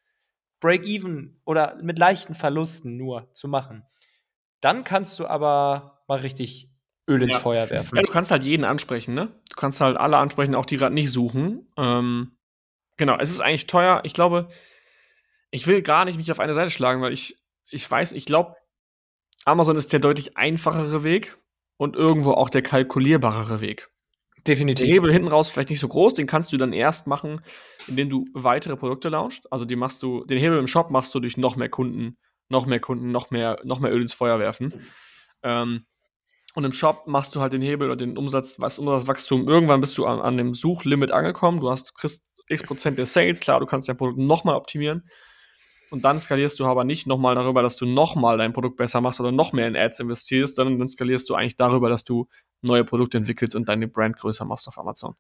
Break-even 0.60 1.42
oder 1.46 1.76
mit 1.82 1.98
leichten 1.98 2.34
Verlusten 2.34 2.98
nur 2.98 3.32
zu 3.34 3.48
machen, 3.48 3.84
dann 4.62 4.84
kannst 4.84 5.20
du 5.20 5.28
aber 5.28 6.02
mal 6.08 6.20
richtig 6.20 6.70
Öl 7.08 7.22
ins 7.24 7.34
ja. 7.34 7.40
Feuer 7.40 7.70
werfen. 7.70 7.96
Ja, 7.96 8.02
du 8.02 8.12
kannst 8.12 8.32
halt 8.32 8.44
jeden 8.44 8.66
ansprechen, 8.66 9.14
ne? 9.14 9.28
Du 9.50 9.56
kannst 9.56 9.82
halt 9.82 9.98
alle 9.98 10.18
ansprechen, 10.18 10.56
auch 10.56 10.66
die 10.66 10.78
gerade 10.78 10.94
nicht 10.94 11.12
suchen. 11.12 11.72
Ähm, 11.78 12.38
genau, 12.98 13.18
es 13.18 13.32
ist 13.32 13.40
eigentlich 13.40 13.68
teuer. 13.68 14.02
Ich 14.04 14.14
glaube, 14.14 14.50
ich 15.52 15.66
will 15.66 15.82
gar 15.82 16.06
nicht 16.06 16.18
mich 16.18 16.32
auf 16.32 16.40
eine 16.40 16.54
Seite 16.54 16.72
schlagen, 16.72 17.02
weil 17.02 17.14
ich, 17.14 17.36
ich 17.70 17.90
weiß, 17.90 18.12
ich 18.12 18.26
glaube, 18.26 18.56
Amazon 19.46 19.76
ist 19.76 19.92
der 19.92 20.00
deutlich 20.00 20.38
einfachere 20.38 21.04
Weg 21.04 21.38
und 21.78 21.96
irgendwo 21.96 22.34
auch 22.34 22.50
der 22.50 22.62
kalkulierbarere 22.62 23.62
Weg. 23.62 23.90
Definitiv. 24.48 24.86
Der 24.86 24.94
Hebel 24.94 25.12
hinten 25.12 25.28
raus 25.28 25.50
vielleicht 25.50 25.70
nicht 25.70 25.80
so 25.80 25.88
groß, 25.88 26.14
den 26.14 26.28
kannst 26.28 26.52
du 26.52 26.58
dann 26.58 26.74
erst 26.74 27.08
machen, 27.08 27.42
indem 27.88 28.10
du 28.10 28.26
weitere 28.34 28.76
Produkte 28.76 29.10
launchst. 29.10 29.52
Also 29.52 29.66
die 29.66 29.76
machst 29.76 30.02
du, 30.04 30.24
den 30.26 30.38
Hebel 30.38 30.60
im 30.60 30.68
Shop 30.68 30.92
machst 30.92 31.14
du 31.14 31.20
durch 31.20 31.38
noch 31.38 31.56
mehr 31.56 31.70
Kunden, 31.70 32.18
noch 32.50 32.66
mehr 32.66 32.80
Kunden, 32.80 33.12
noch 33.12 33.32
mehr, 33.32 33.60
noch 33.64 33.80
mehr 33.80 33.92
Öl 33.92 34.02
ins 34.02 34.14
Feuer 34.14 34.40
werfen. 34.40 34.74
Ähm, 35.44 35.86
und 36.56 36.64
im 36.64 36.72
Shop 36.72 37.04
machst 37.06 37.36
du 37.36 37.42
halt 37.42 37.54
den 37.54 37.62
Hebel 37.62 37.88
oder 37.88 37.96
den 37.96 38.18
Umsatz, 38.18 38.60
was 38.60 38.80
Umsatzwachstum. 38.80 39.48
Irgendwann 39.48 39.82
bist 39.82 39.98
du 39.98 40.06
an, 40.06 40.20
an 40.20 40.38
dem 40.38 40.54
Suchlimit 40.54 41.12
angekommen. 41.12 41.60
Du 41.60 41.70
hast, 41.70 41.94
kriegst 41.96 42.26
x 42.48 42.64
Prozent 42.64 42.98
der 42.98 43.06
Sales. 43.06 43.40
Klar, 43.40 43.60
du 43.60 43.66
kannst 43.66 43.88
dein 43.88 43.98
Produkt 43.98 44.18
nochmal 44.18 44.56
optimieren. 44.56 45.08
Und 45.92 46.06
dann 46.06 46.20
skalierst 46.20 46.60
du 46.60 46.66
aber 46.66 46.84
nicht 46.84 47.08
nochmal 47.08 47.36
darüber, 47.36 47.62
dass 47.62 47.78
du 47.78 47.86
nochmal 47.86 48.38
dein 48.38 48.54
Produkt 48.54 48.78
besser 48.78 49.02
machst 49.02 49.20
oder 49.20 49.32
noch 49.32 49.54
mehr 49.54 49.68
in 49.68 49.76
Ads 49.76 50.02
investierst, 50.02 50.56
sondern 50.56 50.80
dann 50.80 50.88
skalierst 50.88 51.30
du 51.30 51.36
eigentlich 51.36 51.58
darüber, 51.58 51.90
dass 51.90 52.04
du 52.04 52.28
neue 52.62 52.84
Produkte 52.84 53.18
entwickelst 53.18 53.56
und 53.56 53.70
deine 53.70 53.88
Brand 53.88 54.18
größer 54.18 54.46
machst 54.46 54.68
auf 54.68 54.78
Amazon. 54.78 55.16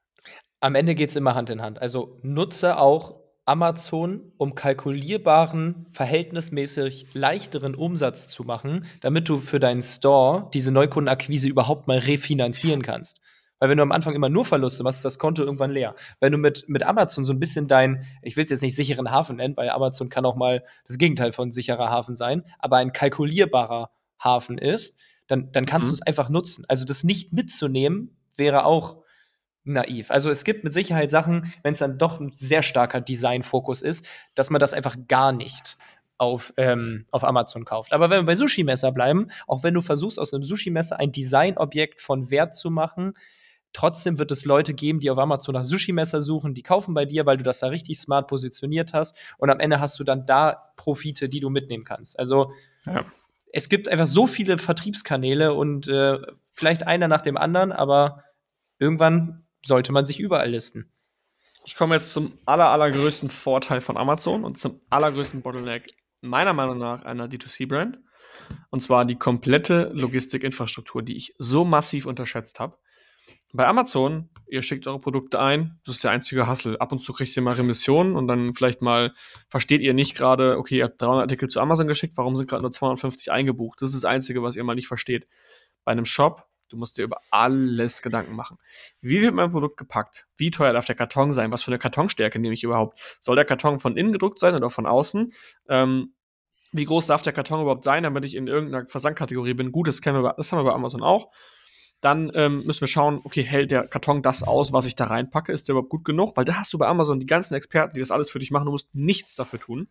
Am 0.60 0.76
Ende 0.76 0.96
geht 0.96 1.10
es 1.10 1.16
immer 1.16 1.36
Hand 1.36 1.50
in 1.50 1.62
Hand. 1.62 1.82
Also 1.82 2.20
nutze 2.22 2.78
auch 2.78 3.16
Amazon, 3.50 4.32
um 4.38 4.54
kalkulierbaren, 4.54 5.88
verhältnismäßig 5.92 7.08
leichteren 7.16 7.74
Umsatz 7.74 8.28
zu 8.28 8.44
machen, 8.44 8.86
damit 9.02 9.28
du 9.28 9.40
für 9.40 9.60
deinen 9.60 9.82
Store 9.82 10.52
diese 10.54 10.72
Neukundenakquise 10.72 11.48
überhaupt 11.48 11.88
mal 11.88 11.98
refinanzieren 11.98 12.84
kannst. 12.84 13.20
Weil 13.60 13.70
wenn 13.70 13.78
du 13.78 13.84
am 13.84 13.92
Anfang 13.92 14.16
immer 14.16 14.30
nur 14.30 14.46
Verluste 14.46 14.84
machst, 14.84 15.00
ist 15.00 15.06
das 15.06 15.20
Konto 15.20 15.44
irgendwann 15.44 15.72
leer. 15.72 15.96
Wenn 16.20 16.32
du 16.32 16.38
mit, 16.38 16.68
mit 16.68 16.84
Amazon 16.84 17.26
so 17.26 17.34
ein 17.34 17.40
bisschen 17.40 17.68
dein, 17.68 18.06
ich 18.22 18.38
will 18.38 18.46
es 18.46 18.50
jetzt 18.50 18.62
nicht 18.62 18.76
sicheren 18.76 19.12
Hafen 19.12 19.36
nennen, 19.36 19.58
weil 19.58 19.70
Amazon 19.70 20.10
kann 20.10 20.26
auch 20.26 20.36
mal 20.36 20.64
das 20.86 20.98
Gegenteil 20.98 21.32
von 21.32 21.52
sicherer 21.52 21.90
Hafen 21.90 22.16
sein, 22.16 22.44
aber 22.58 22.78
ein 22.78 22.94
kalkulierbarer 22.94 23.92
Hafen 24.24 24.58
ist, 24.58 25.00
dann, 25.28 25.52
dann 25.52 25.66
kannst 25.66 25.88
mhm. 25.88 25.90
du 25.90 25.94
es 25.96 26.02
einfach 26.02 26.30
nutzen. 26.30 26.66
Also 26.68 26.86
das 26.86 27.04
nicht 27.04 27.34
mitzunehmen 27.34 28.18
wäre 28.36 28.66
auch 28.66 29.04
naiv. 29.64 30.12
Also 30.12 30.30
es 30.30 30.44
gibt 30.44 30.64
mit 30.64 30.74
Sicherheit 30.74 31.12
Sachen, 31.12 31.54
wenn 31.64 31.74
es 31.74 31.80
dann 31.80 31.98
doch 31.98 32.20
ein 32.20 32.32
sehr 32.34 32.62
starker 32.62 33.02
Designfokus 33.02 33.82
ist, 33.82 34.06
dass 34.36 34.50
man 34.50 34.60
das 34.60 34.74
einfach 34.74 34.96
gar 35.08 35.32
nicht 35.32 35.78
auf, 36.18 36.54
ähm, 36.58 37.06
auf 37.12 37.24
Amazon 37.24 37.66
kauft. 37.66 37.94
Aber 37.94 38.10
wenn 38.10 38.22
wir 38.22 38.26
bei 38.26 38.36
Sushi-Messer 38.36 38.92
bleiben, 38.92 39.28
auch 39.48 39.64
wenn 39.64 39.74
du 39.74 39.82
versuchst, 39.82 40.20
aus 40.20 40.34
einem 40.34 40.44
Sushi-Messer 40.44 41.00
ein 41.00 41.12
Designobjekt 41.12 42.02
von 42.02 42.30
Wert 42.32 42.56
zu 42.56 42.70
machen, 42.70 43.14
trotzdem 43.74 44.20
wird 44.20 44.32
es 44.32 44.46
Leute 44.46 44.74
geben, 44.74 45.00
die 45.00 45.12
auf 45.12 45.18
Amazon 45.18 45.54
nach 45.54 45.64
Sushi-Messer 45.64 46.22
suchen, 46.22 46.54
die 46.54 46.64
kaufen 46.64 46.94
bei 46.94 47.06
dir, 47.06 47.26
weil 47.26 47.38
du 47.38 47.44
das 47.44 47.60
da 47.60 47.68
richtig 47.68 48.00
smart 48.00 48.28
positioniert 48.28 48.94
hast 48.94 49.16
und 49.38 49.50
am 49.50 49.60
Ende 49.60 49.80
hast 49.80 50.00
du 50.00 50.04
dann 50.04 50.26
da 50.26 50.72
Profite, 50.76 51.30
die 51.30 51.40
du 51.40 51.50
mitnehmen 51.50 51.84
kannst. 51.84 52.18
Also 52.20 52.52
ja. 52.86 53.06
es 53.54 53.70
gibt 53.70 53.90
einfach 53.90 54.08
so 54.08 54.28
viele 54.28 54.58
Vertriebskanäle 54.58 55.54
und 55.54 55.88
äh, 55.88 56.20
vielleicht 56.54 56.86
einer 56.88 57.08
nach 57.08 57.22
dem 57.22 57.38
anderen, 57.38 57.72
aber 57.72 58.24
irgendwann 58.80 59.46
sollte 59.64 59.92
man 59.92 60.06
sich 60.06 60.20
überall 60.20 60.50
listen. 60.50 60.92
Ich 61.66 61.76
komme 61.76 61.96
jetzt 61.96 62.14
zum 62.14 62.32
aller, 62.46 62.70
allergrößten 62.70 63.30
Vorteil 63.30 63.82
von 63.82 63.98
Amazon 63.98 64.44
und 64.44 64.58
zum 64.58 64.82
allergrößten 64.90 65.42
Bottleneck 65.42 65.92
meiner 66.22 66.54
Meinung 66.54 66.78
nach 66.78 67.04
einer 67.04 67.28
D2C-Brand. 67.28 68.00
Und 68.72 68.80
zwar 68.80 69.06
die 69.06 69.18
komplette 69.18 69.92
Logistikinfrastruktur, 69.94 71.04
die 71.04 71.16
ich 71.16 71.36
so 71.38 71.66
massiv 71.66 72.06
unterschätzt 72.06 72.60
habe. 72.60 72.78
Bei 73.52 73.66
Amazon, 73.66 74.30
ihr 74.48 74.62
schickt 74.62 74.86
eure 74.86 75.00
Produkte 75.00 75.40
ein, 75.40 75.80
das 75.84 75.96
ist 75.96 76.04
der 76.04 76.12
einzige 76.12 76.46
Hassel. 76.46 76.78
Ab 76.78 76.92
und 76.92 77.00
zu 77.00 77.14
kriegt 77.14 77.36
ihr 77.36 77.42
mal 77.42 77.56
Remissionen 77.56 78.16
und 78.16 78.28
dann 78.28 78.54
vielleicht 78.54 78.82
mal 78.82 79.14
versteht 79.50 79.82
ihr 79.82 79.96
nicht 79.96 80.16
gerade, 80.16 80.58
okay, 80.58 80.78
ihr 80.78 80.84
habt 80.84 81.02
300 81.02 81.24
Artikel 81.24 81.50
zu 81.50 81.60
Amazon 81.60 81.88
geschickt, 81.88 82.16
warum 82.18 82.36
sind 82.36 82.48
gerade 82.48 82.62
nur 82.62 82.72
250 82.72 83.32
eingebucht? 83.32 83.82
Das 83.82 83.90
ist 83.90 84.04
das 84.04 84.06
Einzige, 84.06 84.44
was 84.44 84.56
ihr 84.56 84.64
mal 84.64 84.76
nicht 84.76 84.88
versteht. 84.88 85.28
Bei 85.84 85.92
einem 85.92 86.06
Shop, 86.06 86.48
du 86.70 86.78
musst 86.78 87.00
dir 87.00 87.04
über 87.04 87.22
alles 87.32 88.04
Gedanken 88.04 88.36
machen. 88.36 88.58
Wie 89.02 89.20
wird 89.22 89.34
mein 89.34 89.52
Produkt 89.52 89.78
gepackt? 89.78 90.28
Wie 90.38 90.52
teuer 90.52 90.74
darf 90.74 90.86
der 90.86 90.96
Karton 90.96 91.34
sein? 91.34 91.52
Was 91.52 91.64
für 91.64 91.72
eine 91.72 91.80
Kartonstärke 91.80 92.38
nehme 92.38 92.54
ich 92.54 92.64
überhaupt? 92.64 93.00
Soll 93.20 93.36
der 93.36 93.46
Karton 93.46 93.80
von 93.80 93.98
innen 93.98 94.12
gedruckt 94.12 94.38
sein 94.38 94.54
oder 94.54 94.70
von 94.70 94.86
außen? 94.86 95.34
Ähm, 95.68 96.14
wie 96.72 96.86
groß 96.86 97.08
darf 97.08 97.24
der 97.24 97.34
Karton 97.34 97.62
überhaupt 97.62 97.84
sein, 97.84 98.04
damit 98.04 98.26
ich 98.26 98.36
in 98.36 98.46
irgendeiner 98.46 98.86
Versandkategorie 98.86 99.56
bin? 99.56 99.72
Gut, 99.72 99.88
das, 99.88 100.06
wir, 100.06 100.34
das 100.38 100.52
haben 100.52 100.60
wir 100.60 100.70
bei 100.70 100.76
Amazon 100.76 101.02
auch. 101.02 101.32
Dann 102.02 102.32
ähm, 102.34 102.64
müssen 102.66 102.82
wir 102.82 102.88
schauen, 102.88 103.20
okay, 103.24 103.44
hält 103.44 103.72
der 103.72 103.88
Karton 103.88 104.22
das 104.22 104.44
aus, 104.44 104.72
was 104.72 104.86
ich 104.86 104.96
da 104.96 105.06
reinpacke? 105.06 105.52
Ist 105.52 105.68
der 105.68 105.74
überhaupt 105.74 105.90
gut 105.90 106.06
genug? 106.06 106.38
Weil 106.38 106.46
da 106.46 106.56
hast 106.56 106.72
du 106.74 106.78
bei 106.78 106.88
Amazon 106.88 107.20
die 107.20 107.26
ganzen 107.26 107.56
Experten, 107.56 107.94
die 107.94 108.00
das 108.00 108.12
alles 108.12 108.30
für 108.30 108.40
dich 108.40 108.52
machen. 108.52 108.66
Du 108.66 108.72
musst 108.72 108.94
nichts 108.96 109.36
dafür 109.36 109.60
tun. 109.60 109.90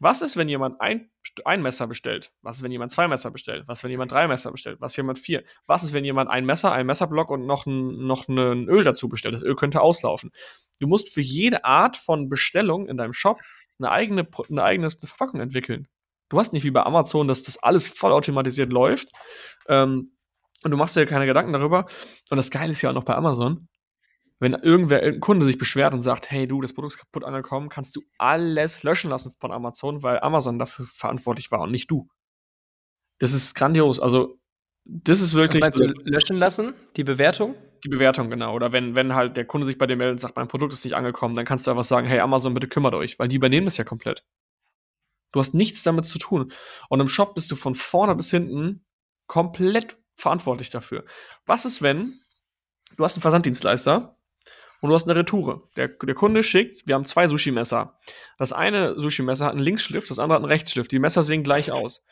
Was 0.00 0.20
ist, 0.20 0.36
wenn 0.36 0.48
jemand 0.48 0.80
ein, 0.80 1.10
ein 1.44 1.62
Messer 1.62 1.86
bestellt? 1.86 2.32
Was 2.42 2.56
ist, 2.56 2.62
wenn 2.64 2.72
jemand 2.72 2.90
zwei 2.90 3.06
Messer 3.06 3.30
bestellt? 3.30 3.64
Was 3.68 3.78
ist, 3.78 3.84
wenn 3.84 3.90
jemand 3.92 4.10
drei 4.10 4.26
Messer 4.26 4.50
bestellt? 4.50 4.80
Was 4.80 4.92
ist, 4.92 4.98
wenn 4.98 5.04
jemand 5.04 5.18
vier? 5.18 5.44
Was 5.66 5.84
ist, 5.84 5.92
wenn 5.92 6.04
jemand 6.04 6.28
ein 6.28 6.44
Messer, 6.44 6.72
ein 6.72 6.86
Messerblock 6.86 7.30
und 7.30 7.46
noch 7.46 7.66
ein, 7.66 8.04
noch 8.06 8.26
ein 8.26 8.68
Öl 8.68 8.82
dazu 8.82 9.08
bestellt? 9.08 9.34
Das 9.34 9.42
Öl 9.42 9.54
könnte 9.54 9.80
auslaufen. 9.80 10.32
Du 10.80 10.88
musst 10.88 11.10
für 11.10 11.20
jede 11.20 11.64
Art 11.64 11.96
von 11.96 12.28
Bestellung 12.28 12.88
in 12.88 12.96
deinem 12.96 13.12
Shop 13.12 13.38
eine 13.78 13.90
eigene, 13.90 14.26
eine 14.50 14.64
eigene 14.64 14.90
Verpackung 14.90 15.40
entwickeln. 15.40 15.86
Du 16.30 16.38
hast 16.40 16.52
nicht 16.52 16.64
wie 16.64 16.70
bei 16.70 16.82
Amazon, 16.82 17.28
dass 17.28 17.42
das 17.42 17.62
alles 17.62 17.86
vollautomatisiert 17.86 18.72
läuft. 18.72 19.12
Ähm, 19.68 20.16
und 20.64 20.70
du 20.70 20.76
machst 20.76 20.96
dir 20.96 21.06
keine 21.06 21.26
Gedanken 21.26 21.52
darüber. 21.52 21.86
Und 22.30 22.36
das 22.36 22.50
Geile 22.50 22.72
ist 22.72 22.82
ja 22.82 22.90
auch 22.90 22.94
noch 22.94 23.04
bei 23.04 23.14
Amazon, 23.14 23.68
wenn 24.38 24.54
irgendwer, 24.54 25.02
irgendein 25.02 25.20
Kunde 25.20 25.46
sich 25.46 25.58
beschwert 25.58 25.94
und 25.94 26.02
sagt, 26.02 26.30
hey 26.30 26.46
du, 26.46 26.60
das 26.60 26.72
Produkt 26.72 26.94
ist 26.94 26.98
kaputt 26.98 27.24
angekommen, 27.24 27.68
kannst 27.68 27.94
du 27.94 28.02
alles 28.18 28.82
löschen 28.82 29.10
lassen 29.10 29.32
von 29.38 29.52
Amazon, 29.52 30.02
weil 30.02 30.18
Amazon 30.20 30.58
dafür 30.58 30.86
verantwortlich 30.86 31.50
war 31.50 31.60
und 31.60 31.70
nicht 31.70 31.90
du. 31.90 32.08
Das 33.18 33.32
ist 33.32 33.54
grandios. 33.54 34.00
Also, 34.00 34.40
das 34.84 35.20
ist 35.20 35.34
wirklich. 35.34 35.60
Meinst 35.60 35.78
du, 35.78 35.84
löschen 36.10 36.36
lassen? 36.38 36.74
Die 36.96 37.04
Bewertung? 37.04 37.54
Die 37.84 37.88
Bewertung, 37.88 38.30
genau. 38.30 38.54
Oder 38.54 38.72
wenn, 38.72 38.96
wenn 38.96 39.14
halt 39.14 39.36
der 39.36 39.44
Kunde 39.44 39.66
sich 39.66 39.78
bei 39.78 39.86
dir 39.86 39.96
meldet 39.96 40.14
und 40.14 40.18
sagt, 40.18 40.34
mein 40.34 40.48
Produkt 40.48 40.72
ist 40.72 40.84
nicht 40.84 40.94
angekommen, 40.94 41.36
dann 41.36 41.44
kannst 41.44 41.66
du 41.66 41.70
einfach 41.70 41.84
sagen, 41.84 42.08
hey 42.08 42.18
Amazon, 42.18 42.52
bitte 42.52 42.66
kümmert 42.66 42.94
euch, 42.94 43.20
weil 43.20 43.28
die 43.28 43.36
übernehmen 43.36 43.66
das 43.66 43.76
ja 43.76 43.84
komplett. 43.84 44.24
Du 45.30 45.38
hast 45.38 45.54
nichts 45.54 45.84
damit 45.84 46.04
zu 46.04 46.18
tun. 46.18 46.52
Und 46.88 47.00
im 47.00 47.08
Shop 47.08 47.34
bist 47.34 47.50
du 47.50 47.56
von 47.56 47.74
vorne 47.74 48.14
bis 48.16 48.30
hinten 48.30 48.84
komplett 49.26 50.01
verantwortlich 50.14 50.70
dafür. 50.70 51.04
Was 51.46 51.64
ist, 51.64 51.82
wenn 51.82 52.20
du 52.96 53.04
hast 53.04 53.16
einen 53.16 53.22
Versanddienstleister 53.22 54.16
und 54.80 54.88
du 54.88 54.94
hast 54.94 55.08
eine 55.08 55.18
Retoure. 55.18 55.62
Der, 55.76 55.88
der 55.88 56.14
Kunde 56.14 56.42
schickt, 56.42 56.86
wir 56.86 56.96
haben 56.96 57.04
zwei 57.04 57.28
Sushi-Messer. 57.28 57.98
Das 58.36 58.52
eine 58.52 58.98
Sushi-Messer 59.00 59.46
hat 59.46 59.52
einen 59.52 59.62
Linksschliff, 59.62 60.08
das 60.08 60.18
andere 60.18 60.36
hat 60.36 60.42
einen 60.42 60.52
Rechtsschliff. 60.52 60.88
Die 60.88 60.98
Messer 60.98 61.22
sehen 61.22 61.44
gleich 61.44 61.70
aus. 61.70 62.04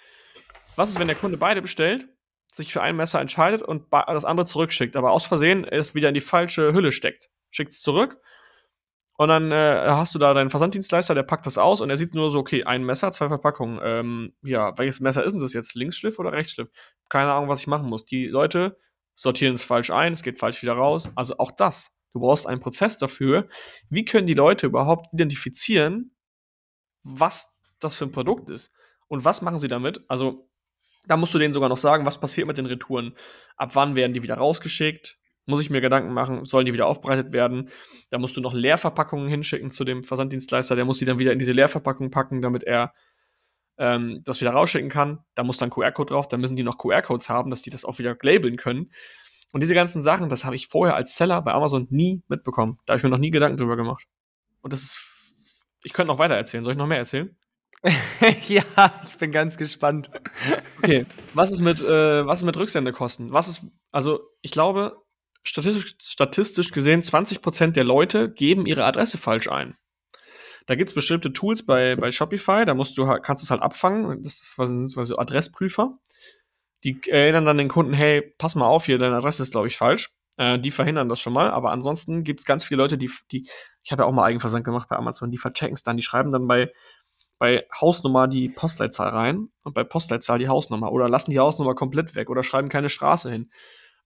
Was 0.76 0.90
ist, 0.90 1.00
wenn 1.00 1.08
der 1.08 1.16
Kunde 1.16 1.36
beide 1.36 1.62
bestellt, 1.62 2.08
sich 2.52 2.72
für 2.72 2.80
ein 2.80 2.96
Messer 2.96 3.20
entscheidet 3.20 3.62
und 3.62 3.92
das 3.92 4.24
andere 4.24 4.46
zurückschickt, 4.46 4.96
aber 4.96 5.10
aus 5.10 5.26
Versehen 5.26 5.64
es 5.64 5.94
wieder 5.94 6.08
in 6.08 6.14
die 6.14 6.20
falsche 6.20 6.72
Hülle 6.72 6.92
steckt? 6.92 7.28
Schickt 7.50 7.72
es 7.72 7.80
zurück 7.80 8.20
und 9.20 9.28
dann 9.28 9.52
äh, 9.52 9.82
hast 9.88 10.14
du 10.14 10.18
da 10.18 10.32
deinen 10.32 10.48
Versanddienstleister, 10.48 11.14
der 11.14 11.24
packt 11.24 11.44
das 11.44 11.58
aus 11.58 11.82
und 11.82 11.90
er 11.90 11.98
sieht 11.98 12.14
nur 12.14 12.30
so, 12.30 12.38
okay, 12.38 12.64
ein 12.64 12.82
Messer, 12.82 13.10
zwei 13.10 13.28
Verpackungen. 13.28 13.78
Ähm, 13.82 14.32
ja, 14.42 14.78
welches 14.78 15.00
Messer 15.00 15.22
ist 15.22 15.34
denn 15.34 15.42
das 15.42 15.52
jetzt? 15.52 15.74
Linksschliff 15.74 16.18
oder 16.18 16.32
Rechtsschliff? 16.32 16.70
Keine 17.10 17.30
Ahnung, 17.30 17.50
was 17.50 17.60
ich 17.60 17.66
machen 17.66 17.86
muss. 17.86 18.06
Die 18.06 18.28
Leute 18.28 18.78
sortieren 19.14 19.52
es 19.52 19.62
falsch 19.62 19.90
ein, 19.90 20.14
es 20.14 20.22
geht 20.22 20.38
falsch 20.38 20.62
wieder 20.62 20.72
raus. 20.72 21.12
Also 21.16 21.36
auch 21.36 21.50
das. 21.50 21.94
Du 22.14 22.20
brauchst 22.20 22.46
einen 22.46 22.62
Prozess 22.62 22.96
dafür. 22.96 23.46
Wie 23.90 24.06
können 24.06 24.26
die 24.26 24.32
Leute 24.32 24.64
überhaupt 24.64 25.12
identifizieren, 25.12 26.16
was 27.02 27.58
das 27.78 27.98
für 27.98 28.06
ein 28.06 28.12
Produkt 28.12 28.48
ist? 28.48 28.72
Und 29.08 29.26
was 29.26 29.42
machen 29.42 29.58
sie 29.58 29.68
damit? 29.68 30.02
Also, 30.08 30.48
da 31.06 31.18
musst 31.18 31.34
du 31.34 31.38
denen 31.38 31.52
sogar 31.52 31.68
noch 31.68 31.76
sagen, 31.76 32.06
was 32.06 32.20
passiert 32.20 32.46
mit 32.46 32.56
den 32.56 32.64
Retouren. 32.64 33.14
Ab 33.58 33.72
wann 33.74 33.96
werden 33.96 34.14
die 34.14 34.22
wieder 34.22 34.36
rausgeschickt? 34.36 35.19
Muss 35.50 35.60
ich 35.60 35.70
mir 35.70 35.80
Gedanken 35.80 36.14
machen, 36.14 36.44
sollen 36.44 36.66
die 36.66 36.72
wieder 36.72 36.86
aufbereitet 36.86 37.32
werden? 37.32 37.68
Da 38.08 38.18
musst 38.18 38.36
du 38.36 38.40
noch 38.40 38.54
Leerverpackungen 38.54 39.28
hinschicken 39.28 39.70
zu 39.70 39.84
dem 39.84 40.02
Versanddienstleister, 40.02 40.76
der 40.76 40.84
muss 40.84 40.98
die 40.98 41.04
dann 41.04 41.18
wieder 41.18 41.32
in 41.32 41.38
diese 41.38 41.52
Leerverpackung 41.52 42.10
packen, 42.10 42.40
damit 42.40 42.62
er 42.62 42.94
ähm, 43.78 44.22
das 44.24 44.40
wieder 44.40 44.52
rausschicken 44.52 44.90
kann. 44.90 45.24
Da 45.34 45.42
muss 45.42 45.58
dann 45.58 45.70
QR-Code 45.70 46.12
drauf, 46.12 46.28
dann 46.28 46.40
müssen 46.40 46.56
die 46.56 46.62
noch 46.62 46.78
QR-Codes 46.78 47.28
haben, 47.28 47.50
dass 47.50 47.62
die 47.62 47.70
das 47.70 47.84
auch 47.84 47.98
wieder 47.98 48.16
labeln 48.22 48.56
können. 48.56 48.90
Und 49.52 49.62
diese 49.62 49.74
ganzen 49.74 50.00
Sachen, 50.00 50.28
das 50.28 50.44
habe 50.44 50.54
ich 50.54 50.68
vorher 50.68 50.94
als 50.94 51.16
Seller 51.16 51.42
bei 51.42 51.52
Amazon 51.52 51.86
nie 51.90 52.22
mitbekommen. 52.28 52.78
Da 52.86 52.92
habe 52.92 52.98
ich 52.98 53.02
mir 53.02 53.10
noch 53.10 53.18
nie 53.18 53.30
Gedanken 53.30 53.56
drüber 53.56 53.76
gemacht. 53.76 54.04
Und 54.60 54.72
das 54.72 54.82
ist. 54.82 55.06
Ich 55.82 55.94
könnte 55.94 56.12
noch 56.12 56.18
weiter 56.18 56.34
erzählen. 56.34 56.62
Soll 56.62 56.72
ich 56.72 56.78
noch 56.78 56.86
mehr 56.86 56.98
erzählen? 56.98 57.34
ja, 58.48 58.64
ich 59.08 59.16
bin 59.16 59.32
ganz 59.32 59.56
gespannt. 59.56 60.10
Okay, 60.78 61.06
was 61.32 61.50
ist 61.50 61.60
mit, 61.60 61.82
äh, 61.82 62.26
was 62.26 62.40
ist 62.40 62.44
mit 62.44 62.56
Rücksendekosten? 62.56 63.32
Was 63.32 63.48
ist, 63.48 63.66
also 63.90 64.20
ich 64.42 64.50
glaube, 64.50 65.02
statistisch, 65.42 65.94
statistisch 66.00 66.70
gesehen 66.72 67.02
20% 67.02 67.72
der 67.72 67.84
Leute 67.84 68.30
geben 68.30 68.66
ihre 68.66 68.84
Adresse 68.84 69.18
falsch 69.18 69.48
ein. 69.48 69.76
Da 70.66 70.74
gibt 70.74 70.90
es 70.90 70.94
bestimmte 70.94 71.32
Tools 71.32 71.64
bei, 71.64 71.96
bei 71.96 72.12
Shopify, 72.12 72.64
da 72.64 72.74
musst 72.74 72.96
du, 72.96 73.06
kannst 73.22 73.42
du 73.42 73.46
es 73.46 73.50
halt 73.50 73.62
abfangen. 73.62 74.22
Das 74.22 74.40
ist 74.40 74.58
was, 74.58 74.70
was 74.96 75.08
so 75.08 75.18
Adressprüfer. 75.18 75.98
Die 76.84 77.00
erinnern 77.08 77.44
dann 77.44 77.58
den 77.58 77.68
Kunden, 77.68 77.92
hey, 77.92 78.22
pass 78.38 78.54
mal 78.54 78.66
auf 78.66 78.86
hier, 78.86 78.98
deine 78.98 79.16
Adresse 79.16 79.42
ist, 79.42 79.52
glaube 79.52 79.68
ich, 79.68 79.76
falsch. 79.76 80.10
Äh, 80.36 80.58
die 80.58 80.70
verhindern 80.70 81.08
das 81.08 81.20
schon 81.20 81.32
mal, 81.32 81.50
aber 81.50 81.70
ansonsten 81.72 82.22
gibt 82.24 82.40
es 82.40 82.46
ganz 82.46 82.64
viele 82.64 82.82
Leute, 82.82 82.96
die, 82.96 83.10
die 83.30 83.48
ich 83.82 83.92
habe 83.92 84.02
ja 84.02 84.06
auch 84.06 84.12
mal 84.12 84.24
Eigenversand 84.24 84.64
gemacht 84.64 84.88
bei 84.88 84.96
Amazon, 84.96 85.30
die 85.30 85.38
verchecken 85.38 85.74
es 85.74 85.82
dann, 85.82 85.96
die 85.96 86.02
schreiben 86.02 86.32
dann 86.32 86.46
bei, 86.46 86.70
bei 87.38 87.66
Hausnummer 87.80 88.28
die 88.28 88.48
Postleitzahl 88.48 89.08
rein 89.08 89.48
und 89.62 89.74
bei 89.74 89.84
Postleitzahl 89.84 90.38
die 90.38 90.48
Hausnummer 90.48 90.92
oder 90.92 91.08
lassen 91.08 91.30
die 91.30 91.38
Hausnummer 91.38 91.74
komplett 91.74 92.14
weg 92.14 92.30
oder 92.30 92.42
schreiben 92.42 92.68
keine 92.68 92.88
Straße 92.88 93.30
hin 93.30 93.50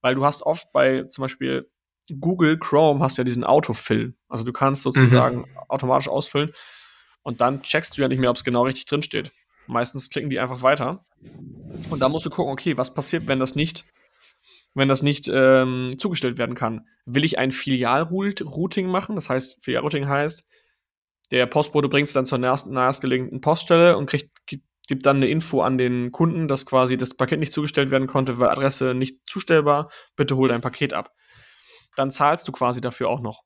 weil 0.05 0.13
du 0.13 0.23
hast 0.23 0.43
oft 0.43 0.71
bei 0.71 1.05
zum 1.05 1.23
Beispiel 1.23 1.67
Google 2.19 2.59
Chrome 2.59 3.03
hast 3.03 3.17
du 3.17 3.21
ja 3.21 3.23
diesen 3.23 3.43
Autofill. 3.43 4.13
Also 4.29 4.43
du 4.43 4.53
kannst 4.53 4.83
sozusagen 4.83 5.37
mhm. 5.37 5.45
automatisch 5.67 6.07
ausfüllen 6.07 6.51
und 7.23 7.41
dann 7.41 7.63
checkst 7.63 7.97
du 7.97 8.03
ja 8.03 8.07
nicht 8.07 8.19
mehr, 8.19 8.29
ob 8.29 8.35
es 8.35 8.43
genau 8.43 8.65
richtig 8.65 8.85
drin 8.85 9.01
steht. 9.01 9.31
Meistens 9.65 10.11
klicken 10.11 10.29
die 10.29 10.39
einfach 10.39 10.61
weiter. 10.61 11.03
Und 11.89 12.01
da 12.01 12.07
musst 12.07 12.23
du 12.23 12.29
gucken, 12.29 12.53
okay, 12.53 12.77
was 12.77 12.93
passiert, 12.93 13.27
wenn 13.27 13.39
das 13.39 13.55
nicht, 13.55 13.83
wenn 14.75 14.89
das 14.89 15.01
nicht 15.01 15.27
ähm, 15.27 15.93
zugestellt 15.97 16.37
werden 16.37 16.53
kann. 16.53 16.85
Will 17.07 17.23
ich 17.23 17.39
ein 17.39 17.51
Filialrouting 17.51 18.85
machen? 18.85 19.15
Das 19.15 19.31
heißt, 19.31 19.63
Filialrouting 19.63 20.07
heißt, 20.07 20.47
der 21.31 21.47
Postbote 21.47 21.89
bringt 21.89 22.09
es 22.09 22.13
dann 22.13 22.27
zur 22.27 22.37
nächstgelegenen 22.37 23.41
Poststelle 23.41 23.97
und 23.97 24.05
kriegt, 24.05 24.29
gibt 24.87 25.05
dann 25.05 25.17
eine 25.17 25.27
Info 25.27 25.61
an 25.61 25.77
den 25.77 26.11
Kunden, 26.11 26.47
dass 26.47 26.65
quasi 26.65 26.97
das 26.97 27.15
Paket 27.15 27.39
nicht 27.39 27.53
zugestellt 27.53 27.91
werden 27.91 28.07
konnte, 28.07 28.39
weil 28.39 28.49
Adresse 28.49 28.93
nicht 28.93 29.21
zustellbar, 29.27 29.89
bitte 30.15 30.35
hol 30.35 30.49
dein 30.49 30.61
Paket 30.61 30.93
ab. 30.93 31.11
Dann 31.95 32.11
zahlst 32.11 32.47
du 32.47 32.51
quasi 32.51 32.81
dafür 32.81 33.09
auch 33.09 33.21
noch 33.21 33.43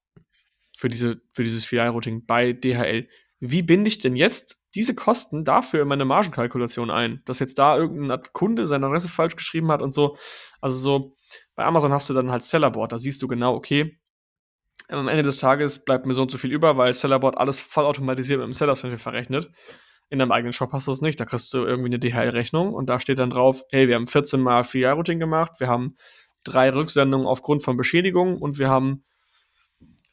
für, 0.77 0.89
diese, 0.89 1.21
für 1.33 1.43
dieses 1.43 1.65
Filialrouting 1.65 2.25
bei 2.25 2.53
DHL. 2.53 3.07
Wie 3.39 3.61
binde 3.61 3.87
ich 3.87 3.99
denn 3.99 4.15
jetzt 4.15 4.59
diese 4.75 4.95
Kosten 4.95 5.45
dafür 5.45 5.83
in 5.83 5.87
meine 5.87 6.05
Margenkalkulation 6.05 6.91
ein? 6.91 7.21
Dass 7.25 7.39
jetzt 7.39 7.57
da 7.57 7.77
irgendein 7.77 8.21
Kunde 8.33 8.67
seine 8.67 8.87
Adresse 8.87 9.09
falsch 9.09 9.35
geschrieben 9.35 9.71
hat 9.71 9.81
und 9.81 9.93
so. 9.93 10.17
Also 10.61 10.77
so, 10.77 11.15
bei 11.55 11.63
Amazon 11.63 11.91
hast 11.91 12.09
du 12.09 12.13
dann 12.13 12.31
halt 12.31 12.43
Sellerboard, 12.43 12.91
da 12.91 12.97
siehst 12.97 13.21
du 13.21 13.27
genau, 13.27 13.53
okay, 13.55 13.99
am 14.87 15.07
Ende 15.07 15.23
des 15.23 15.37
Tages 15.37 15.85
bleibt 15.85 16.05
mir 16.05 16.13
so 16.13 16.23
und 16.23 16.31
so 16.31 16.37
viel 16.37 16.51
über, 16.51 16.77
weil 16.77 16.93
Sellerboard 16.93 17.37
alles 17.37 17.59
voll 17.59 17.85
automatisiert 17.85 18.39
mit 18.39 18.47
dem 18.47 18.53
Seller 18.53 18.75
verrechnet. 18.75 19.51
In 20.09 20.17
deinem 20.19 20.31
eigenen 20.31 20.53
Shop 20.53 20.71
hast 20.73 20.87
du 20.87 20.91
es 20.91 21.01
nicht. 21.01 21.19
Da 21.19 21.25
kriegst 21.25 21.53
du 21.53 21.59
irgendwie 21.59 21.89
eine 21.89 21.99
DHL-Rechnung 21.99 22.73
und 22.73 22.87
da 22.87 22.99
steht 22.99 23.19
dann 23.19 23.29
drauf, 23.29 23.63
hey, 23.69 23.87
wir 23.87 23.95
haben 23.95 24.07
14 24.07 24.41
mal 24.41 24.63
Filialrouting 24.63 25.19
gemacht, 25.19 25.59
wir 25.59 25.67
haben 25.67 25.97
drei 26.43 26.73
Rücksendungen 26.73 27.27
aufgrund 27.27 27.61
von 27.61 27.77
Beschädigungen 27.77 28.37
und 28.37 28.57
wir 28.57 28.69
haben 28.69 29.03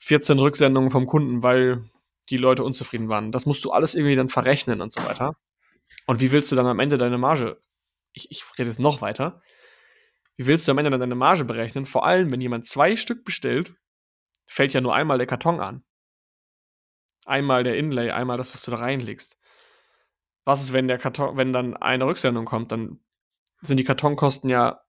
14 0.00 0.38
Rücksendungen 0.38 0.90
vom 0.90 1.06
Kunden, 1.06 1.42
weil 1.42 1.82
die 2.28 2.36
Leute 2.36 2.62
unzufrieden 2.62 3.08
waren. 3.08 3.32
Das 3.32 3.46
musst 3.46 3.64
du 3.64 3.72
alles 3.72 3.94
irgendwie 3.94 4.16
dann 4.16 4.28
verrechnen 4.28 4.82
und 4.82 4.92
so 4.92 5.02
weiter. 5.04 5.36
Und 6.06 6.20
wie 6.20 6.30
willst 6.30 6.52
du 6.52 6.56
dann 6.56 6.66
am 6.66 6.78
Ende 6.78 6.98
deine 6.98 7.18
Marge? 7.18 7.58
Ich, 8.12 8.30
ich 8.30 8.44
rede 8.58 8.68
jetzt 8.68 8.80
noch 8.80 9.00
weiter. 9.00 9.40
Wie 10.36 10.46
willst 10.46 10.68
du 10.68 10.72
am 10.72 10.78
Ende 10.78 10.90
dann 10.90 11.00
deine 11.00 11.14
Marge 11.14 11.44
berechnen? 11.44 11.86
Vor 11.86 12.04
allem, 12.04 12.30
wenn 12.30 12.40
jemand 12.40 12.66
zwei 12.66 12.96
Stück 12.96 13.24
bestellt, 13.24 13.74
fällt 14.46 14.74
ja 14.74 14.82
nur 14.82 14.94
einmal 14.94 15.16
der 15.16 15.26
Karton 15.26 15.60
an. 15.60 15.84
Einmal 17.24 17.64
der 17.64 17.76
Inlay, 17.76 18.10
einmal 18.10 18.36
das, 18.36 18.52
was 18.52 18.62
du 18.62 18.70
da 18.70 18.76
reinlegst 18.76 19.38
was 20.46 20.62
ist, 20.62 20.72
wenn 20.72 20.88
der 20.88 20.96
Karton, 20.96 21.36
wenn 21.36 21.52
dann 21.52 21.76
eine 21.76 22.06
Rücksendung 22.06 22.46
kommt, 22.46 22.72
dann 22.72 23.00
sind 23.60 23.76
die 23.76 23.84
Kartonkosten 23.84 24.48
ja, 24.48 24.80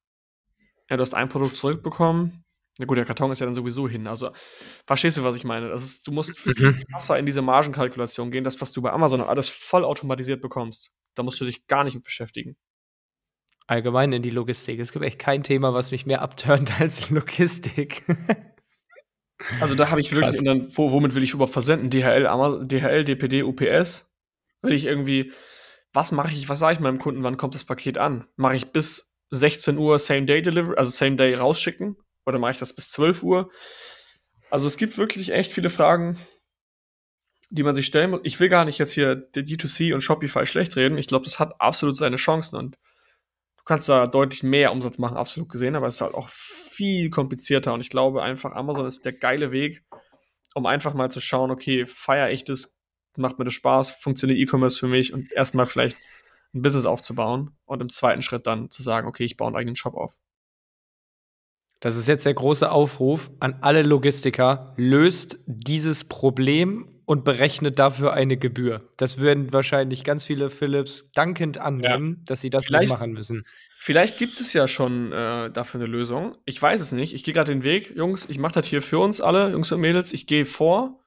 ja, 0.89 0.95
du 0.95 1.01
hast 1.01 1.14
ein 1.14 1.28
Produkt 1.28 1.58
zurückbekommen, 1.58 2.45
Na 2.80 2.86
gut, 2.86 2.97
der 2.97 3.05
Karton 3.05 3.32
ist 3.32 3.39
ja 3.39 3.45
dann 3.45 3.55
sowieso 3.55 3.89
hin. 3.89 4.05
Also, 4.08 4.30
verstehst 4.86 5.18
du, 5.18 5.24
was 5.24 5.36
ich 5.36 5.43
meine? 5.43 5.68
Das 5.70 5.84
ist, 5.84 6.05
du 6.08 6.12
musst 6.12 6.38
viel 6.38 6.53
Mhm. 6.72 6.84
krasser 6.91 7.18
in 7.20 7.26
diese 7.26 7.41
Margenkalkulation 7.41 8.30
gehen, 8.32 8.43
das, 8.45 8.62
was 8.62 8.72
du 8.72 8.82
bei 8.82 8.91
Amazon 8.91 9.20
alles 9.22 9.49
voll 9.49 9.84
automatisiert 9.84 10.41
bekommst. 10.41 10.91
Da 11.16 11.24
musst 11.24 11.41
du 11.41 11.45
dich 11.45 11.66
gar 11.68 11.84
nicht 11.84 11.95
mit 11.95 12.03
beschäftigen. 12.03 12.55
Allgemein 13.66 14.14
in 14.14 14.22
die 14.22 14.30
Logistik. 14.30 14.80
Es 14.80 14.91
gibt 14.93 15.03
echt 15.03 15.20
kein 15.20 15.43
Thema, 15.43 15.74
was 15.74 15.89
mich 15.91 16.05
mehr 16.05 16.22
abturnt 16.22 16.72
als 16.80 17.10
Logistik. 17.10 18.03
Also 19.60 19.76
da 19.76 19.89
habe 19.89 19.99
ich 19.99 20.14
wirklich, 20.14 20.41
dann, 20.43 20.68
wo, 20.76 20.91
womit 20.91 21.16
will 21.16 21.24
ich 21.24 21.34
überhaupt 21.34 21.53
versenden? 21.53 21.89
DHL, 21.89 22.28
Ama- 22.28 22.64
DHL, 22.64 23.03
DPD, 23.03 23.43
UPS? 23.43 24.07
Will 24.62 24.74
ich 24.74 24.86
irgendwie, 24.86 25.32
was 25.93 26.12
mache 26.12 26.32
ich, 26.32 26.49
was 26.49 26.60
sage 26.60 26.74
ich 26.74 26.80
meinem 26.80 26.99
Kunden, 26.99 27.24
wann 27.24 27.38
kommt 27.38 27.55
das 27.55 27.64
Paket 27.64 27.97
an? 27.97 28.28
Mache 28.36 28.55
ich 28.55 28.72
bis 28.72 29.18
16 29.32 29.78
Uhr 29.78 29.99
Same-Day-Delivery, 29.99 30.78
also 30.78 30.91
Same-Day 30.91 31.36
rausschicken? 31.36 31.97
Oder 32.26 32.39
mache 32.39 32.51
ich 32.51 32.58
das 32.58 32.74
bis 32.74 32.89
12 32.91 33.24
Uhr? 33.24 33.51
Also 34.49 34.68
es 34.68 34.78
gibt 34.78 34.97
wirklich 34.97 35.32
echt 35.32 35.53
viele 35.53 35.70
Fragen, 35.70 36.18
die 37.49 37.64
man 37.64 37.76
sich 37.76 37.86
stellen 37.86 38.12
muss. 38.12 38.22
Ich 38.24 38.39
will 38.39 38.49
gar 38.49 38.66
nicht 38.66 38.78
jetzt 38.78 38.91
hier 38.91 39.16
die 39.16 39.41
D2C 39.41 39.93
und 39.93 40.01
Shopify 40.01 40.45
schlecht 40.45 40.76
reden. 40.76 40.97
Ich 40.97 41.08
glaube, 41.08 41.26
das 41.26 41.39
hat 41.39 41.60
absolut 41.60 41.97
seine 41.97 42.18
Chancen 42.18 42.58
und 42.58 42.76
du 43.58 43.64
kannst 43.64 43.89
da 43.89 44.05
deutlich 44.05 44.43
mehr 44.43 44.72
Umsatz 44.72 44.97
machen, 44.97 45.18
absolut 45.18 45.49
gesehen, 45.49 45.76
aber 45.76 45.88
es 45.88 45.95
ist 45.95 46.01
halt 46.01 46.14
auch 46.14 46.30
viel 46.30 47.10
komplizierter 47.10 47.74
und 47.74 47.82
ich 47.82 47.89
glaube 47.89 48.24
einfach, 48.24 48.53
Amazon 48.53 48.86
ist 48.86 49.05
der 49.05 49.14
geile 49.14 49.51
Weg, 49.51 49.84
um 50.53 50.66
einfach 50.66 50.93
mal 50.93 51.10
zu 51.10 51.22
schauen, 51.22 51.51
okay, 51.51 51.86
feiere 51.86 52.32
ich 52.32 52.43
das, 52.43 52.76
macht 53.18 53.39
mir 53.39 53.45
das 53.45 53.53
Spaß, 53.53 53.91
funktioniert 53.91 54.39
E-Commerce 54.39 54.78
für 54.78 54.88
mich 54.88 55.13
und 55.13 55.32
erstmal 55.32 55.65
vielleicht 55.65 55.97
ein 56.53 56.61
Business 56.61 56.86
aufzubauen 56.86 57.51
und 57.65 57.82
im 57.82 57.89
zweiten 57.89 58.22
Schritt 58.22 58.47
dann 58.47 58.70
zu 58.70 58.82
sagen, 58.84 59.07
okay, 59.07 59.24
ich 59.26 59.38
baue 59.38 59.47
einen 59.47 59.55
eigenen 59.57 59.76
Shop 59.76 59.95
auf. 59.95 60.15
Das 61.80 61.95
ist 61.95 62.07
jetzt 62.07 62.26
der 62.26 62.34
große 62.34 62.72
Aufruf 62.72 63.30
an 63.39 63.57
alle 63.61 63.84
Logistiker. 63.84 64.74
Löst 64.78 65.39
dieses 65.45 66.07
Problem 66.07 66.89
und 67.05 67.24
berechnet 67.24 67.78
dafür 67.78 68.13
eine 68.13 68.36
Gebühr. 68.36 68.89
Das 68.97 69.20
würden 69.20 69.53
wahrscheinlich 69.53 70.03
ganz 70.03 70.26
viele 70.26 70.49
Philips 70.49 71.11
dankend 71.11 71.59
annehmen, 71.59 72.24
dass 72.26 72.41
sie 72.41 72.49
das 72.49 72.65
Vielleicht- 72.65 72.89
nicht 72.89 72.99
machen 72.99 73.11
müssen. 73.13 73.45
Vielleicht 73.80 74.18
gibt 74.18 74.39
es 74.41 74.53
ja 74.53 74.68
schon 74.68 75.11
äh, 75.11 75.51
dafür 75.51 75.80
eine 75.80 75.88
Lösung. 75.88 76.36
Ich 76.45 76.59
weiß 76.59 76.82
es 76.82 76.91
nicht. 76.93 77.13
Ich 77.13 77.24
gehe 77.24 77.34
gerade 77.34 77.51
den 77.53 77.63
Weg, 77.63 77.95
Jungs. 77.95 78.28
Ich 78.28 78.39
mache 78.39 78.55
das 78.55 78.65
hier 78.65 78.82
für 78.82 78.97
uns 78.97 79.22
alle, 79.22 79.51
Jungs 79.51 79.72
und 79.72 79.80
Mädels. 79.80 80.13
Ich 80.13 80.26
gehe 80.26 80.45
vor. 80.45 80.99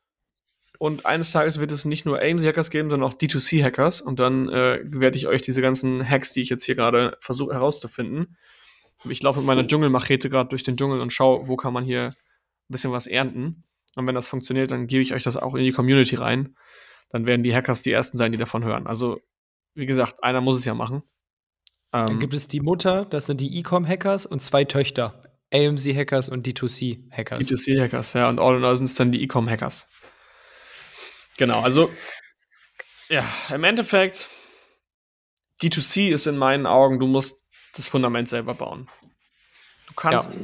Und 0.81 1.05
eines 1.05 1.31
Tages 1.31 1.61
wird 1.61 1.73
es 1.73 1.85
nicht 1.85 2.07
nur 2.07 2.23
AMC-Hackers 2.23 2.71
geben, 2.71 2.89
sondern 2.89 3.11
auch 3.11 3.15
D2C-Hackers. 3.15 4.01
Und 4.01 4.19
dann 4.19 4.49
äh, 4.49 4.81
werde 4.83 5.19
ich 5.19 5.27
euch 5.27 5.43
diese 5.43 5.61
ganzen 5.61 6.09
Hacks, 6.09 6.33
die 6.33 6.41
ich 6.41 6.49
jetzt 6.49 6.65
hier 6.65 6.75
gerade 6.75 7.19
versuche 7.21 7.53
herauszufinden. 7.53 8.39
Ich 9.07 9.23
laufe 9.23 9.41
mit 9.41 9.47
meiner 9.47 9.67
Dschungelmachete 9.67 10.31
gerade 10.31 10.49
durch 10.49 10.63
den 10.63 10.79
Dschungel 10.79 11.03
und 11.03 11.13
schaue, 11.13 11.49
wo 11.49 11.57
kann 11.57 11.75
man 11.75 11.85
hier 11.85 12.05
ein 12.07 12.15
bisschen 12.69 12.93
was 12.93 13.07
ernten. 13.07 13.65
Und 13.95 14.07
wenn 14.07 14.15
das 14.15 14.27
funktioniert, 14.27 14.71
dann 14.71 14.87
gebe 14.87 15.03
ich 15.03 15.13
euch 15.13 15.23
das 15.23 15.37
auch 15.37 15.55
in 15.55 15.65
die 15.65 15.73
Community 15.73 16.17
rein. 16.17 16.57
Dann 17.11 17.27
werden 17.27 17.43
die 17.43 17.55
Hackers 17.55 17.83
die 17.83 17.93
ersten 17.93 18.17
sein, 18.17 18.33
die 18.33 18.39
davon 18.39 18.65
hören. 18.65 18.87
Also, 18.87 19.21
wie 19.75 19.85
gesagt, 19.85 20.25
einer 20.25 20.41
muss 20.41 20.57
es 20.57 20.65
ja 20.65 20.73
machen. 20.73 21.03
Dann 21.93 22.13
Ähm, 22.13 22.21
gibt 22.21 22.33
es 22.33 22.49
die 22.49 22.61
Mutter, 22.61 23.05
das 23.05 23.27
sind 23.27 23.43
die 23.43 23.59
E-Com-Hackers 23.59 24.25
und 24.25 24.41
zwei 24.41 24.65
Töchter. 24.65 25.21
AMC-Hackers 25.53 26.31
und 26.31 26.47
D2C-Hackers. 26.47 27.39
D2C-Hackers, 27.39 28.15
ja, 28.15 28.31
und 28.31 28.39
all 28.39 28.57
in 28.57 28.65
all 28.65 28.79
sind 28.79 28.87
es 28.87 28.95
dann 28.95 29.13
die 29.13 29.23
E-Com-Hackers. 29.25 29.87
Genau, 31.41 31.63
also, 31.63 31.91
ja, 33.09 33.25
im 33.49 33.65
Endeffekt, 33.65 34.29
D2C 35.63 36.13
ist 36.13 36.27
in 36.27 36.37
meinen 36.37 36.67
Augen, 36.67 37.01
du 37.01 37.07
musst 37.07 37.47
das 37.75 37.89
Fundament 37.89 38.29
selber 38.29 38.53
bauen. 38.53 38.91
Du 39.89 39.95
kannst, 39.95 40.39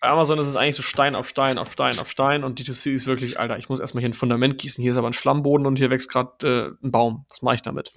bei 0.00 0.08
Amazon 0.08 0.40
ist 0.40 0.48
es 0.48 0.56
eigentlich 0.56 0.74
so 0.74 0.82
Stein 0.82 1.14
auf 1.14 1.28
Stein 1.28 1.56
auf 1.56 1.70
Stein 1.70 1.96
auf 2.00 2.10
Stein 2.10 2.42
und 2.42 2.58
D2C 2.58 2.90
ist 2.90 3.06
wirklich, 3.06 3.38
Alter, 3.38 3.58
ich 3.58 3.68
muss 3.68 3.78
erstmal 3.78 4.00
hier 4.00 4.08
ein 4.08 4.14
Fundament 4.14 4.58
gießen, 4.58 4.82
hier 4.82 4.90
ist 4.90 4.96
aber 4.96 5.06
ein 5.06 5.12
Schlammboden 5.12 5.66
und 5.66 5.76
hier 5.76 5.88
wächst 5.88 6.10
gerade 6.10 6.76
äh, 6.82 6.84
ein 6.84 6.90
Baum. 6.90 7.26
Was 7.28 7.42
mache 7.42 7.54
ich 7.54 7.62
damit? 7.62 7.92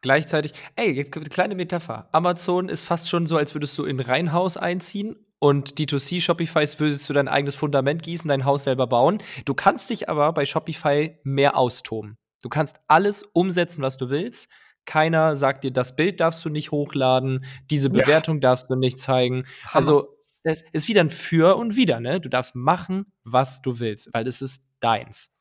Gleichzeitig, 0.00 0.52
ey, 0.76 0.92
jetzt 0.92 1.10
kommt 1.10 1.24
eine 1.24 1.34
kleine 1.34 1.54
Metapher. 1.56 2.08
Amazon 2.12 2.68
ist 2.68 2.82
fast 2.82 3.10
schon 3.10 3.26
so, 3.26 3.36
als 3.36 3.52
würdest 3.56 3.76
du 3.78 3.84
in 3.84 3.96
ein 3.96 4.06
Reihenhaus 4.06 4.56
einziehen 4.56 5.25
und 5.38 5.74
D2C 5.78 6.20
Shopify 6.20 6.62
ist, 6.62 6.80
würdest 6.80 7.08
du 7.08 7.12
dein 7.12 7.28
eigenes 7.28 7.54
Fundament 7.54 8.02
gießen, 8.02 8.28
dein 8.28 8.44
Haus 8.44 8.64
selber 8.64 8.86
bauen. 8.86 9.18
Du 9.44 9.54
kannst 9.54 9.90
dich 9.90 10.08
aber 10.08 10.32
bei 10.32 10.46
Shopify 10.46 11.18
mehr 11.24 11.56
austoben. 11.56 12.16
Du 12.42 12.48
kannst 12.48 12.80
alles 12.88 13.22
umsetzen, 13.32 13.82
was 13.82 13.96
du 13.96 14.10
willst. 14.10 14.48
Keiner 14.86 15.36
sagt 15.36 15.64
dir, 15.64 15.72
das 15.72 15.96
Bild 15.96 16.20
darfst 16.20 16.44
du 16.44 16.48
nicht 16.48 16.70
hochladen, 16.70 17.44
diese 17.70 17.88
Ja. 17.88 17.94
Bewertung 18.02 18.40
darfst 18.40 18.70
du 18.70 18.76
nicht 18.76 18.98
zeigen. 18.98 19.44
Also, 19.72 20.16
es 20.44 20.62
ist 20.72 20.86
wieder 20.88 21.00
ein 21.00 21.10
Für 21.10 21.56
und 21.56 21.74
Wider, 21.76 21.98
ne? 22.00 22.20
Du 22.20 22.28
darfst 22.28 22.54
machen, 22.54 23.12
was 23.24 23.62
du 23.62 23.80
willst, 23.80 24.10
weil 24.14 24.24
das 24.24 24.42
ist 24.42 24.62
deins. 24.80 25.36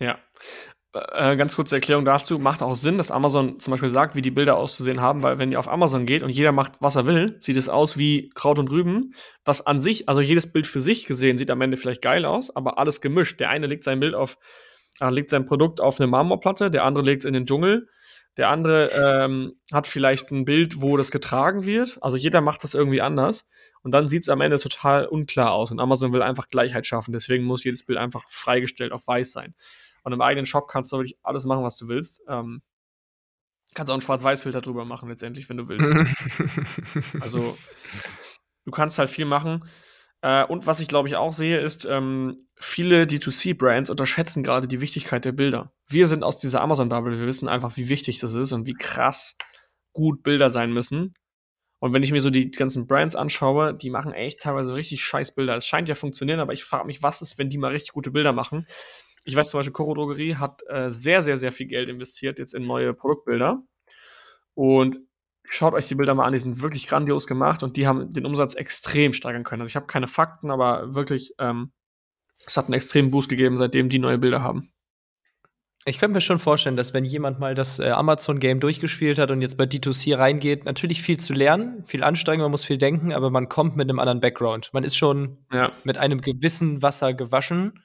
Ja. 0.00 0.18
Äh, 0.92 1.36
ganz 1.36 1.54
kurze 1.54 1.76
Erklärung 1.76 2.04
dazu. 2.04 2.38
Macht 2.38 2.62
auch 2.62 2.74
Sinn, 2.74 2.98
dass 2.98 3.12
Amazon 3.12 3.60
zum 3.60 3.70
Beispiel 3.70 3.88
sagt, 3.88 4.16
wie 4.16 4.22
die 4.22 4.32
Bilder 4.32 4.56
auszusehen 4.56 5.00
haben, 5.00 5.22
weil 5.22 5.38
wenn 5.38 5.52
ihr 5.52 5.60
auf 5.60 5.68
Amazon 5.68 6.04
geht 6.04 6.24
und 6.24 6.30
jeder 6.30 6.50
macht, 6.50 6.72
was 6.80 6.96
er 6.96 7.06
will, 7.06 7.36
sieht 7.38 7.56
es 7.56 7.68
aus 7.68 7.96
wie 7.96 8.30
Kraut 8.34 8.58
und 8.58 8.70
Rüben, 8.72 9.14
was 9.44 9.64
an 9.64 9.80
sich, 9.80 10.08
also 10.08 10.20
jedes 10.20 10.52
Bild 10.52 10.66
für 10.66 10.80
sich 10.80 11.06
gesehen, 11.06 11.38
sieht 11.38 11.50
am 11.52 11.60
Ende 11.60 11.76
vielleicht 11.76 12.02
geil 12.02 12.24
aus, 12.24 12.54
aber 12.56 12.78
alles 12.78 13.00
gemischt. 13.00 13.38
Der 13.38 13.50
eine 13.50 13.68
legt 13.68 13.84
sein 13.84 14.00
Bild 14.00 14.16
auf, 14.16 14.36
äh, 15.00 15.10
legt 15.10 15.30
sein 15.30 15.46
Produkt 15.46 15.80
auf 15.80 16.00
eine 16.00 16.08
Marmorplatte, 16.08 16.72
der 16.72 16.84
andere 16.84 17.04
legt 17.04 17.22
es 17.22 17.26
in 17.26 17.34
den 17.34 17.46
Dschungel, 17.46 17.86
der 18.36 18.48
andere 18.48 18.90
ähm, 18.90 19.54
hat 19.72 19.86
vielleicht 19.86 20.30
ein 20.30 20.44
Bild, 20.44 20.80
wo 20.80 20.96
das 20.96 21.10
getragen 21.10 21.64
wird. 21.66 21.98
Also 22.00 22.16
jeder 22.16 22.40
macht 22.40 22.64
das 22.64 22.74
irgendwie 22.74 23.00
anders. 23.00 23.48
Und 23.82 23.92
dann 23.92 24.08
sieht 24.08 24.22
es 24.22 24.28
am 24.28 24.40
Ende 24.40 24.58
total 24.58 25.06
unklar 25.06 25.52
aus. 25.52 25.70
Und 25.70 25.80
Amazon 25.80 26.12
will 26.12 26.22
einfach 26.22 26.48
Gleichheit 26.48 26.86
schaffen. 26.86 27.12
Deswegen 27.12 27.44
muss 27.44 27.64
jedes 27.64 27.84
Bild 27.84 27.98
einfach 27.98 28.24
freigestellt 28.30 28.92
auf 28.92 29.06
weiß 29.06 29.32
sein. 29.32 29.54
Und 30.02 30.12
im 30.12 30.20
eigenen 30.20 30.46
Shop 30.46 30.68
kannst 30.68 30.92
du 30.92 30.98
wirklich 30.98 31.18
alles 31.22 31.44
machen, 31.44 31.64
was 31.64 31.76
du 31.76 31.88
willst. 31.88 32.22
Ähm, 32.28 32.62
kannst 33.74 33.90
auch 33.90 33.94
einen 33.94 34.02
Schwarz-Weiß-Filter 34.02 34.60
drüber 34.60 34.84
machen, 34.84 35.08
letztendlich, 35.08 35.48
wenn 35.48 35.56
du 35.58 35.68
willst. 35.68 35.90
Also, 37.20 37.56
du 38.64 38.70
kannst 38.70 38.98
halt 38.98 39.10
viel 39.10 39.26
machen. 39.26 39.64
Äh, 40.22 40.44
und 40.44 40.66
was 40.66 40.80
ich 40.80 40.88
glaube 40.88 41.08
ich 41.08 41.16
auch 41.16 41.32
sehe, 41.32 41.60
ist, 41.60 41.86
ähm, 41.86 42.36
viele 42.56 43.04
D2C-Brands 43.04 43.90
unterschätzen 43.90 44.42
gerade 44.42 44.68
die 44.68 44.80
Wichtigkeit 44.80 45.24
der 45.24 45.32
Bilder. 45.32 45.72
Wir 45.88 46.06
sind 46.06 46.24
aus 46.24 46.36
dieser 46.36 46.60
Amazon-Bubble, 46.60 47.18
wir 47.18 47.26
wissen 47.26 47.48
einfach, 47.48 47.76
wie 47.76 47.88
wichtig 47.88 48.18
das 48.18 48.34
ist 48.34 48.52
und 48.52 48.66
wie 48.66 48.74
krass 48.74 49.38
gut 49.92 50.22
Bilder 50.22 50.50
sein 50.50 50.72
müssen. 50.72 51.14
Und 51.82 51.94
wenn 51.94 52.02
ich 52.02 52.12
mir 52.12 52.20
so 52.20 52.28
die 52.28 52.50
ganzen 52.50 52.86
Brands 52.86 53.16
anschaue, 53.16 53.72
die 53.72 53.88
machen 53.88 54.12
echt 54.12 54.40
teilweise 54.40 54.74
richtig 54.74 55.02
scheiß 55.02 55.34
Bilder. 55.34 55.56
Es 55.56 55.66
scheint 55.66 55.88
ja 55.88 55.94
funktionieren, 55.94 56.40
aber 56.40 56.52
ich 56.52 56.62
frage 56.62 56.86
mich, 56.86 57.02
was 57.02 57.22
ist, 57.22 57.38
wenn 57.38 57.48
die 57.48 57.56
mal 57.56 57.70
richtig 57.70 57.92
gute 57.92 58.10
Bilder 58.10 58.34
machen? 58.34 58.66
Ich 59.24 59.36
weiß 59.36 59.50
zum 59.50 59.58
Beispiel, 59.58 59.72
Coro 59.72 59.94
Drogerie 59.94 60.36
hat 60.36 60.62
äh, 60.68 60.90
sehr, 60.90 61.22
sehr, 61.22 61.36
sehr 61.36 61.52
viel 61.52 61.66
Geld 61.66 61.88
investiert 61.88 62.38
jetzt 62.38 62.54
in 62.54 62.66
neue 62.66 62.94
Produktbilder. 62.94 63.62
Und 64.54 64.98
schaut 65.44 65.74
euch 65.74 65.88
die 65.88 65.94
Bilder 65.94 66.14
mal 66.14 66.24
an, 66.24 66.32
die 66.32 66.38
sind 66.38 66.62
wirklich 66.62 66.86
grandios 66.86 67.26
gemacht 67.26 67.62
und 67.62 67.76
die 67.76 67.86
haben 67.86 68.10
den 68.10 68.24
Umsatz 68.26 68.54
extrem 68.54 69.12
steigern 69.12 69.44
können. 69.44 69.62
Also 69.62 69.70
ich 69.70 69.76
habe 69.76 69.86
keine 69.86 70.06
Fakten, 70.08 70.50
aber 70.50 70.94
wirklich, 70.94 71.34
ähm, 71.38 71.72
es 72.46 72.56
hat 72.56 72.66
einen 72.66 72.74
extremen 72.74 73.10
Boost 73.10 73.28
gegeben, 73.28 73.56
seitdem 73.56 73.88
die 73.88 73.98
neue 73.98 74.18
Bilder 74.18 74.42
haben. 74.42 74.72
Ich 75.86 75.98
könnte 75.98 76.14
mir 76.14 76.20
schon 76.20 76.38
vorstellen, 76.38 76.76
dass 76.76 76.92
wenn 76.92 77.06
jemand 77.06 77.40
mal 77.40 77.54
das 77.54 77.78
äh, 77.78 77.88
Amazon-Game 77.88 78.60
durchgespielt 78.60 79.18
hat 79.18 79.30
und 79.30 79.40
jetzt 79.40 79.56
bei 79.56 79.64
D2C 79.64 80.16
reingeht, 80.16 80.66
natürlich 80.66 81.00
viel 81.00 81.18
zu 81.18 81.32
lernen, 81.32 81.84
viel 81.86 82.04
anstrengen, 82.04 82.42
man 82.42 82.50
muss 82.50 82.64
viel 82.64 82.76
denken, 82.76 83.12
aber 83.12 83.30
man 83.30 83.48
kommt 83.48 83.76
mit 83.76 83.88
einem 83.88 83.98
anderen 83.98 84.20
Background. 84.20 84.70
Man 84.74 84.84
ist 84.84 84.96
schon 84.96 85.38
Ja. 85.52 85.72
mit 85.84 85.96
einem 85.96 86.20
gewissen 86.20 86.82
Wasser 86.82 87.14
gewaschen 87.14 87.82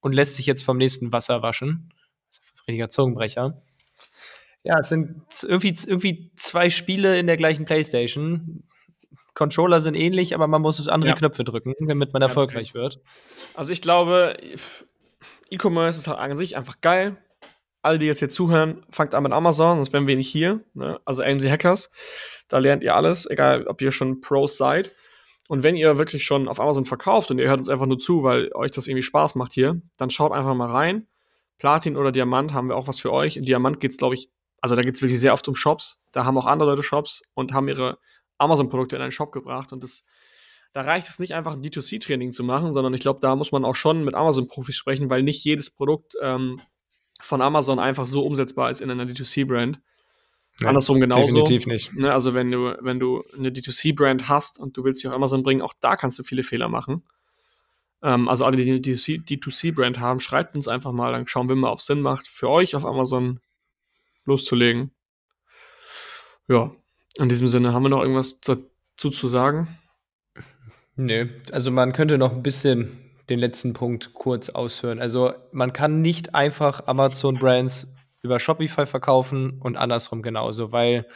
und 0.00 0.12
lässt 0.12 0.36
sich 0.36 0.46
jetzt 0.46 0.64
vom 0.64 0.76
nächsten 0.76 1.12
Wasser 1.12 1.42
waschen. 1.42 1.92
Das 2.28 2.38
ist 2.38 2.54
ein 2.54 2.60
richtiger 2.68 2.88
Zungenbrecher. 2.88 3.62
Ja, 4.62 4.78
es 4.80 4.88
sind 4.88 5.22
irgendwie, 5.42 5.76
irgendwie 5.86 6.32
zwei 6.36 6.70
Spiele 6.70 7.18
in 7.18 7.26
der 7.26 7.36
gleichen 7.36 7.64
Playstation. 7.64 8.64
Controller 9.34 9.80
sind 9.80 9.94
ähnlich, 9.94 10.34
aber 10.34 10.46
man 10.46 10.62
muss 10.62 10.88
andere 10.88 11.10
Ja. 11.10 11.16
Knöpfe 11.16 11.44
drücken, 11.44 11.74
damit 11.86 12.12
man 12.12 12.22
Ja, 12.22 12.28
erfolgreich 12.28 12.74
wird. 12.74 13.00
Also 13.54 13.70
ich 13.70 13.82
glaube, 13.82 14.36
E-Commerce 15.50 16.00
ist 16.00 16.08
halt 16.08 16.18
an 16.18 16.36
sich 16.36 16.56
einfach 16.56 16.80
geil. 16.80 17.16
Alle, 17.82 17.98
die 17.98 18.06
jetzt 18.06 18.18
hier 18.18 18.28
zuhören, 18.28 18.84
fangt 18.90 19.14
an 19.14 19.22
mit 19.22 19.32
Amazon, 19.32 19.76
sonst 19.76 19.92
wären 19.92 20.08
wir 20.08 20.16
nicht 20.16 20.28
hier. 20.30 20.64
Ne? 20.74 20.98
Also 21.04 21.22
AMC 21.22 21.48
Hackers, 21.48 21.92
da 22.48 22.58
lernt 22.58 22.82
ihr 22.82 22.96
alles, 22.96 23.30
egal 23.30 23.68
ob 23.68 23.80
ihr 23.80 23.92
schon 23.92 24.20
Pros 24.20 24.56
seid. 24.56 24.90
Und 25.48 25.62
wenn 25.62 25.76
ihr 25.76 25.98
wirklich 25.98 26.24
schon 26.24 26.48
auf 26.48 26.60
Amazon 26.60 26.84
verkauft 26.84 27.30
und 27.30 27.38
ihr 27.38 27.48
hört 27.48 27.58
uns 27.58 27.68
einfach 27.68 27.86
nur 27.86 27.98
zu, 27.98 28.22
weil 28.22 28.52
euch 28.54 28.72
das 28.72 28.86
irgendwie 28.86 29.02
Spaß 29.02 29.34
macht 29.36 29.52
hier, 29.52 29.80
dann 29.96 30.10
schaut 30.10 30.32
einfach 30.32 30.54
mal 30.54 30.70
rein. 30.70 31.06
Platin 31.58 31.96
oder 31.96 32.12
Diamant 32.12 32.52
haben 32.52 32.68
wir 32.68 32.76
auch 32.76 32.88
was 32.88 33.00
für 33.00 33.12
euch. 33.12 33.36
In 33.36 33.44
Diamant 33.44 33.80
geht's, 33.80 33.96
glaube 33.96 34.14
ich, 34.14 34.30
also 34.60 34.74
da 34.74 34.82
geht's 34.82 35.00
wirklich 35.02 35.20
sehr 35.20 35.32
oft 35.32 35.46
um 35.48 35.54
Shops. 35.54 36.04
Da 36.12 36.24
haben 36.24 36.36
auch 36.36 36.46
andere 36.46 36.70
Leute 36.70 36.82
Shops 36.82 37.22
und 37.34 37.52
haben 37.52 37.68
ihre 37.68 37.98
Amazon-Produkte 38.38 38.96
in 38.96 39.02
einen 39.02 39.12
Shop 39.12 39.32
gebracht. 39.32 39.72
Und 39.72 39.82
das, 39.82 40.04
da 40.72 40.82
reicht 40.82 41.08
es 41.08 41.18
nicht 41.18 41.34
einfach 41.34 41.52
ein 41.52 41.62
D2C-Training 41.62 42.32
zu 42.32 42.44
machen, 42.44 42.72
sondern 42.72 42.92
ich 42.94 43.00
glaube, 43.00 43.20
da 43.20 43.36
muss 43.36 43.52
man 43.52 43.64
auch 43.64 43.76
schon 43.76 44.04
mit 44.04 44.14
Amazon-Profis 44.14 44.76
sprechen, 44.76 45.08
weil 45.08 45.22
nicht 45.22 45.44
jedes 45.44 45.70
Produkt 45.70 46.14
ähm, 46.20 46.60
von 47.20 47.40
Amazon 47.40 47.78
einfach 47.78 48.06
so 48.06 48.24
umsetzbar 48.24 48.70
ist 48.70 48.80
in 48.80 48.90
einer 48.90 49.04
D2C-Brand. 49.04 49.80
Andersrum 50.64 51.00
genauso. 51.00 51.22
Definitiv 51.22 51.66
nicht. 51.66 51.94
Ne, 51.94 52.12
also 52.12 52.32
wenn 52.32 52.50
du, 52.50 52.76
wenn 52.80 52.98
du 52.98 53.22
eine 53.36 53.50
D2C-Brand 53.50 54.28
hast 54.28 54.58
und 54.58 54.76
du 54.76 54.84
willst 54.84 55.00
sie 55.00 55.08
auf 55.08 55.14
Amazon 55.14 55.42
bringen, 55.42 55.60
auch 55.60 55.74
da 55.80 55.96
kannst 55.96 56.18
du 56.18 56.22
viele 56.22 56.42
Fehler 56.42 56.68
machen. 56.68 57.02
Ähm, 58.02 58.28
also 58.28 58.44
alle, 58.44 58.56
die 58.56 58.70
eine 58.70 58.78
D2C-Brand 58.78 60.00
haben, 60.00 60.20
schreibt 60.20 60.56
uns 60.56 60.68
einfach 60.68 60.92
mal, 60.92 61.12
dann 61.12 61.26
schauen 61.26 61.48
wir 61.48 61.56
mal, 61.56 61.70
ob 61.70 61.80
es 61.80 61.86
Sinn 61.86 62.00
macht, 62.00 62.26
für 62.26 62.48
euch 62.48 62.74
auf 62.74 62.86
Amazon 62.86 63.40
loszulegen. 64.24 64.92
Ja, 66.48 66.70
in 67.18 67.28
diesem 67.28 67.48
Sinne, 67.48 67.72
haben 67.72 67.82
wir 67.82 67.88
noch 67.88 68.02
irgendwas 68.02 68.40
dazu 68.40 69.10
zu 69.10 69.28
sagen? 69.28 69.78
Nö, 70.96 71.28
also 71.52 71.70
man 71.70 71.92
könnte 71.92 72.16
noch 72.16 72.32
ein 72.32 72.42
bisschen 72.42 72.98
den 73.28 73.38
letzten 73.38 73.72
Punkt 73.72 74.14
kurz 74.14 74.48
ausführen. 74.48 75.00
Also 75.00 75.32
man 75.52 75.72
kann 75.72 76.00
nicht 76.00 76.34
einfach 76.34 76.86
Amazon-Brands 76.86 77.88
über 78.22 78.40
Shopify 78.40 78.86
verkaufen 78.86 79.60
und 79.60 79.76
andersrum 79.76 80.22
genauso, 80.22 80.72
weil 80.72 81.06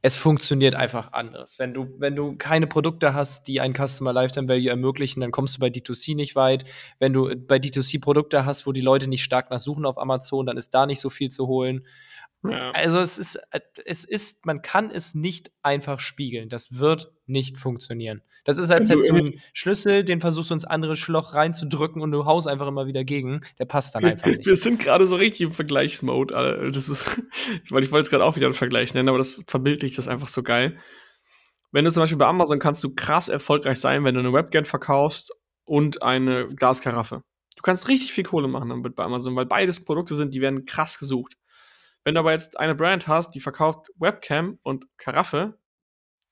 es 0.00 0.16
funktioniert 0.16 0.74
einfach 0.74 1.12
anders. 1.12 1.58
Wenn 1.58 1.74
du, 1.74 1.88
wenn 1.98 2.14
du 2.14 2.36
keine 2.36 2.68
Produkte 2.68 3.14
hast, 3.14 3.48
die 3.48 3.60
ein 3.60 3.74
Customer 3.74 4.12
Lifetime 4.12 4.48
Value 4.48 4.70
ermöglichen, 4.70 5.20
dann 5.20 5.32
kommst 5.32 5.56
du 5.56 5.60
bei 5.60 5.68
D2C 5.68 6.14
nicht 6.14 6.36
weit. 6.36 6.64
Wenn 7.00 7.12
du 7.12 7.34
bei 7.36 7.56
D2C 7.56 8.00
Produkte 8.00 8.44
hast, 8.44 8.66
wo 8.66 8.72
die 8.72 8.80
Leute 8.80 9.08
nicht 9.08 9.24
stark 9.24 9.50
nach 9.50 9.58
suchen 9.58 9.84
auf 9.84 9.98
Amazon, 9.98 10.46
dann 10.46 10.56
ist 10.56 10.72
da 10.72 10.86
nicht 10.86 11.00
so 11.00 11.10
viel 11.10 11.30
zu 11.30 11.48
holen. 11.48 11.84
Ja. 12.44 12.70
Also 12.70 13.00
es 13.00 13.18
ist, 13.18 13.38
es 13.84 14.04
ist, 14.04 14.46
man 14.46 14.62
kann 14.62 14.90
es 14.90 15.14
nicht 15.14 15.50
einfach 15.62 15.98
spiegeln. 15.98 16.48
Das 16.48 16.78
wird 16.78 17.10
nicht 17.26 17.58
funktionieren. 17.58 18.22
Das 18.44 18.58
ist, 18.58 18.70
als 18.70 18.88
hättest 18.88 19.10
du 19.10 19.14
einen 19.14 19.40
Schlüssel, 19.52 20.04
den 20.04 20.20
versuchst 20.20 20.50
du 20.50 20.54
ins 20.54 20.64
andere 20.64 20.96
Schloch 20.96 21.34
reinzudrücken 21.34 22.00
und 22.00 22.12
du 22.12 22.24
haust 22.24 22.46
einfach 22.46 22.68
immer 22.68 22.86
wieder 22.86 23.04
gegen. 23.04 23.42
Der 23.58 23.64
passt 23.64 23.94
dann 23.94 24.04
einfach 24.04 24.26
nicht. 24.26 24.46
Wir 24.46 24.56
sind 24.56 24.80
gerade 24.80 25.06
so 25.06 25.16
richtig 25.16 25.42
im 25.42 25.52
Vergleichsmode. 25.52 26.70
Das 26.72 26.88
ist, 26.88 27.04
weil 27.70 27.82
ich 27.82 27.92
wollte 27.92 28.04
es 28.04 28.10
gerade 28.10 28.24
auch 28.24 28.36
wieder 28.36 28.46
einen 28.46 28.54
Vergleich 28.54 28.94
nennen, 28.94 29.08
aber 29.08 29.18
das 29.18 29.44
verbildlicht 29.46 29.98
das 29.98 30.08
einfach 30.08 30.28
so 30.28 30.42
geil. 30.42 30.78
Wenn 31.72 31.84
du 31.84 31.90
zum 31.90 32.02
Beispiel 32.02 32.18
bei 32.18 32.26
Amazon 32.26 32.58
kannst 32.58 32.82
du 32.84 32.94
krass 32.94 33.28
erfolgreich 33.28 33.80
sein, 33.80 34.04
wenn 34.04 34.14
du 34.14 34.20
eine 34.20 34.32
Webcam 34.32 34.64
verkaufst 34.64 35.32
und 35.64 36.02
eine 36.02 36.46
Glaskaraffe. 36.46 37.22
Du 37.56 37.62
kannst 37.62 37.88
richtig 37.88 38.12
viel 38.12 38.24
Kohle 38.24 38.48
machen 38.48 38.70
damit 38.70 38.94
bei 38.94 39.02
Amazon, 39.02 39.36
weil 39.36 39.44
beides 39.44 39.84
Produkte 39.84 40.14
sind, 40.14 40.32
die 40.32 40.40
werden 40.40 40.64
krass 40.64 40.98
gesucht. 40.98 41.34
Wenn 42.04 42.14
du 42.14 42.20
aber 42.20 42.32
jetzt 42.32 42.58
eine 42.58 42.74
Brand 42.74 43.06
hast, 43.06 43.32
die 43.32 43.40
verkauft 43.40 43.88
Webcam 43.98 44.58
und 44.62 44.86
Karaffe, 44.96 45.58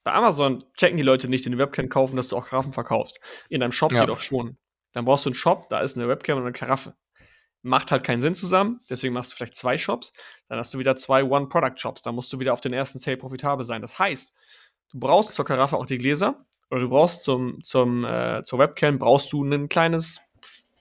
bei 0.05 0.13
Amazon 0.13 0.65
checken 0.77 0.97
die 0.97 1.03
Leute 1.03 1.29
nicht, 1.29 1.45
die 1.45 1.49
eine 1.49 1.59
Webcam 1.59 1.89
kaufen, 1.89 2.17
dass 2.17 2.29
du 2.29 2.37
auch 2.37 2.47
Karaffen 2.47 2.73
verkaufst. 2.73 3.19
In 3.49 3.59
deinem 3.59 3.73
Shop 3.73 3.93
ja. 3.93 4.03
geht 4.03 4.11
auch 4.11 4.21
schon. 4.21 4.57
Dann 4.93 5.05
brauchst 5.05 5.25
du 5.25 5.31
einen 5.31 5.35
Shop, 5.35 5.69
da 5.69 5.81
ist 5.81 5.97
eine 5.97 6.09
Webcam 6.09 6.39
und 6.39 6.45
eine 6.45 6.53
Karaffe. 6.53 6.95
Macht 7.63 7.91
halt 7.91 8.05
keinen 8.05 8.21
Sinn 8.21 8.37
zusammen, 8.37 8.81
deswegen 8.89 9.13
machst 9.13 9.33
du 9.33 9.37
vielleicht 9.37 9.57
zwei 9.57 9.77
Shops. 9.77 10.13
Dann 10.49 10.61
hast 10.61 10.73
du 10.73 10.79
wieder 10.79 10.95
zwei 10.95 11.25
One-Product-Shops. 11.25 12.03
Dann 12.03 12.15
musst 12.15 12.33
du 12.33 12.39
wieder 12.39 12.53
auf 12.53 12.61
den 12.61 12.73
ersten 12.73 13.01
Sale 13.01 13.17
profitabel 13.17 13.65
sein. 13.65 13.83
Das 13.83 13.99
heißt, 13.99 14.37
du 14.93 15.01
brauchst 15.01 15.33
zur 15.33 15.45
Karaffe 15.45 15.77
auch 15.77 15.87
die 15.87 15.99
Gläser 15.99 16.47
oder 16.71 16.83
du 16.83 16.89
brauchst 16.89 17.25
zum, 17.25 17.63
zum, 17.65 18.05
äh, 18.05 18.45
zur 18.45 18.61
Webcam 18.61 19.01
brauchst 19.01 19.33
du 19.33 19.43
ein 19.43 19.69
kleines, 19.69 20.21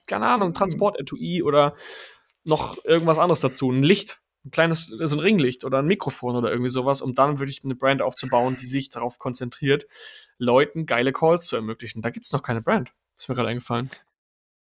keine 0.06 0.28
Ahnung, 0.28 0.54
Transport-Etui 0.54 1.42
oder 1.42 1.74
noch 2.44 2.84
irgendwas 2.84 3.18
anderes 3.18 3.40
dazu, 3.40 3.72
ein 3.72 3.82
Licht, 3.82 4.20
ein 4.46 4.50
kleines, 4.50 4.86
so 4.86 5.16
ein 5.16 5.20
Ringlicht 5.20 5.64
oder 5.64 5.80
ein 5.80 5.86
Mikrofon 5.86 6.36
oder 6.36 6.50
irgendwie 6.50 6.70
sowas, 6.70 7.02
um 7.02 7.14
dann 7.14 7.38
wirklich 7.38 7.64
eine 7.64 7.74
Brand 7.74 8.00
aufzubauen, 8.00 8.56
die 8.58 8.66
sich 8.66 8.88
darauf 8.88 9.18
konzentriert, 9.18 9.86
Leuten 10.38 10.86
geile 10.86 11.12
Calls 11.12 11.46
zu 11.46 11.56
ermöglichen. 11.56 12.00
Da 12.00 12.10
gibt 12.10 12.26
es 12.26 12.32
noch 12.32 12.42
keine 12.42 12.62
Brand. 12.62 12.92
Ist 13.18 13.28
mir 13.28 13.34
gerade 13.34 13.48
eingefallen. 13.48 13.90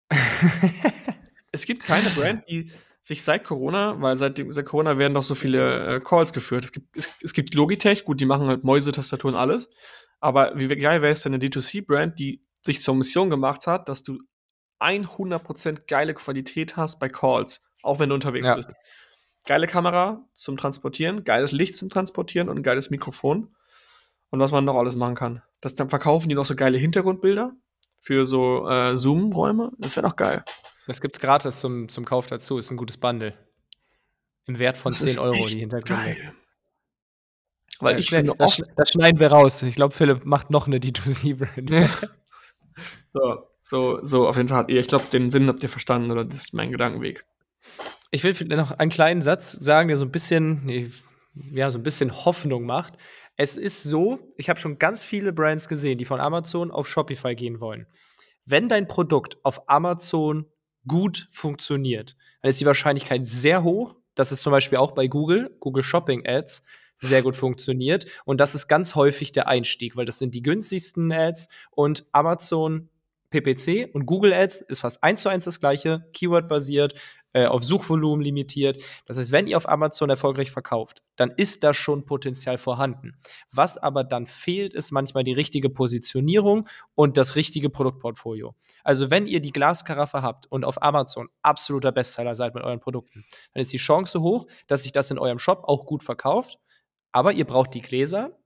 es 1.51 1.65
gibt 1.65 1.83
keine 1.83 2.11
Brand, 2.11 2.47
die 2.47 2.71
sich 3.01 3.23
seit 3.23 3.43
Corona, 3.43 3.99
weil 3.99 4.15
seit, 4.15 4.37
dem, 4.37 4.51
seit 4.51 4.65
Corona 4.65 4.97
werden 4.97 5.13
doch 5.13 5.23
so 5.23 5.35
viele 5.35 5.95
äh, 5.95 5.99
Calls 5.99 6.31
geführt. 6.31 6.65
Es 6.65 6.71
gibt, 6.71 6.95
es, 6.95 7.09
es 7.21 7.33
gibt 7.33 7.53
Logitech, 7.53 8.05
gut, 8.05 8.21
die 8.21 8.25
machen 8.25 8.47
halt 8.47 8.63
Mäuse, 8.63 8.91
Tastaturen, 8.91 9.35
alles. 9.35 9.69
Aber 10.19 10.53
wie 10.55 10.67
geil 10.67 11.01
wäre 11.01 11.11
es 11.11 11.23
denn 11.23 11.33
eine 11.33 11.43
D2C-Brand, 11.43 12.17
die 12.19 12.45
sich 12.61 12.81
zur 12.81 12.95
Mission 12.95 13.29
gemacht 13.29 13.67
hat, 13.67 13.89
dass 13.89 14.03
du 14.03 14.19
100% 14.79 15.85
geile 15.87 16.13
Qualität 16.13 16.77
hast 16.77 16.99
bei 16.99 17.09
Calls, 17.09 17.65
auch 17.81 17.99
wenn 17.99 18.09
du 18.09 18.15
unterwegs 18.15 18.47
ja. 18.47 18.55
bist 18.55 18.69
geile 19.45 19.67
Kamera 19.67 20.25
zum 20.33 20.57
Transportieren, 20.57 21.23
geiles 21.23 21.51
Licht 21.51 21.77
zum 21.77 21.89
Transportieren 21.89 22.49
und 22.49 22.57
ein 22.57 22.63
geiles 22.63 22.89
Mikrofon. 22.89 23.55
Und 24.29 24.39
was 24.39 24.51
man 24.51 24.65
noch 24.65 24.75
alles 24.75 24.95
machen 24.95 25.15
kann. 25.15 25.43
Das 25.61 25.75
dann 25.75 25.89
verkaufen 25.89 26.27
die 26.27 26.35
noch 26.35 26.45
so 26.45 26.55
geile 26.55 26.77
Hintergrundbilder 26.77 27.53
für 27.99 28.25
so 28.25 28.67
äh, 28.67 28.97
Zoom-Räume. 28.97 29.71
Das 29.77 29.95
wäre 29.95 30.07
doch 30.07 30.15
geil. 30.15 30.43
Das 30.87 31.01
gibt's 31.01 31.19
gratis 31.19 31.59
zum, 31.59 31.87
zum 31.87 32.03
Kauf 32.03 32.25
dazu. 32.25 32.57
Ist 32.57 32.71
ein 32.71 32.77
gutes 32.77 32.97
Bundle. 32.97 33.33
Im 34.45 34.59
Wert 34.59 34.77
von 34.77 34.91
das 34.91 35.01
10 35.01 35.19
Euro 35.19 35.45
die 35.47 35.59
Hintergründe. 35.59 36.03
Geil. 36.03 36.33
Weil 37.79 37.99
ich 37.99 38.09
finde, 38.09 38.33
das, 38.37 38.61
das, 38.75 38.89
schneiden 38.91 39.19
wir 39.19 39.31
raus. 39.31 39.61
Ich 39.63 39.75
glaube, 39.75 39.93
Philipp 39.93 40.25
macht 40.25 40.49
noch 40.49 40.67
eine 40.67 40.77
D2C-Brand. 40.77 41.69
so, 43.13 43.47
so, 43.61 43.99
so, 44.03 44.27
auf 44.27 44.37
jeden 44.37 44.49
Fall. 44.49 44.65
Ich 44.67 44.87
glaube, 44.87 45.05
den 45.11 45.31
Sinn 45.31 45.47
habt 45.47 45.63
ihr 45.63 45.69
verstanden, 45.69 46.11
oder 46.11 46.25
das 46.25 46.37
ist 46.37 46.53
mein 46.53 46.71
Gedankenweg. 46.71 47.25
Ich 48.13 48.23
will 48.23 48.47
noch 48.55 48.69
einen 48.69 48.91
kleinen 48.91 49.23
Satz 49.23 49.53
sagen, 49.53 49.87
der 49.87 49.97
so 49.97 50.05
ein 50.05 50.11
bisschen, 50.11 50.91
ja, 51.33 51.71
so 51.71 51.79
ein 51.79 51.83
bisschen 51.83 52.25
Hoffnung 52.25 52.63
macht. 52.63 52.93
Es 53.37 53.57
ist 53.57 53.81
so, 53.81 54.19
ich 54.37 54.49
habe 54.49 54.59
schon 54.59 54.77
ganz 54.77 55.03
viele 55.03 55.33
Brands 55.33 55.67
gesehen, 55.67 55.97
die 55.97 56.05
von 56.05 56.19
Amazon 56.19 56.69
auf 56.69 56.87
Shopify 56.87 57.33
gehen 57.33 57.59
wollen. 57.59 57.87
Wenn 58.45 58.69
dein 58.69 58.87
Produkt 58.87 59.43
auf 59.43 59.67
Amazon 59.67 60.45
gut 60.87 61.27
funktioniert, 61.31 62.15
dann 62.43 62.49
ist 62.49 62.61
die 62.61 62.67
Wahrscheinlichkeit 62.67 63.25
sehr 63.25 63.63
hoch, 63.63 63.95
dass 64.13 64.31
es 64.31 64.43
zum 64.43 64.51
Beispiel 64.51 64.77
auch 64.77 64.91
bei 64.91 65.07
Google, 65.07 65.57
Google 65.59 65.81
Shopping 65.81 66.23
Ads, 66.23 66.63
sehr 66.97 67.23
gut 67.23 67.35
funktioniert. 67.35 68.05
Und 68.25 68.39
das 68.39 68.53
ist 68.53 68.67
ganz 68.67 68.93
häufig 68.93 69.31
der 69.31 69.47
Einstieg, 69.47 69.95
weil 69.95 70.05
das 70.05 70.19
sind 70.19 70.35
die 70.35 70.43
günstigsten 70.43 71.11
Ads 71.11 71.47
und 71.71 72.05
Amazon 72.11 72.89
PPC 73.31 73.89
und 73.91 74.05
Google 74.05 74.31
Ads 74.31 74.61
ist 74.61 74.81
fast 74.81 75.03
eins 75.03 75.21
zu 75.21 75.29
eins 75.29 75.45
das 75.45 75.59
gleiche, 75.59 76.05
Keyword-basiert, 76.13 76.93
äh, 77.33 77.45
auf 77.45 77.63
Suchvolumen 77.63 78.23
limitiert. 78.23 78.81
Das 79.05 79.17
heißt, 79.17 79.31
wenn 79.31 79.47
ihr 79.47 79.57
auf 79.57 79.67
Amazon 79.67 80.09
erfolgreich 80.09 80.51
verkauft, 80.51 81.03
dann 81.15 81.31
ist 81.31 81.63
da 81.63 81.73
schon 81.73 82.05
Potenzial 82.05 82.57
vorhanden. 82.57 83.17
Was 83.51 83.77
aber 83.77 84.03
dann 84.03 84.25
fehlt, 84.27 84.73
ist 84.73 84.91
manchmal 84.91 85.23
die 85.23 85.33
richtige 85.33 85.69
Positionierung 85.69 86.67
und 86.95 87.17
das 87.17 87.35
richtige 87.35 87.69
Produktportfolio. 87.69 88.55
Also 88.83 89.11
wenn 89.11 89.27
ihr 89.27 89.41
die 89.41 89.51
Glaskaraffe 89.51 90.21
habt 90.21 90.51
und 90.51 90.63
auf 90.63 90.81
Amazon 90.81 91.29
absoluter 91.41 91.91
Bestseller 91.91 92.35
seid 92.35 92.55
mit 92.55 92.63
euren 92.63 92.79
Produkten, 92.79 93.25
dann 93.53 93.61
ist 93.61 93.73
die 93.73 93.77
Chance 93.77 94.21
hoch, 94.21 94.47
dass 94.67 94.83
sich 94.83 94.91
das 94.91 95.11
in 95.11 95.19
eurem 95.19 95.39
Shop 95.39 95.63
auch 95.63 95.85
gut 95.85 96.03
verkauft. 96.03 96.59
Aber 97.11 97.31
ihr 97.33 97.45
braucht 97.45 97.73
die 97.73 97.81
Gläser, 97.81 98.37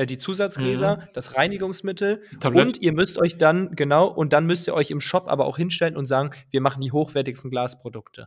äh, 0.00 0.06
die 0.06 0.16
Zusatzgläser, 0.16 0.96
mhm. 0.96 1.02
das 1.12 1.36
Reinigungsmittel 1.36 2.22
Tablett. 2.40 2.66
und 2.66 2.82
ihr 2.82 2.92
müsst 2.92 3.18
euch 3.18 3.36
dann, 3.36 3.76
genau, 3.76 4.06
und 4.06 4.32
dann 4.32 4.46
müsst 4.46 4.66
ihr 4.66 4.72
euch 4.72 4.90
im 4.90 5.00
Shop 5.00 5.28
aber 5.28 5.44
auch 5.44 5.58
hinstellen 5.58 5.94
und 5.94 6.06
sagen, 6.06 6.30
wir 6.50 6.62
machen 6.62 6.80
die 6.80 6.90
hochwertigsten 6.90 7.50
Glasprodukte. 7.50 8.26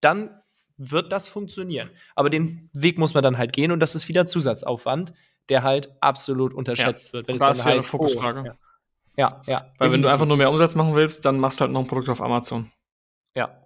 Dann 0.00 0.40
wird 0.76 1.12
das 1.12 1.28
funktionieren. 1.28 1.90
Aber 2.16 2.28
den 2.28 2.70
Weg 2.72 2.98
muss 2.98 3.14
man 3.14 3.22
dann 3.22 3.38
halt 3.38 3.52
gehen 3.52 3.70
und 3.70 3.78
das 3.78 3.94
ist 3.94 4.08
wieder 4.08 4.26
Zusatzaufwand, 4.26 5.12
der 5.48 5.62
halt 5.62 5.90
absolut 6.00 6.52
unterschätzt 6.52 7.08
ja. 7.08 7.12
wird. 7.12 7.28
Wenn 7.28 7.36
das 7.36 7.64
heißt, 7.64 7.68
eine 7.68 7.82
Fokusfrage. 7.82 8.40
Oh, 8.40 8.44
ja. 8.46 8.56
ja, 9.16 9.42
ja. 9.46 9.72
Weil 9.78 9.92
wenn 9.92 10.02
du 10.02 10.08
einfach 10.08 10.26
nur 10.26 10.36
mehr 10.36 10.50
Umsatz 10.50 10.74
machen 10.74 10.96
willst, 10.96 11.24
dann 11.24 11.38
machst 11.38 11.60
du 11.60 11.62
halt 11.62 11.72
noch 11.72 11.82
ein 11.82 11.86
Produkt 11.86 12.08
auf 12.08 12.20
Amazon. 12.20 12.72
Ja, 13.36 13.65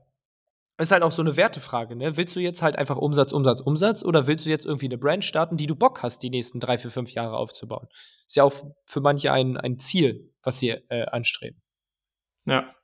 ist 0.81 0.93
halt 0.93 1.03
auch 1.03 1.13
so 1.13 1.23
eine 1.23 1.37
Wertefrage, 1.37 1.97
ne? 1.97 2.17
Willst 2.17 2.37
du 2.37 2.41
jetzt 2.41 2.63
halt 2.63 2.77
einfach 2.77 2.97
Umsatz, 2.97 3.33
Umsatz, 3.33 3.61
Umsatz 3.61 4.05
oder 4.05 4.27
willst 4.27 4.47
du 4.47 4.51
jetzt 4.51 4.67
irgendwie 4.67 4.87
eine 4.87 4.99
Brand 4.99 5.25
starten, 5.25 5.57
die 5.57 5.67
du 5.67 5.77
Bock 5.77 6.03
hast, 6.03 6.23
die 6.23 6.31
nächsten 6.31 6.61
drei, 6.61 6.79
vier, 6.79 6.91
fünf 6.91 7.13
Jahre 7.13 7.37
aufzubauen? 7.37 7.89
Ist 8.27 8.37
ja 8.37 8.45
auch 8.45 8.53
für 8.87 9.01
manche 9.01 9.33
ein, 9.33 9.57
ein 9.57 9.79
Ziel, 9.79 10.33
was 10.43 10.59
sie 10.59 10.71
äh, 10.71 11.07
anstreben. 11.07 11.61
Ja. 12.47 12.75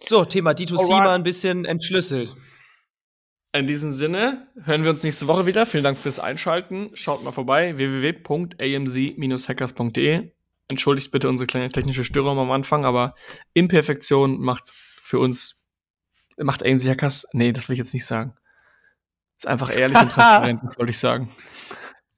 So, 0.00 0.24
Thema 0.24 0.52
D2C 0.52 0.78
Alright. 0.78 1.04
mal 1.04 1.14
ein 1.14 1.24
bisschen 1.24 1.64
entschlüsselt. 1.64 2.34
In 3.52 3.66
diesem 3.66 3.90
Sinne 3.90 4.46
hören 4.62 4.84
wir 4.84 4.90
uns 4.90 5.02
nächste 5.02 5.26
Woche 5.26 5.46
wieder. 5.46 5.66
Vielen 5.66 5.84
Dank 5.84 5.96
fürs 5.96 6.18
Einschalten. 6.18 6.90
Schaut 6.94 7.24
mal 7.24 7.32
vorbei 7.32 7.78
www.amz-hackers.de. 7.78 10.32
Entschuldigt 10.68 11.10
bitte 11.10 11.30
unsere 11.30 11.46
kleine 11.46 11.72
technische 11.72 12.04
Störung 12.04 12.38
am 12.38 12.50
Anfang, 12.50 12.84
aber 12.84 13.14
Imperfektion 13.54 14.38
macht 14.38 14.70
für 14.70 15.18
uns 15.18 15.57
macht 16.44 16.64
AMC 16.64 16.84
Hackers. 16.88 17.26
Nee, 17.32 17.52
das 17.52 17.68
will 17.68 17.74
ich 17.74 17.78
jetzt 17.78 17.94
nicht 17.94 18.06
sagen. 18.06 18.34
Ist 19.36 19.46
einfach 19.46 19.74
ehrlich 19.74 19.96
und 19.96 20.10
transparent, 20.10 20.62
wollte 20.78 20.90
ich 20.90 20.98
sagen. 20.98 21.30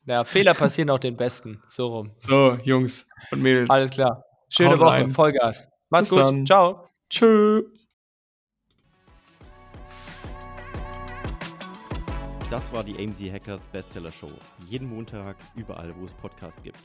Ja, 0.07 0.25
Fehler 0.25 0.55
passieren 0.55 0.91
auch 0.91 0.99
den 0.99 1.17
Besten. 1.17 1.63
So 1.69 1.89
rum. 1.89 2.13
So, 2.19 2.57
Jungs 2.65 3.09
und 3.31 3.43
Mädels. 3.43 3.69
Alles 3.71 3.91
klar. 3.91 4.25
Schöne 4.49 4.71
Haut 4.71 4.81
Woche, 4.81 4.91
rein. 4.91 5.11
Vollgas. 5.11 5.69
Macht's 5.91 6.09
Bis 6.09 6.19
gut. 6.19 6.29
Dann. 6.29 6.47
Ciao. 6.47 6.89
Tschö. 7.09 7.63
Das 12.51 12.73
war 12.73 12.83
die 12.83 12.99
AMZ 12.99 13.21
Hackers 13.33 13.61
Bestseller 13.69 14.11
Show. 14.11 14.33
Jeden 14.67 14.89
Montag, 14.89 15.37
überall, 15.55 15.95
wo 15.97 16.05
es 16.05 16.15
Podcasts 16.15 16.61
gibt. 16.63 16.81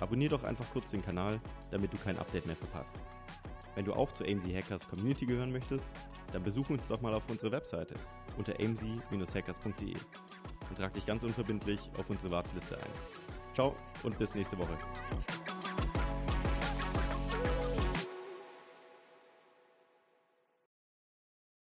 Abonnier 0.00 0.30
doch 0.30 0.44
einfach 0.44 0.64
kurz 0.72 0.90
den 0.92 1.02
Kanal, 1.02 1.40
damit 1.70 1.92
du 1.92 1.98
kein 1.98 2.18
Update 2.18 2.46
mehr 2.46 2.56
verpasst. 2.56 2.96
Wenn 3.74 3.84
du 3.84 3.92
auch 3.92 4.12
zur 4.12 4.26
AMZ 4.26 4.46
Hackers 4.46 4.88
Community 4.88 5.26
gehören 5.26 5.52
möchtest, 5.52 5.88
dann 6.34 6.42
besuch 6.42 6.68
uns 6.68 6.82
doch 6.88 7.00
mal 7.00 7.14
auf 7.14 7.22
unserer 7.30 7.52
Webseite 7.52 7.94
unter 8.36 8.54
amz-hackers.de 8.58 9.94
und 10.68 10.76
trag 10.76 10.92
dich 10.92 11.06
ganz 11.06 11.22
unverbindlich 11.22 11.78
auf 11.96 12.10
unsere 12.10 12.30
Warteliste 12.32 12.76
ein. 12.76 12.90
Ciao 13.54 13.76
und 14.02 14.18
bis 14.18 14.34
nächste 14.34 14.58
Woche. 14.58 14.76